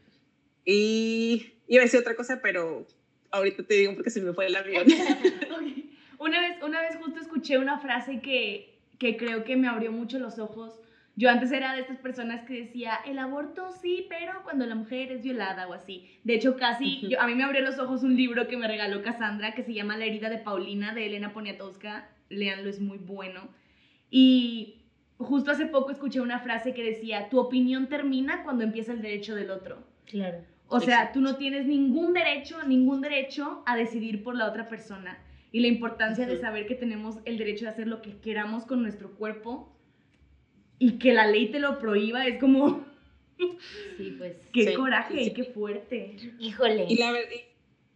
Y 0.65 1.53
iba 1.69 1.83
a 1.83 1.85
decir 1.85 2.01
otra 2.01 2.17
cosa, 2.17 2.41
pero 2.43 2.87
ahorita 3.31 3.63
te 3.65 3.75
digo 3.75 3.95
porque 3.95 4.11
se 4.11 4.23
me 4.23 4.33
fue 4.33 4.47
el 4.47 4.57
avión. 4.57 4.87
una, 6.19 6.41
vez, 6.41 6.63
una 6.63 6.81
vez 6.81 6.97
justo 6.97 7.21
escuché 7.21 7.59
una 7.59 7.79
frase 7.79 8.21
que, 8.21 8.75
que 8.99 9.19
creo 9.19 9.45
que 9.45 9.57
me 9.57 9.69
abrió 9.69 9.93
mucho 9.93 10.19
los 10.19 10.39
ojos. 10.39 10.81
Yo 11.19 11.31
antes 11.31 11.51
era 11.51 11.73
de 11.73 11.81
estas 11.81 11.97
personas 11.97 12.45
que 12.45 12.65
decía, 12.65 12.99
el 13.07 13.19
aborto 13.19 13.71
sí, 13.81 14.07
pero 14.11 14.43
cuando 14.45 14.67
la 14.67 14.75
mujer 14.75 15.11
es 15.11 15.23
violada 15.23 15.67
o 15.67 15.73
así. 15.73 16.11
De 16.25 16.35
hecho, 16.35 16.57
casi, 16.57 17.09
yo, 17.09 17.19
a 17.19 17.27
mí 17.27 17.35
me 17.35 17.43
abrió 17.43 17.63
los 17.63 17.79
ojos 17.79 18.03
un 18.03 18.17
libro 18.17 18.47
que 18.49 18.59
me 18.59 18.69
regaló 18.69 19.03
Cassandra 19.03 19.55
que 19.55 19.63
se 19.63 19.73
llama 19.73 19.97
La 19.97 20.05
herida 20.05 20.29
de 20.29 20.37
Paulina 20.37 20.95
de 20.95 21.07
Elena 21.07 21.33
Poniatowska. 21.33 22.11
Leanlo, 22.29 22.69
es 22.69 22.81
muy 22.81 22.99
bueno. 22.99 23.49
Y 24.11 24.83
justo 25.17 25.51
hace 25.51 25.65
poco 25.65 25.91
escuché 25.91 26.21
una 26.21 26.41
frase 26.41 26.75
que 26.75 26.85
decía, 26.85 27.31
tu 27.31 27.39
opinión 27.39 27.89
termina 27.89 28.45
cuando 28.45 28.65
empieza 28.65 28.93
el 28.93 29.01
derecho 29.01 29.35
del 29.35 29.51
otro. 29.51 29.79
Claro. 30.05 30.45
O 30.69 30.81
sea, 30.81 31.13
tú 31.13 31.23
no 31.23 31.37
tienes 31.37 31.65
ningún 31.67 32.13
derecho, 32.13 32.63
ningún 32.65 33.01
derecho 33.01 33.63
a 33.65 33.75
decidir 33.75 34.23
por 34.23 34.35
la 34.35 34.47
otra 34.47 34.69
persona. 34.69 35.19
Y 35.51 35.61
la 35.61 35.69
importancia 35.69 36.27
de 36.27 36.37
saber 36.37 36.67
que 36.67 36.75
tenemos 36.75 37.21
el 37.25 37.39
derecho 37.39 37.65
de 37.65 37.71
hacer 37.71 37.87
lo 37.87 38.03
que 38.03 38.19
queramos 38.19 38.67
con 38.67 38.83
nuestro 38.83 39.13
cuerpo 39.13 39.73
y 40.79 40.99
que 40.99 41.13
la 41.13 41.27
ley 41.27 41.51
te 41.51 41.59
lo 41.59 41.79
prohíba 41.79 42.27
es 42.27 42.39
como... 42.41 42.85
Sí, 43.99 44.15
pues. 44.19 44.35
Qué 44.53 44.75
coraje 44.75 45.23
y 45.23 45.33
qué 45.35 45.45
fuerte. 45.45 46.17
Híjole. 46.39 46.87
Y 46.89 46.97
la 46.97 47.13
verdad, 47.13 47.31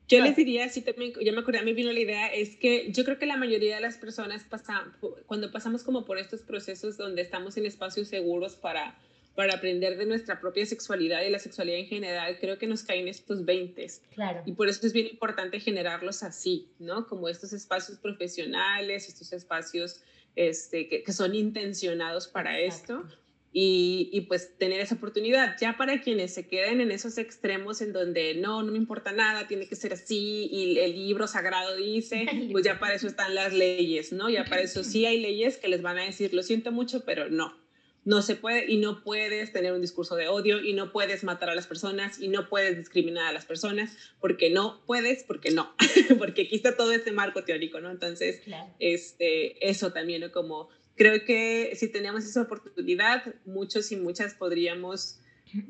yo 0.07 0.23
les 0.23 0.37
diría, 0.37 0.69
sí, 0.69 0.83
también, 0.83 1.13
ya 1.23 1.33
me 1.33 1.41
acordé, 1.41 1.59
a 1.59 1.63
mí 1.63 1.73
vino 1.73 1.93
la 1.93 2.01
idea, 2.01 2.27
es 2.27 2.57
que 2.57 2.93
yo 2.93 3.05
creo 3.05 3.19
que 3.19 3.27
la 3.27 3.37
mayoría 3.37 3.77
de 3.77 3.81
las 3.81 3.97
personas 3.97 4.45
pasa, 4.45 4.93
cuando 5.27 5.51
pasamos 5.51 5.83
como 5.83 6.05
por 6.05 6.19
estos 6.19 6.43
procesos 6.43 6.97
donde 6.97 7.23
estamos 7.23 7.57
en 7.57 7.65
espacios 7.65 8.09
seguros 8.09 8.57
para 8.57 8.99
para 9.35 9.55
aprender 9.55 9.97
de 9.97 10.07
nuestra 10.07 10.41
propia 10.41 10.67
sexualidad 10.67 11.23
y 11.23 11.31
la 11.31 11.39
sexualidad 11.39 11.79
en 11.79 11.87
general, 11.87 12.37
creo 12.41 12.59
que 12.59 12.67
nos 12.67 12.83
caen 12.83 13.09
estos 13.09 13.45
20. 13.45 13.87
Claro. 14.15 14.43
Y 14.45 14.53
por 14.53 14.69
eso 14.69 14.87
es 14.87 14.93
bien 14.93 15.07
importante 15.07 15.61
generarlos 15.61 16.23
así, 16.23 16.69
¿no? 16.79 17.07
Como 17.07 17.29
estos 17.29 17.53
espacios 17.53 17.99
profesionales, 17.99 19.09
estos 19.09 19.33
espacios 19.33 20.03
este, 20.37 20.89
que, 20.89 21.13
son 21.13 21.35
intencionados 21.35 22.29
para 22.29 22.59
esto. 22.59 23.05
Y, 23.53 24.09
y, 24.13 24.21
pues 24.23 24.57
tener 24.59 24.81
esa 24.81 24.95
oportunidad. 24.95 25.57
Ya 25.61 25.77
para 25.77 26.01
quienes 26.01 26.33
se 26.33 26.47
queden 26.47 26.81
en 26.81 26.93
esos 26.93 27.19
extremos 27.19 27.81
en 27.81 27.93
donde 27.93 28.35
no, 28.37 28.63
no 28.63 28.71
me 28.71 28.79
importa 28.79 29.11
nada, 29.11 29.49
tiene 29.49 29.67
que 29.67 29.75
ser 29.75 29.93
así 29.93 30.49
y 30.53 30.79
el 30.79 30.93
libro 30.93 31.27
sagrado 31.27 31.75
dice, 31.75 32.27
pues 32.53 32.65
ya 32.65 32.79
para 32.79 32.95
eso 32.95 33.09
están 33.09 33.35
las 33.35 33.53
leyes, 33.53 34.13
¿no? 34.13 34.31
Ya 34.31 34.45
para 34.45 34.63
eso 34.63 34.85
sí 34.85 35.05
hay 35.05 35.21
leyes 35.21 35.57
que 35.57 35.67
les 35.67 35.83
van 35.83 35.99
a 35.99 36.05
decir, 36.05 36.33
lo 36.33 36.45
siento 36.45 36.71
mucho, 36.71 37.05
pero 37.05 37.29
no, 37.29 37.60
no 38.05 38.23
se 38.23 38.35
puede 38.35 38.71
y 38.71 38.79
no 38.79 39.03
puedes 39.03 39.53
tener 39.53 39.73
un 39.73 39.81
discurso 39.81 40.17
de 40.17 40.29
odio 40.29 40.63
y 40.63 40.73
no 40.73 40.93
puedes 40.93 41.23
matar 41.23 41.51
a 41.51 41.55
las 41.55 41.67
personas 41.67 42.19
y 42.21 42.29
no 42.29 42.49
puedes 42.49 42.77
discriminar 42.77 43.27
a 43.27 43.33
las 43.33 43.45
personas 43.45 43.97
porque 44.21 44.51
no 44.51 44.83
puedes, 44.87 45.23
porque 45.25 45.51
no, 45.51 45.75
porque 46.19 46.43
aquí 46.43 46.57
está 46.57 46.77
todo 46.77 46.93
este 46.93 47.13
marco 47.13 47.45
teórico, 47.45 47.81
¿no? 47.81 47.91
Entonces, 47.91 48.41
este, 48.79 49.69
eso 49.69 49.93
también, 49.93 50.23
¿no? 50.23 50.33
Como 50.33 50.69
creo 50.97 51.25
que 51.25 51.73
si 51.77 51.89
tenemos 51.89 52.25
esa 52.25 52.43
oportunidad, 52.43 53.35
muchos 53.45 53.93
y 53.93 53.97
muchas 53.97 54.35
podríamos 54.35 55.21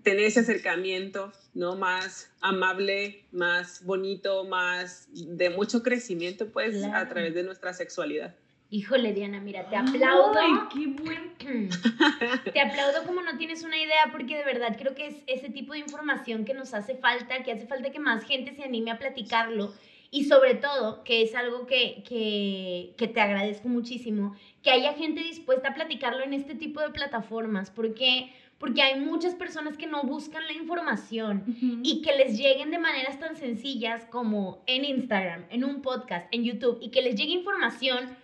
tener 0.02 0.24
ese 0.24 0.40
acercamiento, 0.40 1.32
¿no? 1.54 1.76
Más 1.76 2.30
amable, 2.40 3.24
más 3.32 3.84
bonito, 3.84 4.44
más 4.44 5.08
de 5.12 5.50
mucho 5.50 5.82
crecimiento, 5.82 6.50
pues, 6.50 6.82
a 6.84 7.08
través 7.08 7.34
de 7.34 7.42
nuestra 7.42 7.72
sexualidad. 7.72 8.34
Híjole, 8.72 9.12
Diana, 9.12 9.40
mira, 9.40 9.68
te 9.68 9.74
aplaudo. 9.74 10.38
Ay, 10.38 10.52
qué 10.72 10.86
buen. 11.02 11.30
Te 12.52 12.60
aplaudo 12.60 13.04
como 13.04 13.22
no 13.22 13.36
tienes 13.36 13.64
una 13.64 13.76
idea, 13.76 14.10
porque 14.12 14.36
de 14.36 14.44
verdad 14.44 14.76
creo 14.78 14.94
que 14.94 15.08
es 15.08 15.16
ese 15.26 15.48
tipo 15.48 15.72
de 15.72 15.80
información 15.80 16.44
que 16.44 16.54
nos 16.54 16.72
hace 16.74 16.94
falta, 16.94 17.42
que 17.42 17.50
hace 17.50 17.66
falta 17.66 17.90
que 17.90 17.98
más 17.98 18.24
gente 18.24 18.54
se 18.54 18.62
anime 18.62 18.92
a 18.92 18.98
platicarlo. 18.98 19.74
Y 20.12 20.24
sobre 20.24 20.54
todo, 20.54 21.02
que 21.02 21.22
es 21.22 21.34
algo 21.34 21.66
que, 21.66 22.04
que, 22.06 22.94
que 22.96 23.08
te 23.08 23.20
agradezco 23.20 23.68
muchísimo, 23.68 24.36
que 24.62 24.70
haya 24.70 24.92
gente 24.92 25.20
dispuesta 25.22 25.70
a 25.70 25.74
platicarlo 25.74 26.22
en 26.22 26.34
este 26.34 26.54
tipo 26.54 26.80
de 26.80 26.90
plataformas, 26.90 27.70
porque 27.70 28.30
porque 28.58 28.82
hay 28.82 29.00
muchas 29.00 29.34
personas 29.34 29.78
que 29.78 29.86
no 29.86 30.02
buscan 30.02 30.46
la 30.46 30.52
información 30.52 31.44
y 31.82 32.02
que 32.02 32.14
les 32.14 32.36
lleguen 32.36 32.70
de 32.70 32.78
maneras 32.78 33.18
tan 33.18 33.34
sencillas 33.34 34.04
como 34.10 34.62
en 34.66 34.84
Instagram, 34.84 35.46
en 35.48 35.64
un 35.64 35.80
podcast, 35.80 36.28
en 36.30 36.44
YouTube, 36.44 36.78
y 36.82 36.90
que 36.90 37.00
les 37.00 37.16
llegue 37.16 37.32
información 37.32 38.14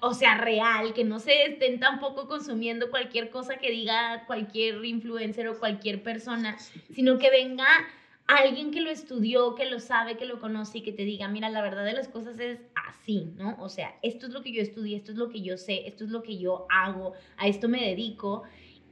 o 0.00 0.14
sea, 0.14 0.36
real, 0.38 0.94
que 0.94 1.04
no 1.04 1.18
se 1.18 1.44
estén 1.44 1.80
tampoco 1.80 2.28
consumiendo 2.28 2.90
cualquier 2.90 3.30
cosa 3.30 3.56
que 3.56 3.70
diga 3.70 4.24
cualquier 4.26 4.84
influencer 4.84 5.48
o 5.48 5.58
cualquier 5.58 6.02
persona, 6.02 6.56
sino 6.94 7.18
que 7.18 7.30
venga 7.30 7.66
alguien 8.26 8.70
que 8.70 8.80
lo 8.80 8.90
estudió, 8.90 9.54
que 9.54 9.68
lo 9.68 9.80
sabe, 9.80 10.16
que 10.16 10.26
lo 10.26 10.40
conoce 10.40 10.78
y 10.78 10.82
que 10.82 10.92
te 10.92 11.04
diga, 11.04 11.28
mira, 11.28 11.48
la 11.50 11.62
verdad 11.62 11.84
de 11.84 11.92
las 11.92 12.08
cosas 12.08 12.38
es 12.38 12.60
así, 12.88 13.32
¿no? 13.36 13.56
O 13.60 13.68
sea, 13.68 13.96
esto 14.02 14.26
es 14.26 14.32
lo 14.32 14.42
que 14.42 14.52
yo 14.52 14.62
estudié, 14.62 14.96
esto 14.96 15.12
es 15.12 15.18
lo 15.18 15.28
que 15.28 15.42
yo 15.42 15.56
sé, 15.56 15.86
esto 15.86 16.04
es 16.04 16.10
lo 16.10 16.22
que 16.22 16.38
yo 16.38 16.66
hago, 16.70 17.14
a 17.36 17.48
esto 17.48 17.68
me 17.68 17.80
dedico. 17.80 18.44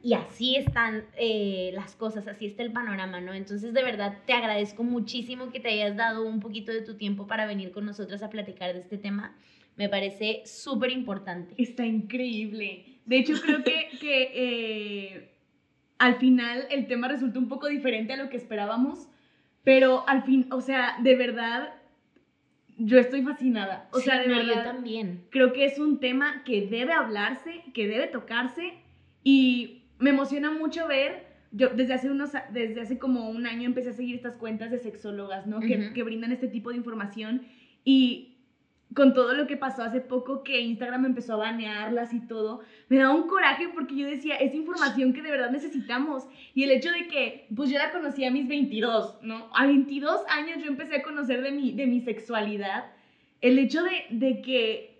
Y 0.02 0.14
así 0.14 0.56
están 0.56 1.04
eh, 1.18 1.72
las 1.74 1.94
cosas, 1.94 2.26
así 2.26 2.46
está 2.46 2.62
el 2.62 2.72
panorama, 2.72 3.20
¿no? 3.20 3.34
Entonces, 3.34 3.74
de 3.74 3.82
verdad, 3.82 4.16
te 4.26 4.32
agradezco 4.32 4.82
muchísimo 4.82 5.50
que 5.50 5.60
te 5.60 5.68
hayas 5.68 5.94
dado 5.94 6.24
un 6.24 6.40
poquito 6.40 6.72
de 6.72 6.80
tu 6.80 6.94
tiempo 6.94 7.26
para 7.26 7.46
venir 7.46 7.70
con 7.70 7.84
nosotras 7.84 8.22
a 8.22 8.30
platicar 8.30 8.72
de 8.72 8.80
este 8.80 8.96
tema 8.96 9.36
Me 9.80 9.88
parece 9.88 10.42
súper 10.44 10.90
importante. 10.92 11.54
Está 11.56 11.86
increíble. 11.86 12.84
De 13.06 13.16
hecho, 13.18 13.32
creo 13.40 13.64
que, 13.64 13.88
que 14.00 14.30
eh, 14.34 15.30
al 15.98 16.16
final 16.16 16.66
el 16.70 16.86
tema 16.86 17.08
resultó 17.08 17.38
un 17.38 17.48
poco 17.48 17.66
diferente 17.66 18.12
a 18.12 18.16
lo 18.16 18.28
que 18.28 18.36
esperábamos, 18.36 19.08
pero 19.64 20.06
al 20.06 20.22
fin, 20.22 20.46
o 20.50 20.60
sea, 20.60 20.96
de 21.02 21.14
verdad, 21.16 21.74
yo 22.76 22.98
estoy 22.98 23.22
fascinada. 23.22 23.88
O 23.92 23.98
Sí, 23.98 24.04
sea, 24.04 24.20
de 24.20 24.28
no, 24.28 24.36
verdad. 24.36 24.54
yo 24.54 24.62
también. 24.62 25.24
creo 25.30 25.52
que 25.54 25.64
es 25.64 25.78
un 25.78 25.98
tema 25.98 26.42
que 26.44 26.66
debe 26.66 26.92
hablarse, 26.92 27.62
que 27.74 27.88
debe 27.88 28.06
tocarse 28.06 28.74
y 29.24 29.82
me 29.98 30.10
emociona 30.10 30.50
mucho 30.50 30.86
ver, 30.86 31.26
yo 31.52 31.68
desde 31.70 31.94
hace, 31.94 32.10
unos, 32.10 32.32
desde 32.52 32.80
hace 32.82 32.98
como 32.98 33.28
un 33.30 33.46
año 33.46 33.64
empecé 33.64 33.90
a 33.90 33.92
seguir 33.94 34.14
estas 34.14 34.36
cuentas 34.36 34.70
de 34.70 34.78
sexólogas, 34.78 35.46
¿no? 35.46 35.60
que, 35.60 35.92
que 35.94 36.02
brindan 36.02 36.32
este 36.32 36.48
tipo 36.48 36.70
de 36.70 36.76
información 36.76 37.42
y 37.84 38.29
con 38.94 39.14
todo 39.14 39.34
lo 39.34 39.46
que 39.46 39.56
pasó 39.56 39.82
hace 39.82 40.00
poco 40.00 40.42
que 40.42 40.60
Instagram 40.60 41.06
empezó 41.06 41.34
a 41.34 41.36
banearlas 41.36 42.12
y 42.12 42.20
todo, 42.20 42.60
me 42.88 42.98
da 42.98 43.10
un 43.10 43.28
coraje 43.28 43.68
porque 43.68 43.94
yo 43.96 44.06
decía, 44.06 44.36
es 44.36 44.54
información 44.54 45.12
que 45.12 45.22
de 45.22 45.30
verdad 45.30 45.50
necesitamos. 45.50 46.24
Y 46.54 46.64
el 46.64 46.72
hecho 46.72 46.90
de 46.90 47.06
que, 47.06 47.46
pues 47.54 47.70
yo 47.70 47.78
la 47.78 47.92
conocí 47.92 48.24
a 48.24 48.30
mis 48.30 48.48
22, 48.48 49.22
¿no? 49.22 49.48
A 49.54 49.66
22 49.66 50.22
años 50.28 50.62
yo 50.62 50.68
empecé 50.68 50.96
a 50.96 51.02
conocer 51.02 51.42
de 51.42 51.52
mi, 51.52 51.72
de 51.72 51.86
mi 51.86 52.00
sexualidad. 52.00 52.86
El 53.40 53.58
hecho 53.58 53.82
de, 53.84 54.06
de 54.10 54.42
que 54.42 54.90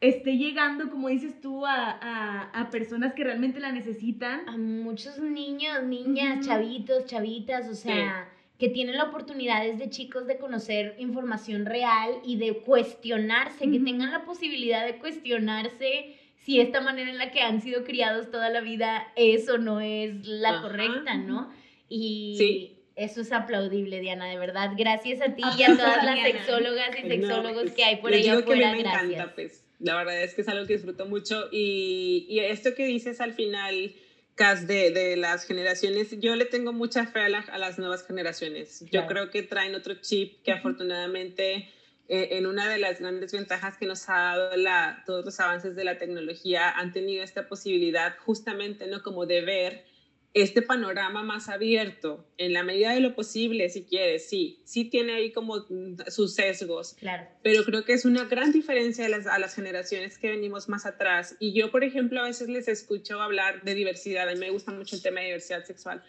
esté 0.00 0.36
llegando, 0.36 0.88
como 0.88 1.08
dices 1.08 1.40
tú, 1.40 1.66
a, 1.66 1.90
a, 1.90 2.50
a 2.52 2.70
personas 2.70 3.14
que 3.14 3.24
realmente 3.24 3.60
la 3.60 3.72
necesitan. 3.72 4.48
A 4.48 4.56
muchos 4.56 5.18
niños, 5.18 5.82
niñas, 5.84 6.46
chavitos, 6.46 7.06
chavitas, 7.06 7.68
o 7.68 7.74
sea, 7.74 8.28
que 8.60 8.68
tienen 8.68 8.96
la 8.98 9.04
oportunidad 9.04 9.64
desde 9.64 9.88
chicos 9.90 10.26
de 10.26 10.36
conocer 10.36 10.94
información 10.98 11.64
real 11.66 12.10
y 12.24 12.36
de 12.36 12.58
cuestionarse, 12.58 13.70
que 13.70 13.80
tengan 13.80 14.12
la 14.12 14.24
posibilidad 14.24 14.84
de 14.86 14.98
cuestionarse 14.98 16.14
si 16.44 16.60
esta 16.60 16.80
manera 16.80 17.10
en 17.10 17.18
la 17.18 17.30
que 17.30 17.40
han 17.40 17.60
sido 17.62 17.84
criados 17.84 18.30
toda 18.30 18.50
la 18.50 18.60
vida 18.60 19.08
es 19.16 19.48
o 19.48 19.58
no 19.58 19.80
es 19.80 20.26
la 20.26 20.50
Ajá. 20.50 20.62
correcta, 20.62 21.14
¿no? 21.16 21.50
Y 21.88 22.34
Sí. 22.38 22.76
eso 22.96 23.22
es 23.22 23.32
aplaudible, 23.32 24.00
Diana, 24.00 24.26
de 24.26 24.38
verdad. 24.38 24.72
Gracias 24.76 25.20
a 25.22 25.34
ti 25.34 25.42
y 25.58 25.62
a 25.62 25.76
todas 25.76 26.04
las 26.04 26.20
sexólogas 26.22 26.90
y 26.98 27.02
No, 27.02 27.08
sexólogos 27.08 27.62
pues, 27.62 27.72
que 27.74 27.84
hay 27.84 27.96
por 27.96 28.12
allá 28.12 28.36
digo 28.36 28.46
que 28.46 28.52
a 28.52 28.56
mí 28.56 28.62
afuera. 28.64 28.76
me 28.76 28.82
Gracias. 28.82 29.10
encanta, 29.12 29.34
pues. 29.34 29.64
La 29.78 29.96
verdad 29.96 30.22
es 30.22 30.34
que 30.34 30.42
es 30.42 30.48
algo 30.48 30.66
que 30.66 30.74
disfruto 30.74 31.06
mucho 31.06 31.48
y, 31.50 32.26
y 32.28 32.40
esto 32.40 32.74
que 32.74 32.84
dices 32.84 33.22
al 33.22 33.32
final, 33.32 33.94
De, 34.40 34.90
de 34.90 35.16
las 35.16 35.44
generaciones, 35.44 36.18
yo 36.18 36.34
le 36.34 36.46
tengo 36.46 36.72
mucha 36.72 37.04
fe 37.06 37.20
a, 37.20 37.28
la- 37.28 37.40
a 37.40 37.58
las 37.58 37.78
nuevas 37.78 38.06
generaciones. 38.06 38.82
Claro. 38.90 39.06
Yo 39.06 39.06
creo 39.12 39.30
que 39.30 39.42
traen 39.42 39.74
otro 39.74 39.92
chip 40.00 40.42
que 40.42 40.50
afortunadamente 40.52 41.68
eh, 42.08 42.28
en 42.38 42.46
una 42.46 42.66
de 42.70 42.78
las 42.78 43.00
grandes 43.00 43.32
ventajas 43.32 43.76
que 43.76 43.84
nos 43.84 44.08
ha 44.08 44.14
dado 44.14 44.56
la, 44.56 45.02
todos 45.04 45.26
los 45.26 45.38
avances 45.40 45.76
de 45.76 45.84
la 45.84 45.98
tecnología 45.98 46.70
han 46.70 46.90
tenido 46.90 47.22
esta 47.22 47.48
posibilidad 47.48 48.16
justamente, 48.16 48.86
¿no? 48.86 49.02
Como 49.02 49.26
de 49.26 49.42
ver 49.42 49.84
este 50.32 50.62
panorama 50.62 51.24
más 51.24 51.48
abierto, 51.48 52.24
en 52.38 52.52
la 52.52 52.62
medida 52.62 52.92
de 52.92 53.00
lo 53.00 53.16
posible, 53.16 53.68
si 53.68 53.82
quieres, 53.82 54.28
sí, 54.28 54.60
sí 54.64 54.84
tiene 54.84 55.14
ahí 55.14 55.32
como 55.32 55.66
sus 56.08 56.34
sesgos, 56.34 56.94
Claro. 57.00 57.26
pero 57.42 57.64
creo 57.64 57.84
que 57.84 57.94
es 57.94 58.04
una 58.04 58.24
gran 58.26 58.52
diferencia 58.52 59.06
a 59.06 59.08
las, 59.08 59.26
a 59.26 59.38
las 59.40 59.54
generaciones 59.56 60.18
que 60.18 60.30
venimos 60.30 60.68
más 60.68 60.86
atrás. 60.86 61.34
Y 61.40 61.52
yo, 61.52 61.72
por 61.72 61.82
ejemplo, 61.82 62.20
a 62.20 62.24
veces 62.24 62.48
les 62.48 62.68
escucho 62.68 63.20
hablar 63.20 63.62
de 63.64 63.74
diversidad, 63.74 64.28
a 64.28 64.32
mí 64.34 64.38
me 64.38 64.50
gusta 64.50 64.70
mucho 64.70 64.94
el 64.94 65.02
tema 65.02 65.18
de 65.20 65.26
diversidad 65.26 65.64
sexual, 65.64 66.02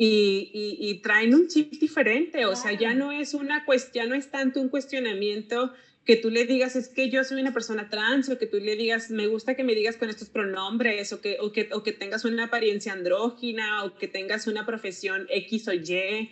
y, 0.00 0.50
y, 0.54 0.88
y 0.90 1.02
traen 1.02 1.34
un 1.34 1.48
chip 1.48 1.72
diferente, 1.72 2.46
o 2.46 2.54
sea, 2.56 2.72
ya 2.72 2.94
no 2.94 3.12
es 3.12 3.34
una 3.34 3.64
cuestión, 3.66 4.08
no 4.08 4.14
es 4.14 4.30
tanto 4.30 4.60
un 4.60 4.68
cuestionamiento 4.68 5.72
que 6.08 6.16
tú 6.16 6.30
le 6.30 6.46
digas 6.46 6.74
es 6.74 6.88
que 6.88 7.10
yo 7.10 7.22
soy 7.22 7.38
una 7.38 7.52
persona 7.52 7.90
trans 7.90 8.30
o 8.30 8.38
que 8.38 8.46
tú 8.46 8.56
le 8.56 8.76
digas 8.76 9.10
me 9.10 9.26
gusta 9.26 9.54
que 9.56 9.62
me 9.62 9.74
digas 9.74 9.98
con 9.98 10.08
estos 10.08 10.30
pronombres 10.30 11.12
o 11.12 11.20
que, 11.20 11.36
o 11.38 11.52
que, 11.52 11.68
o 11.70 11.82
que 11.82 11.92
tengas 11.92 12.24
una 12.24 12.44
apariencia 12.44 12.94
andrógina 12.94 13.84
o 13.84 13.94
que 13.98 14.08
tengas 14.08 14.46
una 14.46 14.64
profesión 14.64 15.26
X 15.28 15.68
o 15.68 15.74
Y. 15.74 16.30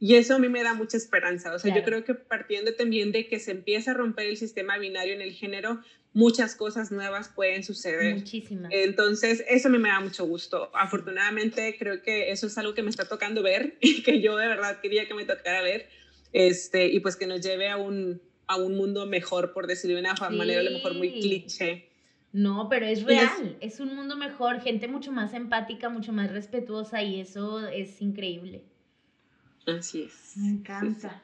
Y 0.00 0.14
eso 0.14 0.36
a 0.36 0.38
mí 0.38 0.48
me 0.48 0.62
da 0.62 0.72
mucha 0.72 0.96
esperanza. 0.96 1.52
O 1.52 1.58
sea, 1.58 1.68
yo 1.68 1.82
Claro. 1.84 2.02
creo 2.02 2.04
que 2.06 2.14
partiendo 2.14 2.72
también 2.72 3.12
de 3.12 3.28
que 3.28 3.38
se 3.38 3.50
empieza 3.50 3.90
a 3.90 3.94
romper 3.94 4.28
el 4.28 4.38
sistema 4.38 4.78
binario 4.78 5.12
en 5.12 5.20
el 5.20 5.32
género, 5.32 5.82
muchas 6.14 6.54
cosas 6.54 6.90
nuevas 6.90 7.28
pueden 7.28 7.62
suceder. 7.64 8.14
Muchísimas. 8.14 8.72
Entonces, 8.72 9.44
eso 9.46 9.68
a 9.68 9.70
mí 9.70 9.76
me 9.76 9.90
da 9.90 10.00
mucho 10.00 10.24
gusto. 10.24 10.70
Afortunadamente, 10.72 11.76
creo 11.78 12.00
que 12.00 12.30
eso 12.30 12.46
es 12.46 12.56
algo 12.56 12.72
que 12.72 12.82
me 12.82 12.88
está 12.88 13.06
tocando 13.06 13.42
ver 13.42 13.76
y 13.82 14.02
que 14.04 14.22
yo 14.22 14.38
de 14.38 14.48
verdad 14.48 14.80
quería 14.80 15.06
que 15.06 15.12
me 15.12 15.26
tocara 15.26 15.60
ver. 15.60 15.86
Este, 16.32 16.86
y 16.86 17.00
pues 17.00 17.16
que 17.16 17.26
nos 17.26 17.42
lleve 17.42 17.68
a 17.68 17.76
un, 17.76 18.22
a 18.48 18.56
un 18.56 18.76
mundo 18.76 19.06
mejor, 19.06 19.52
por 19.52 19.66
decirlo 19.66 19.94
de 19.96 20.00
una 20.02 20.14
manera 20.30 20.60
a 20.60 20.64
lo 20.64 20.70
mejor 20.72 20.94
muy 20.94 21.10
Sí. 21.10 21.20
cliché. 21.20 21.88
No, 22.32 22.68
pero 22.68 22.84
es 22.86 23.04
real, 23.04 23.56
es 23.60 23.80
un 23.80 23.94
mundo 23.94 24.14
mejor, 24.16 24.60
gente 24.60 24.86
mucho 24.88 25.12
más 25.12 25.32
empática, 25.32 25.88
mucho 25.88 26.12
más 26.12 26.30
respetuosa 26.30 27.02
y 27.02 27.20
eso 27.20 27.66
es 27.68 28.02
increíble. 28.02 28.64
Así 29.66 30.02
es. 30.02 30.36
Me 30.36 30.48
encanta. 30.50 31.22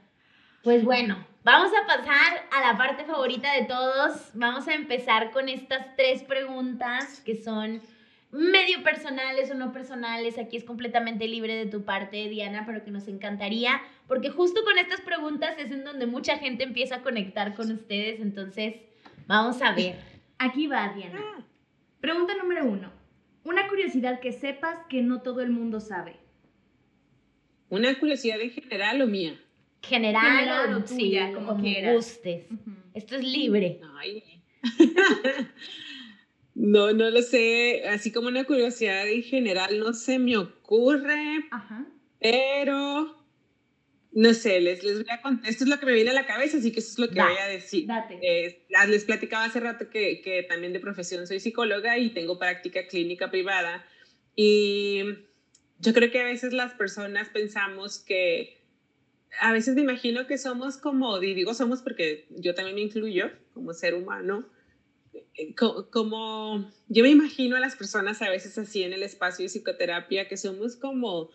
Pues 0.62 0.82
bueno, 0.82 1.26
vamos 1.44 1.70
a 1.72 1.86
pasar 1.86 2.46
a 2.50 2.72
la 2.72 2.78
parte 2.78 3.04
favorita 3.04 3.52
de 3.52 3.64
todos. 3.66 4.30
Vamos 4.32 4.66
a 4.66 4.74
empezar 4.74 5.30
con 5.30 5.48
estas 5.50 5.94
tres 5.94 6.22
preguntas 6.22 7.20
que 7.20 7.36
son 7.36 7.82
medio 8.34 8.82
personales 8.82 9.50
o 9.50 9.54
no 9.54 9.72
personales. 9.72 10.38
Aquí 10.38 10.56
es 10.56 10.64
completamente 10.64 11.28
libre 11.28 11.54
de 11.54 11.66
tu 11.66 11.84
parte, 11.84 12.28
Diana, 12.28 12.64
pero 12.66 12.84
que 12.84 12.90
nos 12.90 13.06
encantaría, 13.06 13.80
porque 14.08 14.30
justo 14.30 14.62
con 14.64 14.76
estas 14.76 15.00
preguntas 15.00 15.54
es 15.58 15.70
en 15.70 15.84
donde 15.84 16.06
mucha 16.06 16.36
gente 16.38 16.64
empieza 16.64 16.96
a 16.96 17.02
conectar 17.02 17.54
con 17.54 17.70
ustedes. 17.70 18.20
Entonces, 18.20 18.74
vamos 19.26 19.62
a 19.62 19.72
ver. 19.72 19.96
Aquí 20.38 20.66
va, 20.66 20.92
Diana. 20.94 21.20
Pregunta 22.00 22.34
número 22.34 22.66
uno. 22.66 22.90
Una 23.44 23.68
curiosidad 23.68 24.20
que 24.20 24.32
sepas 24.32 24.78
que 24.88 25.00
no 25.00 25.22
todo 25.22 25.40
el 25.40 25.50
mundo 25.50 25.78
sabe. 25.80 26.16
¿Una 27.68 27.98
curiosidad 27.98 28.40
en 28.40 28.50
general 28.50 29.00
o 29.00 29.06
mía? 29.06 29.40
General, 29.82 30.38
General 30.38 30.74
o 30.74 30.86
sí, 30.86 30.96
tuya, 30.96 31.32
como 31.32 31.60
quieras. 31.60 31.94
gustes. 31.94 32.46
Esto 32.94 33.16
es 33.16 33.24
libre. 33.24 33.80
Ay. 33.98 34.42
No, 36.54 36.92
no 36.92 37.10
lo 37.10 37.22
sé. 37.22 37.82
Así 37.88 38.12
como 38.12 38.28
una 38.28 38.44
curiosidad 38.44 39.08
en 39.08 39.22
general 39.22 39.78
no 39.78 39.92
se 39.92 40.18
me 40.18 40.36
ocurre, 40.36 41.46
Ajá. 41.50 41.86
pero 42.20 43.16
no 44.12 44.32
sé, 44.34 44.60
les, 44.60 44.84
les 44.84 44.98
voy 45.02 45.10
a 45.10 45.20
contar. 45.20 45.50
Esto 45.50 45.64
es 45.64 45.70
lo 45.70 45.78
que 45.80 45.86
me 45.86 45.92
viene 45.92 46.10
a 46.10 46.14
la 46.14 46.26
cabeza, 46.26 46.58
así 46.58 46.70
que 46.70 46.78
eso 46.80 46.90
es 46.92 46.98
lo 47.00 47.08
que 47.12 47.20
voy 47.20 47.36
a 47.42 47.48
decir. 47.48 47.86
Date. 47.86 48.18
Eh, 48.22 48.64
las- 48.70 48.88
les 48.88 49.04
platicaba 49.04 49.44
hace 49.44 49.58
rato 49.58 49.90
que, 49.90 50.20
que 50.22 50.44
también 50.44 50.72
de 50.72 50.78
profesión 50.80 51.26
soy 51.26 51.40
psicóloga 51.40 51.98
y 51.98 52.10
tengo 52.10 52.38
práctica 52.38 52.86
clínica 52.86 53.30
privada. 53.30 53.84
Y 54.36 55.02
yo 55.80 55.92
creo 55.92 56.10
que 56.12 56.20
a 56.20 56.24
veces 56.26 56.52
las 56.52 56.74
personas 56.74 57.28
pensamos 57.30 57.98
que, 57.98 58.58
a 59.40 59.52
veces 59.52 59.74
me 59.74 59.80
imagino 59.80 60.28
que 60.28 60.38
somos 60.38 60.76
como, 60.76 61.20
y 61.20 61.34
digo 61.34 61.52
somos 61.54 61.82
porque 61.82 62.26
yo 62.30 62.54
también 62.54 62.76
me 62.76 62.82
incluyo 62.82 63.32
como 63.52 63.72
ser 63.72 63.94
humano, 63.94 64.48
como 65.90 66.70
yo 66.88 67.02
me 67.02 67.10
imagino 67.10 67.56
a 67.56 67.60
las 67.60 67.76
personas 67.76 68.22
a 68.22 68.30
veces 68.30 68.56
así 68.58 68.82
en 68.82 68.92
el 68.92 69.02
espacio 69.02 69.44
de 69.44 69.48
psicoterapia 69.48 70.28
que 70.28 70.36
somos 70.36 70.76
como 70.76 71.30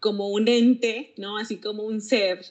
como 0.00 0.28
un 0.28 0.48
ente, 0.48 1.14
¿no? 1.16 1.38
Así 1.38 1.58
como 1.58 1.84
un 1.84 2.00
ser 2.00 2.44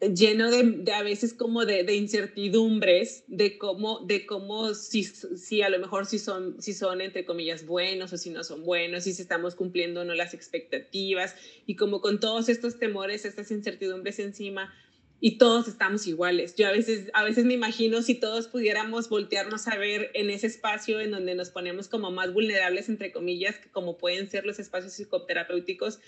lleno 0.00 0.50
de, 0.50 0.92
a 0.92 1.02
veces 1.02 1.34
como 1.34 1.64
de, 1.64 1.82
de 1.82 1.96
incertidumbres 1.96 3.24
de 3.26 3.58
cómo, 3.58 4.00
de 4.06 4.26
cómo 4.26 4.72
si, 4.74 5.02
si 5.02 5.62
a 5.62 5.68
lo 5.68 5.78
mejor 5.80 6.06
si 6.06 6.20
son, 6.20 6.62
si 6.62 6.72
son 6.72 7.00
entre 7.00 7.24
comillas 7.24 7.66
buenos 7.66 8.12
o 8.12 8.16
si 8.16 8.30
no 8.30 8.44
son 8.44 8.62
buenos, 8.64 9.04
si 9.04 9.10
estamos 9.10 9.56
cumpliendo 9.56 10.02
o 10.02 10.04
no 10.04 10.14
las 10.14 10.34
expectativas 10.34 11.34
y 11.66 11.74
como 11.74 12.00
con 12.00 12.20
todos 12.20 12.48
estos 12.48 12.78
temores, 12.78 13.24
estas 13.24 13.50
incertidumbres 13.50 14.20
encima 14.20 14.72
y 15.20 15.38
todos 15.38 15.66
estamos 15.66 16.06
iguales. 16.06 16.54
Yo 16.54 16.68
a 16.68 16.70
veces, 16.70 17.10
a 17.12 17.24
veces 17.24 17.44
me 17.44 17.54
imagino 17.54 18.02
si 18.02 18.14
todos 18.14 18.46
pudiéramos 18.46 19.08
voltearnos 19.08 19.66
a 19.66 19.76
ver 19.76 20.10
en 20.14 20.30
ese 20.30 20.46
espacio 20.46 21.00
en 21.00 21.10
donde 21.10 21.34
nos 21.34 21.50
ponemos 21.50 21.88
como 21.88 22.10
más 22.10 22.32
vulnerables, 22.32 22.88
entre 22.88 23.10
comillas, 23.10 23.58
que 23.58 23.68
como 23.70 23.98
pueden 23.98 24.30
ser 24.30 24.46
los 24.46 24.58
espacios 24.58 24.92
psicoterapéuticos, 24.92 25.98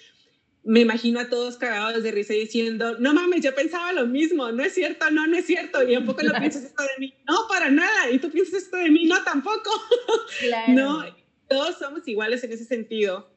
me 0.62 0.80
imagino 0.80 1.20
a 1.20 1.28
todos 1.28 1.56
cagados 1.56 2.02
de 2.02 2.12
risa 2.12 2.34
diciendo, 2.34 2.98
no 2.98 3.14
mames, 3.14 3.42
yo 3.42 3.54
pensaba 3.54 3.92
lo 3.92 4.06
mismo, 4.06 4.52
no 4.52 4.62
es 4.62 4.74
cierto, 4.74 5.11
no, 5.11 5.26
no 5.26 5.36
es 5.36 5.46
cierto, 5.46 5.82
y 5.88 5.96
un 5.96 6.04
poco 6.04 6.22
no 6.22 6.32
piensas 6.38 6.64
esto 6.64 6.82
de 6.82 6.98
mí, 6.98 7.14
no, 7.26 7.48
para 7.48 7.70
nada, 7.70 8.11
y 8.11 8.18
tú 8.18 8.30
piensas 8.30 8.62
esto 8.62 8.76
de 8.76 8.90
mí, 8.90 9.06
no, 9.06 9.24
tampoco, 9.24 9.70
Claro. 10.40 10.72
no, 10.74 11.16
todos 11.48 11.78
somos 11.78 12.06
iguales 12.06 12.44
en 12.44 12.52
ese 12.52 12.66
sentido, 12.66 13.30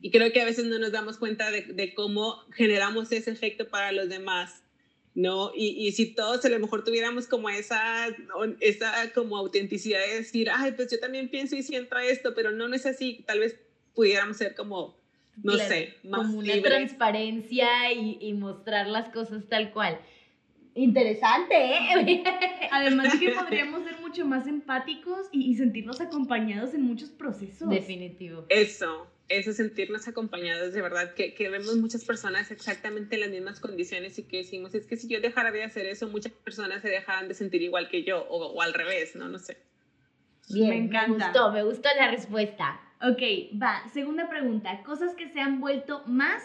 y 0.00 0.10
creo 0.10 0.30
que 0.30 0.42
a 0.42 0.44
veces 0.44 0.66
no 0.66 0.78
nos 0.78 0.92
damos 0.92 1.16
cuenta 1.16 1.50
de, 1.50 1.62
de 1.62 1.94
cómo 1.94 2.44
generamos 2.52 3.10
ese 3.12 3.30
efecto 3.30 3.68
para 3.68 3.90
los 3.90 4.10
demás, 4.10 4.62
¿no? 5.18 5.50
Y, 5.52 5.84
y, 5.84 5.90
si 5.90 6.14
todos 6.14 6.44
a 6.44 6.48
lo 6.48 6.60
mejor 6.60 6.84
tuviéramos 6.84 7.26
como 7.26 7.50
esa, 7.50 8.06
esa 8.60 9.12
como 9.12 9.36
autenticidad 9.36 9.98
de 9.98 10.18
decir, 10.18 10.48
ay, 10.48 10.70
pues 10.72 10.92
yo 10.92 11.00
también 11.00 11.28
pienso 11.28 11.56
y 11.56 11.64
siento 11.64 11.98
esto, 11.98 12.34
pero 12.36 12.52
no, 12.52 12.68
no 12.68 12.76
es 12.76 12.86
así, 12.86 13.24
tal 13.26 13.40
vez 13.40 13.58
pudiéramos 13.96 14.36
ser 14.36 14.54
como 14.54 14.96
no 15.42 15.54
Claro, 15.54 15.68
sé, 15.68 15.94
más 16.04 16.20
como 16.20 16.38
una 16.38 16.54
libre. 16.54 16.70
transparencia 16.70 17.92
y, 17.92 18.18
y, 18.20 18.32
mostrar 18.34 18.86
las 18.86 19.08
cosas 19.08 19.48
tal 19.48 19.72
cual. 19.72 19.98
Interesante, 20.76 21.54
¿eh? 21.56 22.22
Además 22.70 23.12
de 23.12 23.18
que 23.18 23.32
podríamos 23.32 23.82
ser 23.82 23.98
mucho 24.00 24.24
más 24.24 24.46
empáticos 24.46 25.26
y, 25.32 25.50
y 25.50 25.56
sentirnos 25.56 26.00
acompañados 26.00 26.74
en 26.74 26.82
muchos 26.82 27.10
procesos. 27.10 27.68
Definitivo. 27.68 28.44
Eso, 28.48 29.08
eso, 29.28 29.52
sentirnos 29.52 30.08
acompañados, 30.08 30.72
de 30.72 30.80
verdad, 30.80 31.14
que, 31.14 31.34
que 31.34 31.50
vemos 31.50 31.76
muchas 31.76 32.04
personas 32.04 32.50
exactamente 32.50 33.16
en 33.16 33.20
las 33.20 33.30
mismas 33.30 33.60
condiciones 33.60 34.18
y 34.18 34.22
que 34.22 34.38
decimos, 34.38 34.74
es 34.74 34.86
que 34.86 34.96
si 34.96 35.08
yo 35.08 35.20
dejara 35.20 35.50
de 35.50 35.64
hacer 35.64 35.86
eso, 35.86 36.08
muchas 36.08 36.32
personas 36.32 36.82
se 36.82 36.88
dejaran 36.88 37.28
de 37.28 37.34
sentir 37.34 37.62
igual 37.62 37.88
que 37.88 38.04
yo, 38.04 38.22
o, 38.22 38.46
o 38.46 38.62
al 38.62 38.72
revés, 38.72 39.14
¿no? 39.16 39.28
No 39.28 39.38
sé. 39.38 39.58
Bien, 40.48 40.70
Me 40.70 40.76
encanta. 40.76 41.08
Me 41.08 41.24
gustó, 41.24 41.52
me 41.52 41.62
gustó 41.62 41.88
la 41.96 42.10
respuesta. 42.10 42.80
Ok, 43.02 43.60
va. 43.62 43.86
Segunda 43.92 44.28
pregunta. 44.30 44.82
Cosas 44.82 45.14
que 45.14 45.28
se 45.28 45.40
han 45.40 45.60
vuelto 45.60 46.02
más 46.06 46.42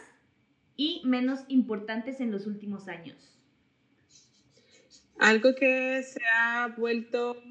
y 0.75 1.01
menos 1.05 1.39
importantes 1.47 2.19
en 2.19 2.31
los 2.31 2.45
últimos 2.45 2.87
años. 2.87 3.39
Algo 5.19 5.55
que 5.55 6.03
se 6.03 6.21
ha 6.35 6.67
vuelto... 6.77 7.41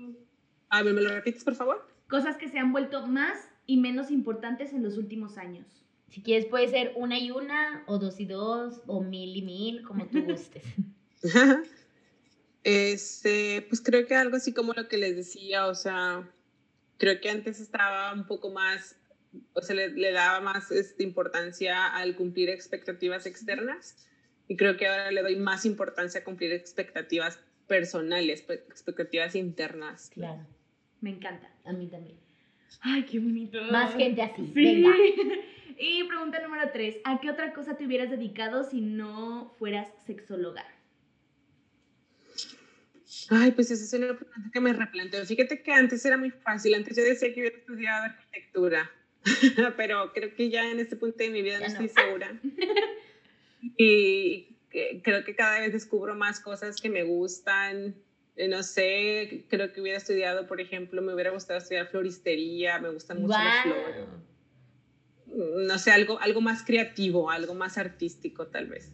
A 0.68 0.82
ver, 0.82 0.94
¿me 0.94 1.00
lo 1.00 1.10
repites, 1.10 1.44
por 1.44 1.54
favor? 1.54 1.88
Cosas 2.08 2.36
que 2.36 2.48
se 2.48 2.58
han 2.58 2.72
vuelto 2.72 3.06
más 3.06 3.51
y 3.66 3.76
menos 3.78 4.10
importantes 4.10 4.72
en 4.72 4.82
los 4.82 4.96
últimos 4.96 5.38
años. 5.38 5.66
Si 6.08 6.22
quieres 6.22 6.44
puede 6.46 6.68
ser 6.68 6.92
una 6.96 7.18
y 7.18 7.30
una, 7.30 7.84
o 7.86 7.98
dos 7.98 8.20
y 8.20 8.26
dos, 8.26 8.82
o 8.86 9.00
mil 9.02 9.36
y 9.36 9.42
mil, 9.42 9.82
como 9.82 10.06
tú 10.06 10.22
gustes. 10.22 10.62
Este, 12.64 13.66
pues 13.68 13.80
creo 13.80 14.06
que 14.06 14.14
algo 14.14 14.36
así 14.36 14.52
como 14.52 14.72
lo 14.72 14.86
que 14.86 14.96
les 14.96 15.16
decía, 15.16 15.66
o 15.66 15.74
sea, 15.74 16.30
creo 16.96 17.20
que 17.20 17.28
antes 17.28 17.58
estaba 17.60 18.12
un 18.12 18.24
poco 18.26 18.50
más, 18.50 18.96
o 19.54 19.62
sea, 19.62 19.74
le, 19.74 19.88
le 19.90 20.12
daba 20.12 20.40
más 20.40 20.70
este, 20.70 21.02
importancia 21.02 21.88
al 21.88 22.14
cumplir 22.14 22.50
expectativas 22.50 23.26
externas 23.26 24.06
y 24.46 24.56
creo 24.56 24.76
que 24.76 24.86
ahora 24.86 25.10
le 25.10 25.22
doy 25.22 25.34
más 25.36 25.64
importancia 25.66 26.20
a 26.20 26.24
cumplir 26.24 26.52
expectativas 26.52 27.40
personales, 27.66 28.42
pe- 28.42 28.64
expectativas 28.68 29.34
internas. 29.34 30.10
Claro, 30.10 30.46
Me 31.00 31.10
encanta. 31.10 31.50
a 31.64 31.72
mí 31.72 31.88
también. 31.88 32.16
Ay, 32.80 33.04
qué 33.04 33.18
bonito. 33.18 33.60
Más 33.70 33.94
gente 33.94 34.22
así, 34.22 34.44
Sí. 34.46 34.52
venga. 34.54 34.94
Y 35.78 36.04
pregunta 36.04 36.40
número 36.42 36.70
tres. 36.72 36.96
¿A 37.04 37.20
qué 37.20 37.30
otra 37.30 37.52
cosa 37.52 37.76
te 37.76 37.86
hubieras 37.86 38.10
dedicado 38.10 38.62
si 38.64 38.80
no 38.80 39.54
fueras 39.58 39.88
sexóloga? 40.06 40.64
Ay, 43.30 43.52
pues 43.52 43.70
esa 43.70 43.84
es 43.84 43.92
una 43.92 44.14
pregunta 44.16 44.50
que 44.52 44.60
me 44.60 44.72
replanteo. 44.72 45.24
Fíjate 45.24 45.62
que 45.62 45.72
antes 45.72 46.04
era 46.04 46.16
muy 46.16 46.30
fácil, 46.30 46.74
antes 46.74 46.96
yo 46.96 47.02
decía 47.02 47.32
que 47.32 47.40
hubiera 47.40 47.56
estudiado 47.56 48.04
arquitectura, 48.04 48.90
pero 49.76 50.12
creo 50.12 50.34
que 50.34 50.50
ya 50.50 50.70
en 50.70 50.80
este 50.80 50.96
punto 50.96 51.18
de 51.18 51.30
mi 51.30 51.42
vida 51.42 51.58
no, 51.58 51.66
no. 51.66 51.72
estoy 51.72 51.88
segura. 51.88 52.32
y 53.76 54.48
creo 55.02 55.24
que 55.24 55.34
cada 55.34 55.60
vez 55.60 55.72
descubro 55.72 56.14
más 56.14 56.40
cosas 56.40 56.80
que 56.80 56.90
me 56.90 57.02
gustan. 57.02 57.94
Eh, 58.36 58.48
No 58.48 58.62
sé, 58.62 59.44
creo 59.48 59.72
que 59.72 59.80
hubiera 59.80 59.98
estudiado, 59.98 60.46
por 60.46 60.60
ejemplo, 60.60 61.02
me 61.02 61.12
hubiera 61.14 61.30
gustado 61.30 61.58
estudiar 61.58 61.86
floristería, 61.88 62.78
me 62.78 62.90
gustan 62.90 63.20
mucho 63.20 63.38
las 63.38 63.62
flores. 63.62 64.06
Guau. 65.26 65.64
No 65.66 65.78
sé, 65.78 65.90
algo, 65.92 66.18
algo 66.20 66.40
más 66.40 66.62
creativo, 66.62 67.30
algo 67.30 67.54
más 67.54 67.78
artístico 67.78 68.48
tal 68.48 68.66
vez. 68.66 68.92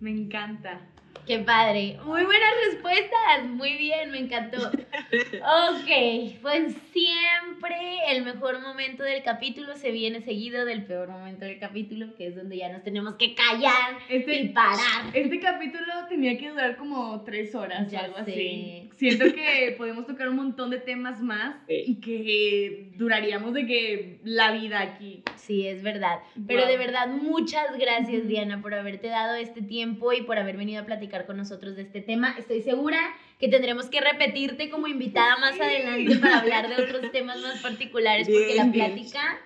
Me 0.00 0.10
encanta. 0.10 0.86
Qué 1.26 1.38
padre. 1.40 1.96
Muy 2.04 2.24
buenas 2.24 2.50
respuestas. 2.70 3.44
Muy 3.48 3.76
bien, 3.76 4.10
me 4.10 4.18
encantó. 4.18 4.58
Ok, 4.68 6.38
pues 6.42 6.74
siempre 6.92 7.76
el 8.08 8.24
mejor 8.24 8.60
momento 8.60 9.02
del 9.04 9.22
capítulo 9.22 9.76
se 9.76 9.92
viene 9.92 10.22
seguido 10.22 10.64
del 10.64 10.84
peor 10.86 11.08
momento 11.08 11.44
del 11.44 11.58
capítulo, 11.60 12.14
que 12.16 12.26
es 12.28 12.36
donde 12.36 12.56
ya 12.56 12.68
nos 12.72 12.82
tenemos 12.82 13.14
que 13.14 13.34
callar 13.34 13.98
y 14.08 14.16
Este, 14.16 14.50
parar. 14.52 15.10
este 15.14 15.38
capítulo 15.40 15.84
tenía 16.08 16.36
que 16.36 16.50
durar 16.50 16.76
como 16.76 17.22
tres 17.22 17.54
horas 17.54 17.86
o 17.86 17.90
Ya 17.90 18.00
algo 18.00 18.16
sé. 18.24 18.32
así. 18.32 18.90
Siento 18.96 19.26
que 19.32 19.74
podemos 19.78 20.06
tocar 20.06 20.28
un 20.28 20.36
montón 20.36 20.70
de 20.70 20.78
temas 20.78 21.20
más 21.22 21.54
Sí. 21.68 21.84
y 21.86 22.00
que 22.00 22.90
duraríamos 22.96 23.54
de 23.54 23.66
que 23.66 24.20
la 24.24 24.50
vida 24.52 24.80
aquí. 24.80 25.22
Sí, 25.36 25.66
es 25.66 25.82
verdad. 25.82 26.18
Pero 26.46 26.60
Wow. 26.62 26.68
de 26.70 26.76
verdad, 26.76 27.06
muchas 27.08 27.66
gracias. 27.78 28.26
Diana, 28.26 28.60
por 28.62 28.74
haberte 28.74 29.08
dado 29.08 29.34
este 29.36 29.62
tiempo 29.62 30.12
y 30.12 30.22
por 30.22 30.38
haber 30.38 30.56
venido 30.56 30.82
a 30.82 30.86
platicar 30.86 31.09
con 31.26 31.36
nosotros 31.36 31.76
de 31.76 31.82
este 31.82 32.00
tema. 32.00 32.34
Estoy 32.38 32.62
segura 32.62 32.98
que 33.38 33.48
tendremos 33.48 33.86
que 33.86 34.00
repetirte 34.00 34.70
como 34.70 34.86
invitada 34.86 35.36
más 35.38 35.60
adelante 35.60 36.16
para 36.16 36.38
hablar 36.38 36.68
de 36.68 36.82
otros 36.82 37.10
temas 37.12 37.40
más 37.40 37.60
particulares, 37.60 38.28
porque 38.28 38.54
la 38.54 38.70
plática 38.70 39.38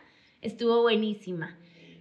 estuvo 0.42 0.82
buenísima. 0.82 1.58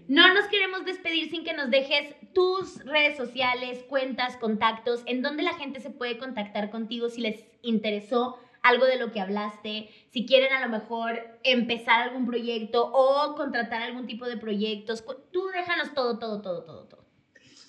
No 0.08 0.34
nos 0.34 0.46
queremos 0.48 0.84
despedir 0.86 1.30
sin 1.30 1.46
que 1.46 1.54
nos 1.54 1.72
dejes 1.72 2.16
tus 2.34 2.84
redes 2.84 3.16
sociales, 3.16 3.84
cuentas, 3.88 4.36
contactos, 4.38 5.02
en 5.06 5.22
donde 5.22 5.44
la 5.44 5.54
gente 5.54 5.80
se 5.80 5.92
puede 5.92 6.18
contactar 6.18 6.70
contigo 6.70 7.10
si 7.10 7.22
les 7.22 7.46
interesó 7.62 8.38
algo 8.62 8.86
de 8.86 8.98
lo 8.98 9.12
que 9.12 9.22
hablaste, 9.22 9.90
si 10.10 10.26
quieren 10.26 10.52
a 10.54 10.66
lo 10.66 10.70
mejor 10.70 11.22
empezar 11.44 12.02
algún 12.02 12.26
proyecto 12.26 12.92
o 12.94 13.36
contratar 13.36 13.82
algún 13.82 14.08
tipo 14.08 14.26
de 14.26 14.38
proyectos. 14.38 15.04
Tú 15.32 15.48
déjanos 15.54 15.94
todo, 15.94 16.20
todo, 16.20 16.42
todo, 16.42 16.64
todo, 16.64 16.86
todo. 16.86 17.03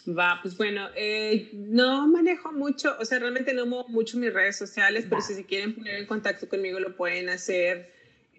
Va, 0.07 0.39
pues 0.43 0.57
bueno, 0.59 0.89
eh, 0.95 1.49
no 1.55 2.07
manejo 2.07 2.53
mucho, 2.53 2.95
o 3.01 3.05
sea, 3.07 3.19
realmente 3.19 3.55
no 3.55 3.65
muevo 3.65 3.89
mucho 3.89 4.19
mis 4.19 4.35
redes 4.35 4.57
sociales, 4.57 5.07
pero 5.09 5.23
Va. 5.23 5.27
si 5.27 5.35
se 5.35 5.47
quieren 5.47 5.75
poner 5.75 5.95
en 5.97 6.07
contacto 6.07 6.47
conmigo 6.47 6.79
lo 6.79 6.95
pueden 6.95 7.31
hacer. 7.31 7.91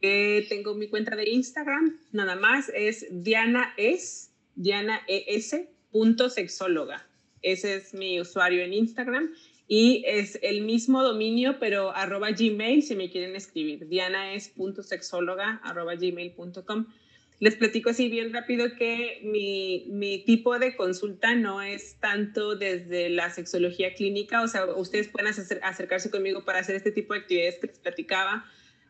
Eh, 0.01 0.45
tengo 0.47 0.76
mi 0.76 0.88
cuenta 0.88 1.16
de 1.16 1.28
Instagram, 1.28 1.97
nada 2.11 2.36
más, 2.36 2.72
es 2.76 3.07
Diana 3.09 3.74
es, 3.78 4.30
Diana 4.55 5.01
es, 5.07 5.55
punto 5.91 6.30
sexóloga. 6.30 7.07
Ese 7.41 7.76
es 7.76 7.93
mi 7.95 8.22
usuario 8.22 8.63
en 8.63 8.74
Instagram 8.74 9.34
y 9.68 10.03
es 10.05 10.38
el 10.43 10.61
mismo 10.61 11.01
dominio, 11.01 11.57
pero 11.59 11.95
arroba 11.95 12.32
gmail 12.32 12.84
si 12.84 12.95
me 12.95 13.09
quieren 13.09 13.36
escribir, 13.36 13.88
dianaes.sexóloga 13.88 15.61
arroba 15.63 15.95
gmail.com. 15.95 16.86
Les 17.40 17.56
platico 17.56 17.90
así 17.90 18.08
bien 18.08 18.32
rápido 18.32 18.76
que 18.78 19.20
mi, 19.24 19.86
mi 19.90 20.20
tipo 20.20 20.58
de 20.58 20.76
consulta 20.76 21.36
no 21.36 21.62
es 21.62 21.98
tanto 22.00 22.56
desde 22.56 23.10
la 23.10 23.30
sexología 23.30 23.94
clínica, 23.94 24.42
o 24.42 24.48
sea, 24.48 24.66
ustedes 24.66 25.10
pueden 25.10 25.28
acer- 25.32 25.60
acercarse 25.62 26.10
conmigo 26.10 26.46
para 26.46 26.60
hacer 26.60 26.76
este 26.76 26.92
tipo 26.92 27.14
de 27.14 27.20
actividades 27.20 27.60
que 27.60 27.68
les 27.68 27.80
platicaba, 27.80 28.46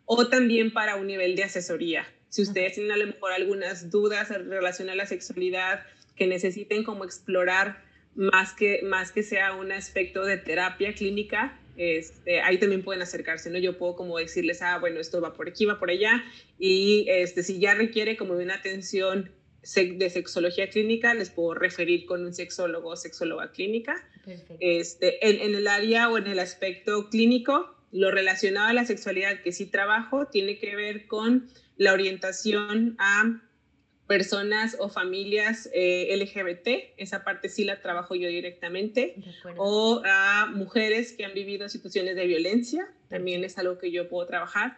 o 0.06 0.28
también 0.28 0.72
para 0.72 0.96
un 0.96 1.08
nivel 1.08 1.36
de 1.36 1.44
asesoría. 1.44 2.06
Si 2.30 2.44
ustedes 2.44 2.74
tienen 2.74 2.92
a 2.92 2.98
lo 2.98 3.08
mejor 3.08 3.32
algunas 3.32 3.90
dudas 3.90 4.30
en 4.30 4.50
relación 4.50 4.90
a 4.90 4.96
la 4.96 5.08
sexualidad 5.08 5.84
que 6.16 6.28
necesiten 6.28 6.84
como 6.84 7.04
explorar 7.04 7.82
más 8.14 8.54
que, 8.54 8.82
más 8.84 9.12
que 9.12 9.24
sea 9.24 9.54
un 9.56 9.72
aspecto 9.72 10.24
de 10.24 10.38
terapia 10.38 10.94
clínica, 10.94 11.60
este, 11.78 12.42
ahí 12.42 12.58
también 12.58 12.84
pueden 12.84 13.02
acercarse, 13.02 13.50
¿no? 13.50 13.58
Yo 13.58 13.78
puedo 13.78 13.96
como 13.96 14.18
decirles, 14.18 14.62
ah, 14.62 14.78
bueno, 14.80 15.00
esto 15.00 15.22
va 15.22 15.34
por 15.34 15.50
aquí, 15.50 15.66
va 15.66 15.80
por 15.80 15.90
allá, 15.90 16.24
y 16.60 17.06
este, 17.10 17.44
si 17.44 17.60
ya 17.60 17.74
requiere 17.74 18.18
como 18.18 18.34
una 18.34 18.56
atención 18.56 19.32
de 19.76 20.10
sexología 20.12 20.70
clínica, 20.70 21.14
les 21.16 21.32
puedo 21.32 21.56
referir 21.56 22.06
con 22.06 22.24
un 22.24 22.34
sexólogo 22.34 22.90
o 22.90 22.96
sexóloga 22.96 23.52
clínica. 23.52 24.08
Perfecto. 24.24 24.58
Este, 24.60 25.28
en, 25.28 25.42
en 25.42 25.56
el 25.56 25.68
área 25.68 26.10
o 26.10 26.18
en 26.20 26.28
el 26.28 26.38
aspecto 26.38 27.10
clínico, 27.10 27.76
lo 27.92 28.12
relacionado 28.12 28.68
a 28.68 28.74
la 28.74 28.86
sexualidad 28.86 29.42
que 29.42 29.52
sí 29.52 29.66
trabajo 29.66 30.28
tiene 30.28 30.60
que 30.60 30.76
ver 30.76 31.08
con 31.08 31.48
la 31.78 31.94
orientación 31.94 32.96
a 33.00 33.42
personas 34.08 34.76
o 34.80 34.90
familias 34.90 35.70
eh, 35.74 36.16
LGBT, 36.16 36.94
esa 36.98 37.24
parte 37.24 37.50
sí 37.50 37.64
la 37.64 37.82
trabajo 37.82 38.16
yo 38.16 38.28
directamente, 38.28 39.16
o 39.58 40.02
a 40.06 40.48
mujeres 40.54 41.14
que 41.14 41.26
han 41.26 41.34
vivido 41.34 41.70
situaciones 41.70 42.16
de 42.16 42.28
violencia, 42.28 42.88
también 43.10 43.44
es 43.44 43.58
algo 43.58 43.78
que 43.78 43.92
yo 43.92 44.08
puedo 44.08 44.28
trabajar, 44.28 44.78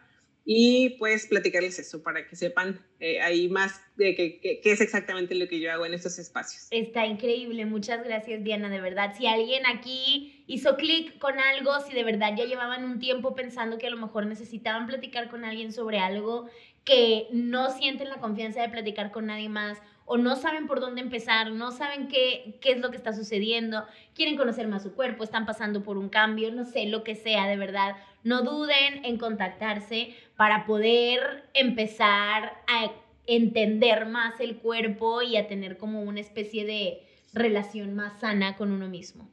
y 0.49 0.91
pues 0.91 1.27
platicarles 1.27 1.77
eso 1.77 2.01
para 2.01 2.25
que 2.25 2.37
sepan 2.37 2.79
eh, 3.01 3.19
ahí 3.19 3.49
más 3.49 3.81
de 3.97 4.15
qué 4.15 4.61
es 4.63 4.79
exactamente 4.79 5.35
lo 5.35 5.49
que 5.49 5.59
yo 5.59 5.69
hago 5.73 5.85
en 5.85 5.93
estos 5.93 6.17
espacios. 6.19 6.67
Está 6.71 7.05
increíble, 7.05 7.65
muchas 7.65 8.01
gracias 8.01 8.45
Diana, 8.45 8.69
de 8.69 8.79
verdad. 8.79 9.13
Si 9.17 9.27
alguien 9.27 9.65
aquí 9.65 10.45
hizo 10.47 10.77
clic 10.77 11.17
con 11.19 11.37
algo, 11.37 11.77
si 11.85 11.93
de 11.93 12.05
verdad 12.05 12.33
ya 12.37 12.45
llevaban 12.45 12.85
un 12.85 12.97
tiempo 12.97 13.35
pensando 13.35 13.77
que 13.77 13.87
a 13.87 13.89
lo 13.89 13.97
mejor 13.97 14.25
necesitaban 14.25 14.87
platicar 14.87 15.29
con 15.29 15.43
alguien 15.43 15.73
sobre 15.73 15.99
algo 15.99 16.49
que 16.87 17.27
no 17.33 17.69
sienten 17.69 18.07
la 18.07 18.15
confianza 18.15 18.61
de 18.61 18.69
platicar 18.69 19.11
con 19.11 19.25
nadie 19.25 19.49
más 19.49 19.77
o 20.05 20.15
no 20.15 20.37
saben 20.37 20.67
por 20.67 20.79
dónde 20.79 21.01
empezar, 21.01 21.51
no 21.51 21.71
saben 21.71 22.07
qué, 22.07 22.57
qué 22.61 22.71
es 22.71 22.79
lo 22.79 22.91
que 22.91 22.95
está 22.95 23.11
sucediendo, 23.11 23.85
quieren 24.15 24.37
conocer 24.37 24.69
más 24.69 24.83
su 24.83 24.93
cuerpo, 24.93 25.25
están 25.25 25.45
pasando 25.45 25.83
por 25.83 25.97
un 25.97 26.07
cambio, 26.07 26.49
no 26.49 26.63
sé, 26.63 26.85
lo 26.85 27.03
que 27.03 27.15
sea, 27.15 27.45
de 27.45 27.57
verdad, 27.57 27.97
no 28.23 28.41
duden 28.41 29.03
en 29.03 29.17
contactarse 29.17 30.15
para 30.37 30.65
poder 30.65 31.43
empezar 31.53 32.53
a 32.67 32.89
entender 33.25 34.05
más 34.05 34.39
el 34.39 34.55
cuerpo 34.55 35.21
y 35.21 35.35
a 35.35 35.49
tener 35.49 35.77
como 35.77 36.03
una 36.03 36.21
especie 36.21 36.63
de 36.63 37.03
relación 37.33 37.95
más 37.95 38.17
sana 38.21 38.55
con 38.55 38.71
uno 38.71 38.87
mismo. 38.87 39.29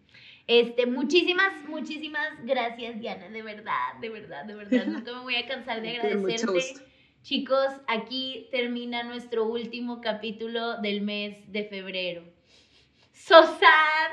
Este, 0.49 0.87
muchísimas, 0.87 1.53
muchísimas 1.69 2.45
gracias, 2.45 2.99
Diana, 2.99 3.29
de 3.29 3.43
verdad, 3.43 3.95
de 4.01 4.09
verdad, 4.09 4.45
de 4.45 4.55
verdad. 4.57 4.87
Nunca 4.89 5.13
me 5.13 5.21
voy 5.21 5.37
a 5.37 5.47
cansar 5.47 5.81
de 5.83 5.99
agradecerte. 5.99 6.94
Chicos, 7.25 7.73
aquí 7.87 8.49
termina 8.51 9.03
nuestro 9.03 9.47
último 9.47 10.03
capítulo 10.03 10.77
del 10.83 11.01
mes 11.01 11.51
de 11.51 11.65
febrero. 11.65 12.23
So 13.15 13.43
sad. 13.43 14.11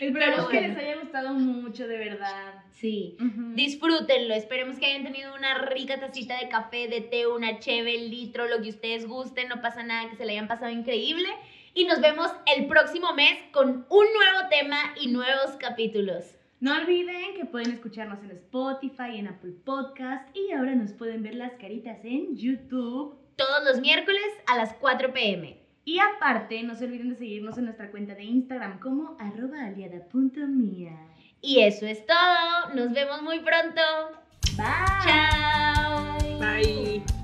Esperamos 0.00 0.48
que 0.48 0.60
les 0.62 0.76
haya 0.76 0.96
gustado 0.96 1.32
mucho, 1.34 1.86
de 1.86 1.96
verdad. 1.96 2.64
Sí. 2.72 3.16
Disfrútenlo, 3.54 4.34
esperemos 4.34 4.80
que 4.80 4.86
hayan 4.86 5.04
tenido 5.04 5.32
una 5.32 5.58
rica 5.66 6.00
tacita 6.00 6.36
de 6.40 6.48
café, 6.48 6.88
de 6.88 7.02
té, 7.02 7.28
una 7.28 7.60
cheve, 7.60 7.98
litro, 7.98 8.48
lo 8.48 8.60
que 8.60 8.70
ustedes 8.70 9.06
gusten, 9.06 9.46
no 9.46 9.62
pasa 9.62 9.84
nada, 9.84 10.10
que 10.10 10.16
se 10.16 10.24
le 10.24 10.32
hayan 10.32 10.48
pasado 10.48 10.72
increíble. 10.72 11.28
Y 11.72 11.84
nos 11.84 12.00
vemos 12.00 12.32
el 12.56 12.66
próximo 12.66 13.14
mes 13.14 13.38
con 13.52 13.86
un 13.88 14.06
nuevo 14.12 14.48
tema 14.50 14.92
y 15.00 15.06
nuevos 15.06 15.52
capítulos. 15.60 16.34
No 16.64 16.74
olviden 16.74 17.34
que 17.36 17.44
pueden 17.44 17.72
escucharnos 17.72 18.22
en 18.22 18.30
Spotify, 18.30 19.18
en 19.18 19.28
Apple 19.28 19.52
Podcast 19.66 20.34
y 20.34 20.50
ahora 20.52 20.74
nos 20.74 20.94
pueden 20.94 21.22
ver 21.22 21.34
las 21.34 21.52
caritas 21.60 21.98
en 22.04 22.38
YouTube. 22.38 23.18
Todos 23.36 23.64
los 23.66 23.82
miércoles 23.82 24.22
a 24.46 24.56
las 24.56 24.72
4 24.72 25.12
pm. 25.12 25.58
Y 25.84 25.98
aparte, 25.98 26.62
no 26.62 26.74
se 26.74 26.86
olviden 26.86 27.10
de 27.10 27.16
seguirnos 27.16 27.58
en 27.58 27.66
nuestra 27.66 27.90
cuenta 27.90 28.14
de 28.14 28.24
Instagram 28.24 28.80
como 28.80 29.14
arroba 29.20 29.62
aliada.mía. 29.62 30.98
Y 31.42 31.60
eso 31.60 31.84
es 31.84 32.06
todo. 32.06 32.74
Nos 32.74 32.94
vemos 32.94 33.20
muy 33.20 33.40
pronto. 33.40 33.82
Bye. 34.56 34.64
Chao. 35.04 36.16
Bye. 36.40 37.23